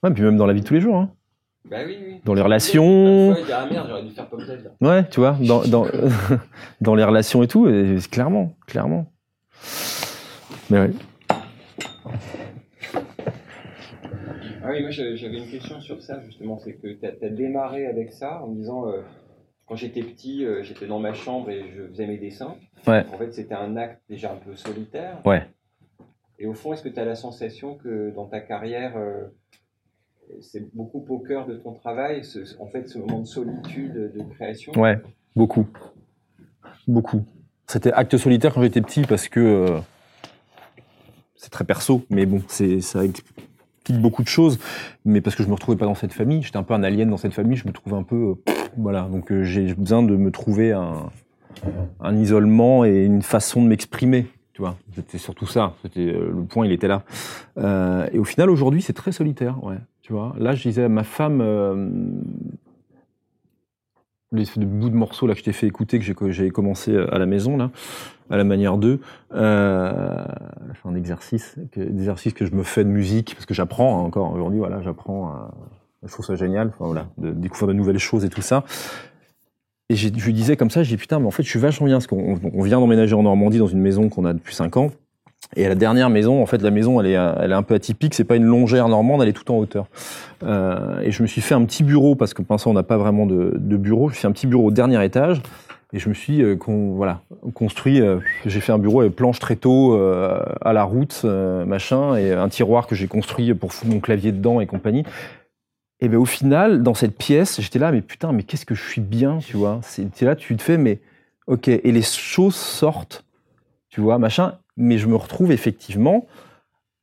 Ouais, 0.05 0.11
puis 0.13 0.23
même 0.23 0.37
dans 0.37 0.47
la 0.47 0.53
vie 0.53 0.61
de 0.61 0.67
tous 0.67 0.75
les 0.75 0.81
jours. 0.81 0.97
Hein. 0.97 1.11
Bah 1.69 1.79
oui, 1.85 1.97
oui. 2.05 2.21
Dans 2.25 2.35
les 2.35 2.43
relations. 2.43 3.35
fois, 3.35 3.45
ah 3.53 3.67
merde, 3.69 3.87
j'aurais 3.89 4.03
dû 4.05 4.11
faire 4.11 4.29
pomme 4.29 4.45
Z 4.45 4.49
là. 4.65 4.71
Ouais, 4.81 5.09
tu 5.09 5.19
vois, 5.19 5.37
dans, 5.41 5.63
dans, 5.65 5.87
dans 6.81 6.95
les 6.95 7.03
relations 7.05 7.43
et 7.43 7.49
tout, 7.49 7.69
et 7.69 7.97
clairement, 8.11 8.55
clairement. 8.67 9.13
Mais 10.71 10.79
ouais. 10.81 10.91
Ah 14.65 14.71
oui, 14.71 14.83
moi 14.83 14.91
j'avais 14.91 15.39
une 15.39 15.51
question 15.51 15.81
sur 15.81 16.03
ça 16.03 16.21
justement, 16.21 16.59
c'est 16.59 16.75
que 16.75 16.89
tu 16.89 17.07
as, 17.07 17.29
démarré 17.29 17.87
avec 17.87 18.13
ça 18.13 18.43
en 18.43 18.49
me 18.49 18.57
disant 18.57 18.89
euh, 18.89 19.03
quand 19.67 19.77
j'étais 19.77 20.03
petit, 20.03 20.45
euh, 20.45 20.63
j'étais 20.63 20.87
dans 20.87 21.01
ma 21.01 21.15
chambre 21.15 21.51
et 21.51 21.73
je 21.75 21.87
faisais 21.89 22.07
mes 22.07 22.19
dessins. 22.19 22.57
Ouais. 22.87 23.05
En 23.13 23.19
fait, 23.19 23.33
c'était 23.33 23.55
un 23.55 23.77
acte 23.77 24.03
déjà 24.09 24.33
un 24.33 24.37
peu 24.37 24.55
solitaire. 24.55 25.21
Ouais. 25.25 25.47
Et 26.39 26.47
au 26.47 26.55
fond, 26.55 26.73
est-ce 26.73 26.83
que 26.83 26.89
tu 26.89 26.99
as 26.99 27.05
la 27.05 27.15
sensation 27.15 27.77
que 27.77 28.11
dans 28.15 28.27
ta 28.27 28.41
carrière, 28.41 28.97
euh, 28.97 29.25
c'est 30.41 30.73
beaucoup 30.75 31.05
au 31.09 31.19
cœur 31.19 31.47
de 31.47 31.55
ton 31.55 31.73
travail, 31.73 32.25
ce- 32.25 32.59
en 32.61 32.67
fait, 32.67 32.89
ce 32.89 32.99
moment 32.99 33.21
de 33.21 33.27
solitude, 33.27 33.93
de 33.93 34.23
création? 34.35 34.73
Ouais, 34.75 34.99
beaucoup. 35.35 35.67
Beaucoup. 36.87 37.25
C'était 37.67 37.93
acte 37.93 38.17
solitaire 38.17 38.55
quand 38.55 38.63
j'étais 38.63 38.81
petit 38.81 39.03
parce 39.03 39.29
que 39.29 39.81
c'est 41.37 41.51
très 41.51 41.65
perso, 41.65 42.05
mais 42.11 42.27
bon, 42.27 42.43
c'est 42.49 42.81
ça 42.81 43.01
explique 43.83 44.01
beaucoup 44.01 44.23
de 44.23 44.29
choses. 44.29 44.59
Mais 45.05 45.21
parce 45.21 45.35
que 45.37 45.43
je 45.43 45.49
me 45.49 45.55
retrouvais 45.55 45.77
pas 45.77 45.87
dans 45.87 45.95
cette 45.95 46.13
famille, 46.13 46.43
j'étais 46.43 46.57
un 46.57 46.63
peu 46.63 46.75
un 46.75 46.83
alien 46.83 47.11
dans 47.11 47.17
cette 47.17 47.35
famille, 47.35 47.57
je 47.57 47.67
me 47.67 47.73
trouvais 47.73 47.97
un 47.97 48.05
peu, 48.05 48.17
euh, 48.49 48.53
voilà. 48.77 49.03
Donc 49.03 49.33
euh, 49.33 49.43
j'ai 49.43 49.75
besoin 49.75 50.03
de 50.03 50.17
me 50.17 50.31
trouver 50.31 50.73
un, 50.73 51.11
un 52.01 52.17
isolement 52.17 52.85
et 52.85 53.05
une 53.05 53.23
façon 53.23 53.63
de 53.63 53.69
m'exprimer. 53.69 54.27
Tu 54.53 54.61
vois, 54.61 54.77
c'était 54.95 55.19
surtout 55.19 55.47
ça. 55.47 55.75
C'était 55.83 56.13
euh, 56.13 56.31
le 56.35 56.45
point, 56.45 56.67
il 56.67 56.73
était 56.73 56.89
là. 56.89 57.03
Euh, 57.59 58.07
et 58.13 58.19
au 58.19 58.25
final, 58.25 58.51
aujourd'hui, 58.51 58.83
c'est 58.83 58.93
très 58.93 59.11
solitaire. 59.11 59.63
Ouais. 59.65 59.79
Tu 60.03 60.13
vois, 60.13 60.35
là, 60.39 60.55
je 60.55 60.63
disais 60.69 60.85
à 60.85 60.89
ma 60.89 61.05
femme. 61.05 61.43
Euh, 64.35 64.45
les 64.57 64.65
bouts 64.67 64.91
de 64.91 64.95
morceaux 64.97 65.27
là 65.27 65.35
que 65.35 65.41
je 65.41 65.45
t'ai 65.45 65.53
fait 65.53 65.67
écouter 65.67 65.99
que 65.99 66.31
j'ai 66.31 66.51
commencé 66.51 66.97
à 66.97 67.19
la 67.19 67.27
maison 67.27 67.57
là 67.57 67.71
à 68.31 68.37
la 68.37 68.45
manière 68.45 68.79
d'eux 68.79 69.01
euh, 69.35 70.25
un 70.85 70.95
exercice 70.95 71.57
que, 71.73 71.81
des 71.81 71.99
exercices 72.01 72.33
que 72.33 72.47
je 72.47 72.55
me 72.55 72.63
fais 72.63 72.85
de 72.85 72.89
musique 72.89 73.35
parce 73.35 73.47
que 73.47 73.55
j'apprends 73.55 73.99
hein, 73.99 74.03
encore 74.03 74.33
aujourd'hui 74.33 74.59
voilà 74.59 74.81
j'apprends 74.83 75.29
à- 75.29 75.55
je 76.05 76.11
trouve 76.13 76.25
ça 76.27 76.35
génial 76.35 76.69
enfin, 76.69 76.87
voilà 76.87 77.07
de 77.19 77.31
découvrir 77.31 77.69
de 77.69 77.75
nouvelles 77.75 77.99
choses 77.99 78.25
et 78.25 78.29
tout 78.29 78.43
ça. 78.43 78.65
Et 79.89 79.95
je 79.95 80.09
lui 80.09 80.33
disais 80.33 80.57
comme 80.57 80.71
ça 80.71 80.83
j'ai 80.83 80.97
dit 80.97 81.01
putain 81.01 81.19
mais 81.21 81.27
en 81.27 81.31
fait 81.31 81.43
je 81.43 81.49
suis 81.51 81.59
vachement 81.61 81.87
bien 81.87 81.97
parce 81.97 82.07
qu'on 82.07 82.35
on- 82.35 82.41
on 82.55 82.63
vient 82.63 82.81
d'emménager 82.81 83.15
en 83.15 83.23
Normandie 83.23 83.59
dans 83.59 83.67
une 83.67 83.81
maison 83.81 84.09
qu'on 84.09 84.25
a 84.25 84.33
depuis 84.33 84.55
5 84.55 84.77
ans 84.79 84.91
et 85.55 85.67
à 85.67 85.69
la 85.69 85.75
dernière 85.75 86.09
maison, 86.09 86.43
en 86.43 86.47
fait, 86.47 86.63
la 86.63 86.71
maison, 86.71 87.01
elle 87.01 87.09
est, 87.09 87.17
euh, 87.17 87.35
elle 87.41 87.51
est 87.51 87.55
un 87.55 87.63
peu 87.63 87.75
atypique. 87.75 88.15
C'est 88.15 88.25
pas 88.25 88.37
une 88.37 88.45
longère 88.45 88.89
normande, 88.89 89.23
elle 89.23 89.29
est 89.29 89.35
tout 89.35 89.51
en 89.53 89.59
hauteur. 89.59 89.87
Euh, 90.43 91.01
et 91.01 91.11
je 91.13 91.23
me 91.23 91.27
suis 91.27 91.41
fait 91.41 91.55
un 91.55 91.65
petit 91.65 91.85
bureau 91.85 92.15
parce 92.15 92.33
que 92.33 92.43
pour 92.43 92.59
on 92.67 92.73
n'a 92.73 92.83
pas 92.83 92.97
vraiment 92.97 93.27
de, 93.27 93.77
bureau. 93.77 94.09
Je 94.09 94.13
me 94.13 94.15
suis 94.15 94.21
fait 94.23 94.29
un 94.29 94.33
petit 94.33 94.47
bureau 94.47 94.69
au 94.69 94.71
dernier 94.71 95.05
étage. 95.05 95.43
Et 95.95 95.99
je 95.99 96.09
me 96.09 96.15
suis 96.15 96.43
euh, 96.43 96.57
voilà, 96.67 97.21
construit. 97.53 98.01
j'ai 98.47 98.61
fait 98.61 98.73
un 98.73 98.79
bureau 98.79 99.03
avec 99.03 99.15
planche 99.15 99.39
tréteau 99.41 99.95
euh, 99.95 100.43
à 100.63 100.73
la 100.73 100.85
route, 100.85 101.25
machin, 101.25 102.17
et 102.17 102.33
un 102.33 102.49
tiroir 102.49 102.87
que 102.87 102.95
j'ai 102.95 103.09
construit 103.09 103.53
pour 103.53 103.75
foutre 103.75 103.93
mon 103.93 104.01
clavier 104.01 104.33
dedans 104.33 104.61
et 104.61 104.67
compagnie. 104.67 105.05
Et 106.01 106.09
ben 106.09 106.17
au 106.17 106.25
final, 106.25 106.83
dans 106.83 106.95
cette 106.95 107.17
pièce, 107.17 107.61
j'étais 107.61 107.79
là, 107.79 107.93
mais 107.93 108.01
putain, 108.01 108.33
mais 108.33 108.43
qu'est-ce 108.43 108.65
que 108.65 108.75
je 108.75 108.83
suis 108.83 109.03
bien, 109.03 109.39
tu 109.39 109.59
vois. 109.59 109.81
C'est 109.83 110.23
là, 110.23 110.35
tu 110.35 110.57
te 110.57 110.63
fais, 110.63 110.79
mais 110.79 110.99
ok. 111.47 111.69
Et 111.69 111.93
les 111.93 112.03
choses 112.03 112.57
sortent, 112.57 113.25
tu 113.91 114.01
vois, 114.01 114.19
machin. 114.19 114.55
Mais 114.83 114.99
je 114.99 115.07
me 115.07 115.15
retrouve 115.15 115.53
effectivement. 115.53 116.27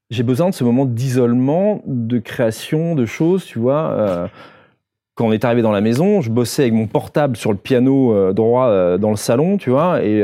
J'ai 0.09 0.23
besoin 0.23 0.49
de 0.49 0.53
ce 0.53 0.65
moment 0.65 0.85
d'isolement, 0.85 1.81
de 1.85 2.19
création, 2.19 2.93
de 2.93 3.05
choses, 3.05 3.45
tu 3.45 3.57
vois. 3.57 3.91
euh, 3.93 4.27
quand 5.15 5.27
on 5.27 5.31
est 5.31 5.45
arrivé 5.45 5.61
dans 5.61 5.71
la 5.71 5.79
maison, 5.79 6.19
je 6.19 6.29
bossais 6.29 6.63
avec 6.63 6.73
mon 6.73 6.87
portable 6.87 7.37
sur 7.37 7.51
le 7.51 7.57
piano 7.57 8.13
euh, 8.13 8.33
droit 8.33 8.67
euh, 8.67 8.97
dans 8.97 9.11
le 9.11 9.15
salon, 9.15 9.57
tu 9.57 9.69
vois, 9.69 10.03
et, 10.03 10.21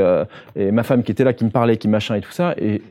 et 0.56 0.72
ma 0.72 0.84
femme 0.84 1.02
qui 1.02 1.14
était 1.14 1.24
là, 1.24 1.32
qui 1.34 1.46
me 1.46 1.50
parlait, 1.50 1.78
qui 1.78 1.88
machin 1.88 2.16
et 2.16 2.22
tout 2.22 2.32
ça, 2.32 2.56
et 2.58 2.82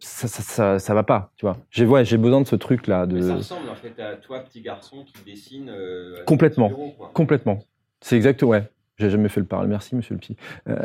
ça, 0.00 0.26
ça, 0.26 0.42
ça, 0.42 0.78
ça 0.80 0.94
va 0.94 1.04
pas, 1.04 1.30
tu 1.36 1.46
vois. 1.46 1.56
J'ai 1.70 1.86
ouais, 1.86 2.04
j'ai 2.04 2.18
besoin 2.18 2.40
de 2.40 2.46
ce 2.48 2.56
truc 2.56 2.88
là 2.88 3.06
de 3.06 3.14
Mais 3.14 3.22
ça 3.22 3.34
ressemble 3.36 3.68
en 3.68 3.76
fait 3.76 4.00
à 4.02 4.16
toi, 4.16 4.40
petit 4.40 4.60
garçon 4.60 5.04
qui 5.04 5.30
dessine. 5.30 5.72
Complètement. 6.26 6.68
bureau, 6.68 6.94
complètement. 7.12 7.60
C'est 8.00 8.16
exact, 8.16 8.42
ouais. 8.42 8.64
J'ai 8.98 9.10
jamais 9.10 9.28
fait 9.28 9.40
le 9.40 9.46
parallèle. 9.46 9.70
Merci, 9.70 9.96
monsieur 9.96 10.14
le 10.14 10.20
petit. 10.20 10.36
Euh, 10.68 10.76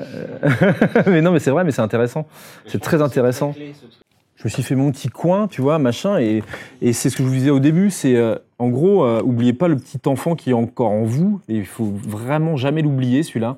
mais 1.07 1.21
non, 1.21 1.31
mais 1.31 1.39
c'est 1.39 1.51
vrai, 1.51 1.63
mais 1.63 1.71
c'est 1.71 1.81
intéressant. 1.81 2.27
C'est 2.65 2.81
très 2.81 3.01
intéressant. 3.01 3.53
clé, 3.53 3.73
ce. 3.73 3.85
Je 4.39 4.45
me 4.45 4.49
suis 4.49 4.63
fait 4.63 4.75
mon 4.75 4.89
petit 4.91 5.09
coin, 5.09 5.49
tu 5.49 5.61
vois, 5.61 5.79
machin, 5.79 6.17
et, 6.17 6.43
et 6.81 6.93
c'est 6.93 7.09
ce 7.09 7.17
que 7.17 7.23
je 7.23 7.27
vous 7.27 7.33
disais 7.33 7.49
au 7.49 7.59
début, 7.59 7.89
c'est 7.89 8.15
euh, 8.15 8.35
en 8.57 8.69
gros, 8.69 9.03
euh, 9.03 9.21
oubliez 9.21 9.51
pas 9.51 9.67
le 9.67 9.75
petit 9.75 9.99
enfant 10.05 10.35
qui 10.35 10.51
est 10.51 10.53
encore 10.53 10.91
en 10.91 11.03
vous, 11.03 11.41
et 11.49 11.55
il 11.55 11.65
faut 11.65 11.91
vraiment 11.93 12.55
jamais 12.55 12.81
l'oublier 12.81 13.21
celui-là, 13.23 13.57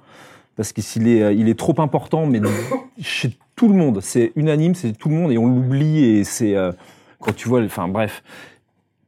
parce 0.55 0.73
que 0.73 0.81
s'il 0.81 1.07
est, 1.07 1.21
euh, 1.21 1.33
il 1.33 1.49
est 1.49 1.59
trop 1.59 1.79
important, 1.79 2.25
mais 2.25 2.41
chez 2.99 3.37
tout 3.55 3.67
le 3.67 3.75
monde, 3.75 3.99
c'est 4.01 4.31
unanime, 4.35 4.73
c'est 4.73 4.93
tout 4.93 5.09
le 5.09 5.15
monde, 5.15 5.31
et 5.31 5.37
on 5.37 5.45
l'oublie, 5.45 6.03
et 6.03 6.23
c'est 6.23 6.55
euh, 6.55 6.71
quand 7.19 7.35
tu 7.35 7.47
vois, 7.47 7.61
enfin 7.61 7.87
bref, 7.87 8.23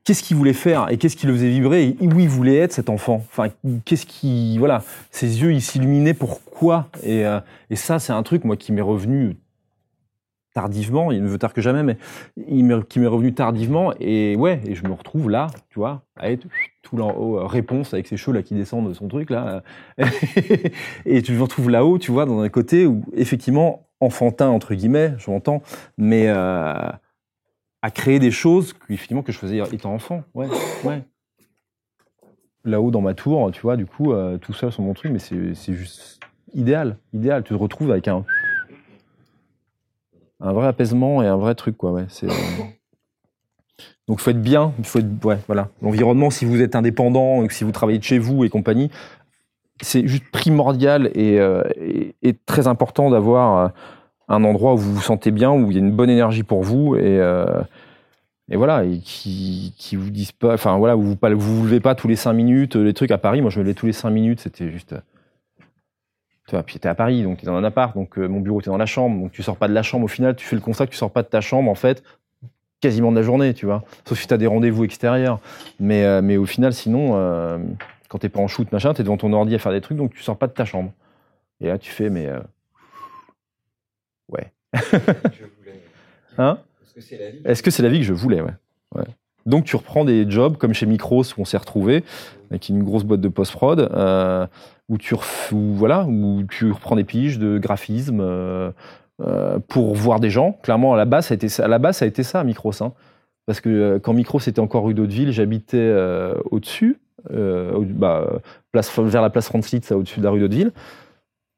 qu'est-ce 0.03 0.23
qu'il 0.23 0.37
voulait 0.37 0.53
faire 0.53 0.89
et 0.89 0.97
qu'est-ce 0.97 1.15
qui 1.15 1.27
le 1.27 1.33
faisait 1.33 1.49
vibrer, 1.49 1.95
et 1.99 2.07
où 2.07 2.19
il 2.19 2.29
voulait 2.29 2.57
être 2.57 2.73
cet 2.73 2.89
enfant, 2.89 3.25
enfin 3.31 3.49
qu'est-ce 3.85 4.05
qui, 4.05 4.57
voilà, 4.57 4.83
ses 5.11 5.41
yeux 5.41 5.53
ils 5.53 5.61
s'illuminaient 5.61 6.13
pourquoi, 6.13 6.89
et, 7.03 7.25
euh, 7.25 7.39
et 7.69 7.75
ça 7.75 7.99
c'est 7.99 8.13
un 8.13 8.23
truc 8.23 8.43
moi 8.43 8.57
qui 8.57 8.71
m'est 8.71 8.81
revenu 8.81 9.37
tardivement, 10.53 11.11
il 11.11 11.23
ne 11.23 11.27
veut 11.27 11.37
tard 11.37 11.53
que 11.53 11.61
jamais, 11.61 11.83
mais 11.83 11.97
il 12.47 12.83
qui 12.87 12.99
m'est 12.99 13.07
revenu 13.07 13.33
tardivement. 13.33 13.93
Et 13.99 14.35
ouais, 14.35 14.61
et 14.65 14.75
je 14.75 14.83
me 14.83 14.93
retrouve 14.93 15.29
là, 15.29 15.47
tu 15.69 15.79
vois, 15.79 16.03
à 16.17 16.27
tout 16.83 17.01
en 17.01 17.11
haut, 17.11 17.39
euh, 17.39 17.45
réponse 17.45 17.93
avec 17.93 18.07
ses 18.07 18.17
cheveux 18.17 18.37
là 18.37 18.43
qui 18.43 18.53
descendent 18.53 18.89
de 18.89 18.93
son 18.93 19.07
truc 19.07 19.29
là. 19.29 19.63
et 21.05 21.21
tu 21.21 21.33
me 21.33 21.41
retrouves 21.41 21.69
là-haut, 21.69 21.97
tu 21.97 22.11
vois, 22.11 22.25
dans 22.25 22.39
un 22.41 22.49
côté 22.49 22.85
où 22.85 23.03
effectivement 23.13 23.87
enfantin 23.99 24.49
entre 24.49 24.75
guillemets, 24.75 25.13
je 25.17 25.31
m'entends, 25.31 25.61
mais 25.97 26.25
euh, 26.27 26.73
à 27.83 27.91
créer 27.91 28.17
des 28.17 28.31
choses 28.31 28.71
que, 28.73 29.21
que 29.21 29.31
je 29.31 29.37
faisais 29.37 29.59
étant 29.73 29.93
enfant. 29.93 30.23
Ouais, 30.33 30.47
ouais. 30.85 31.03
Là-haut 32.63 32.91
dans 32.91 33.01
ma 33.01 33.13
tour, 33.13 33.51
tu 33.51 33.61
vois, 33.61 33.75
du 33.75 33.85
coup, 33.85 34.13
euh, 34.13 34.37
tout 34.37 34.53
seul 34.53 34.71
sur 34.71 34.81
mon 34.81 34.93
truc, 34.93 35.11
mais 35.11 35.19
c'est 35.19 35.73
juste 35.73 36.21
idéal, 36.53 36.97
idéal. 37.11 37.43
Tu 37.43 37.53
te 37.53 37.59
retrouves 37.59 37.91
avec 37.91 38.07
un 38.07 38.25
un 40.39 40.53
vrai 40.53 40.67
apaisement 40.67 41.21
et 41.23 41.27
un 41.27 41.37
vrai 41.37 41.55
truc 41.55 41.77
quoi 41.77 41.93
ouais 41.93 42.05
euh, 42.23 42.27
donc 44.09 44.19
bien 44.31 44.73
il 44.77 44.83
faut 44.83 44.99
être 44.99 45.25
ouais 45.25 45.37
voilà 45.47 45.69
l'environnement 45.81 46.29
si 46.29 46.43
vous 46.43 46.61
êtes 46.61 46.75
indépendant 46.75 47.47
si 47.53 47.63
vous 47.63 47.71
travaillez 47.71 47.97
de 47.97 48.03
chez 48.03 48.19
vous 48.19 48.43
et 48.43 48.49
compagnie 48.49 48.91
c'est 49.81 50.05
juste 50.05 50.25
primordial 50.31 51.11
et, 51.15 51.39
euh, 51.39 51.63
et, 52.21 52.33
très 52.45 52.67
important 52.67 53.09
d'avoir 53.09 53.71
un 54.33 54.43
endroit 54.43 54.73
où 54.73 54.77
vous 54.77 54.95
vous 54.95 55.01
sentez 55.01 55.31
bien 55.31 55.51
où 55.51 55.71
il 55.71 55.77
y 55.77 55.77
a 55.77 55.83
une 55.83 55.91
bonne 55.91 56.09
énergie 56.09 56.43
pour 56.43 56.63
vous 56.63 56.95
et 56.95 57.19
euh, 57.19 57.45
et 58.51 58.57
voilà 58.57 58.83
et 58.83 58.99
qui 58.99 59.73
qui 59.77 59.95
vous 59.95 60.09
disent 60.09 60.31
pas 60.31 60.53
enfin 60.53 60.77
voilà 60.77 60.95
vous 60.95 61.15
vous 61.15 61.37
vous 61.37 61.63
levez 61.65 61.79
pas 61.79 61.95
tous 61.95 62.07
les 62.07 62.15
cinq 62.15 62.33
minutes 62.33 62.75
les 62.75 62.93
trucs 62.93 63.11
à 63.11 63.17
Paris 63.17 63.41
moi 63.41 63.49
je 63.49 63.59
me 63.59 63.63
levais 63.63 63.73
tous 63.73 63.85
les 63.85 63.93
cinq 63.93 64.09
minutes 64.09 64.41
c'était 64.41 64.69
juste 64.69 64.95
tu 66.47 66.55
vois, 66.55 66.63
puis 66.63 66.77
t'es 66.77 66.89
à 66.89 66.95
Paris, 66.95 67.23
donc 67.23 67.39
t'es 67.39 67.45
dans 67.45 67.55
un 67.55 67.63
appart, 67.63 67.95
donc 67.95 68.17
euh, 68.17 68.27
mon 68.27 68.41
bureau 68.41 68.61
t'es 68.61 68.69
dans 68.69 68.77
la 68.77 68.85
chambre, 68.85 69.17
donc 69.17 69.31
tu 69.31 69.41
sors 69.43 69.55
pas 69.55 69.67
de 69.69 69.73
la 69.73 69.81
chambre. 69.81 70.05
Au 70.05 70.09
final, 70.09 70.35
tu 70.35 70.45
fais 70.45 70.55
le 70.55 70.61
constat 70.61 70.87
que 70.87 70.91
tu 70.91 70.97
sors 70.97 71.11
pas 71.11 71.23
de 71.23 71.27
ta 71.27 71.39
chambre, 71.39 71.71
en 71.71 71.75
fait, 71.75 72.03
quasiment 72.81 73.11
de 73.11 73.15
la 73.17 73.23
journée, 73.23 73.53
tu 73.53 73.65
vois. 73.65 73.83
Sauf 74.05 74.19
si 74.19 74.27
t'as 74.27 74.37
des 74.37 74.47
rendez-vous 74.47 74.83
extérieurs. 74.83 75.39
Mais, 75.79 76.03
euh, 76.03 76.21
mais 76.21 76.35
au 76.35 76.45
final, 76.45 76.73
sinon, 76.73 77.11
euh, 77.15 77.57
quand 78.09 78.17
t'es 78.19 78.29
pas 78.29 78.41
en 78.41 78.47
shoot, 78.49 78.69
machin, 78.73 78.93
t'es 78.93 79.03
devant 79.03 79.15
ton 79.17 79.31
ordi 79.31 79.55
à 79.55 79.59
faire 79.59 79.71
des 79.71 79.79
trucs, 79.79 79.97
donc 79.97 80.13
tu 80.13 80.21
sors 80.21 80.37
pas 80.37 80.47
de 80.47 80.51
ta 80.53 80.65
chambre. 80.65 80.91
Et 81.61 81.67
là, 81.67 81.77
tu 81.77 81.91
fais, 81.91 82.09
mais. 82.09 82.27
euh, 82.27 82.39
Hein? 86.37 86.57
Parce 86.79 86.93
que 86.95 87.01
c'est 87.01 87.17
la 87.17 87.29
vie. 87.29 87.41
Est-ce 87.45 87.63
que 87.63 87.71
c'est 87.71 87.83
la 87.83 87.89
vie 87.89 87.99
que 87.99 88.05
je 88.05 88.13
voulais, 88.13 88.41
ouais. 88.41 88.53
ouais. 88.95 89.03
Donc 89.45 89.65
tu 89.65 89.75
reprends 89.75 90.05
des 90.05 90.29
jobs 90.29 90.57
comme 90.57 90.73
chez 90.73 90.85
Micros 90.85 91.23
où 91.23 91.41
on 91.41 91.45
s'est 91.45 91.57
retrouvé 91.57 92.03
avec 92.49 92.69
une 92.69 92.83
grosse 92.83 93.03
boîte 93.03 93.21
de 93.21 93.27
post-prod, 93.27 93.79
euh, 93.79 94.47
où 94.89 94.97
tu 94.97 95.15
ref- 95.15 95.53
où, 95.53 95.73
voilà, 95.73 96.05
où 96.05 96.43
tu 96.49 96.71
reprends 96.71 96.95
des 96.95 97.03
piges 97.03 97.39
de 97.39 97.57
graphisme 97.57 98.19
euh, 98.21 98.71
euh, 99.21 99.59
pour 99.67 99.93
voir 99.95 100.19
des 100.19 100.29
gens. 100.29 100.53
Clairement, 100.63 100.93
à 100.93 100.97
la 100.97 101.05
base, 101.05 101.27
ça 101.27 101.33
a 101.33 101.35
été 101.35 101.49
ça, 101.49 101.65
à 101.65 101.67
la 101.67 101.77
base, 101.79 101.97
ça 101.97 102.05
a 102.05 102.07
été 102.07 102.23
ça, 102.23 102.43
Micros. 102.43 102.81
hein. 102.81 102.93
Parce 103.45 103.59
que 103.59 103.69
euh, 103.69 103.99
quand 103.99 104.13
Micros 104.13 104.39
était 104.39 104.59
encore 104.61 104.85
rue 104.85 104.93
d'Hauteville, 104.93 105.31
j'habitais 105.31 105.93
au-dessus, 106.51 106.99
au- 107.29 107.81
bah, 107.81 108.39
place, 108.71 108.97
vers 108.99 109.21
la 109.21 109.29
place 109.29 109.51
ça, 109.81 109.97
au-dessus 109.97 110.19
de 110.19 110.23
la 110.25 110.31
rue 110.31 110.39
d'Hauteville. 110.39 110.71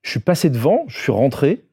Je 0.01 0.09
suis 0.11 0.19
passé 0.19 0.49
devant, 0.49 0.85
je 0.87 0.99
suis 0.99 1.11
rentré, 1.11 1.63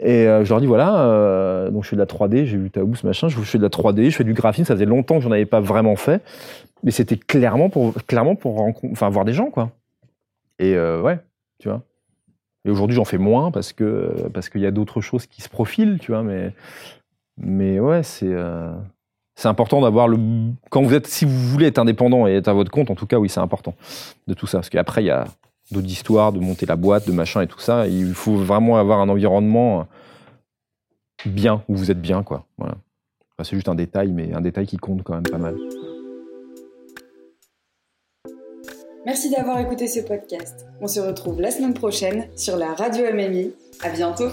et 0.00 0.28
euh, 0.28 0.44
je 0.44 0.50
leur 0.50 0.60
dis 0.60 0.66
voilà, 0.66 1.00
euh, 1.00 1.70
donc 1.70 1.84
je 1.84 1.88
fais 1.88 1.96
de 1.96 2.00
la 2.00 2.06
3D, 2.06 2.44
j'ai 2.44 2.56
vu 2.56 2.70
Taous, 2.70 2.94
machin, 3.02 3.28
je 3.28 3.40
fais 3.40 3.58
de 3.58 3.62
la 3.62 3.68
3D, 3.68 4.10
je 4.10 4.16
fais 4.16 4.24
du 4.24 4.32
graphisme, 4.32 4.66
ça 4.66 4.74
faisait 4.74 4.86
longtemps 4.86 5.16
que 5.16 5.22
j'en 5.22 5.32
avais 5.32 5.46
pas 5.46 5.60
vraiment 5.60 5.96
fait, 5.96 6.22
mais 6.84 6.92
c'était 6.92 7.16
clairement 7.16 7.68
pour, 7.68 7.94
clairement 8.06 8.36
pour 8.36 8.72
voir 8.92 9.24
des 9.24 9.32
gens, 9.32 9.50
quoi. 9.50 9.70
Et 10.60 10.74
euh, 10.74 11.02
ouais, 11.02 11.18
tu 11.58 11.68
vois. 11.68 11.82
Et 12.64 12.70
aujourd'hui, 12.70 12.94
j'en 12.94 13.04
fais 13.04 13.18
moins 13.18 13.50
parce 13.50 13.72
que 13.72 14.28
parce 14.32 14.48
qu'il 14.48 14.60
y 14.60 14.66
a 14.66 14.70
d'autres 14.70 15.00
choses 15.00 15.26
qui 15.26 15.42
se 15.42 15.48
profilent, 15.48 15.98
tu 16.00 16.12
vois, 16.12 16.22
mais 16.22 16.52
mais 17.36 17.80
ouais, 17.80 18.02
c'est 18.02 18.34
c'est 19.34 19.48
important 19.48 19.80
d'avoir 19.80 20.06
le 20.06 20.18
quand 20.70 20.82
vous 20.82 20.94
êtes 20.94 21.06
si 21.06 21.24
vous 21.24 21.38
voulez 21.38 21.66
être 21.66 21.78
indépendant 21.78 22.26
et 22.26 22.34
être 22.34 22.48
à 22.48 22.52
votre 22.52 22.70
compte, 22.70 22.90
en 22.90 22.94
tout 22.94 23.06
cas, 23.06 23.18
oui, 23.18 23.28
c'est 23.28 23.40
important 23.40 23.74
de 24.26 24.34
tout 24.34 24.46
ça 24.46 24.58
parce 24.58 24.68
qu'après 24.68 25.02
il 25.02 25.06
y 25.06 25.10
a 25.10 25.24
d'autres 25.70 25.88
histoires 25.88 26.32
de 26.32 26.40
monter 26.40 26.66
la 26.66 26.76
boîte, 26.76 27.06
de 27.06 27.12
machin 27.12 27.42
et 27.42 27.46
tout 27.46 27.60
ça. 27.60 27.86
Il 27.86 28.14
faut 28.14 28.36
vraiment 28.36 28.76
avoir 28.78 29.00
un 29.00 29.08
environnement 29.08 29.86
bien 31.26 31.62
où 31.68 31.76
vous 31.76 31.90
êtes 31.90 32.00
bien, 32.00 32.22
quoi. 32.22 32.46
Voilà. 32.58 32.74
C'est 33.42 33.54
juste 33.54 33.68
un 33.68 33.74
détail, 33.74 34.10
mais 34.12 34.32
un 34.34 34.40
détail 34.40 34.66
qui 34.66 34.76
compte 34.76 35.02
quand 35.02 35.14
même 35.14 35.22
pas 35.22 35.38
mal. 35.38 35.56
Merci 39.06 39.30
d'avoir 39.30 39.58
écouté 39.58 39.86
ce 39.86 40.00
podcast. 40.00 40.66
On 40.80 40.88
se 40.88 41.00
retrouve 41.00 41.40
la 41.40 41.50
semaine 41.50 41.72
prochaine 41.72 42.28
sur 42.36 42.56
la 42.56 42.74
radio 42.74 43.04
MMI. 43.12 43.54
À 43.82 43.90
bientôt. 43.90 44.28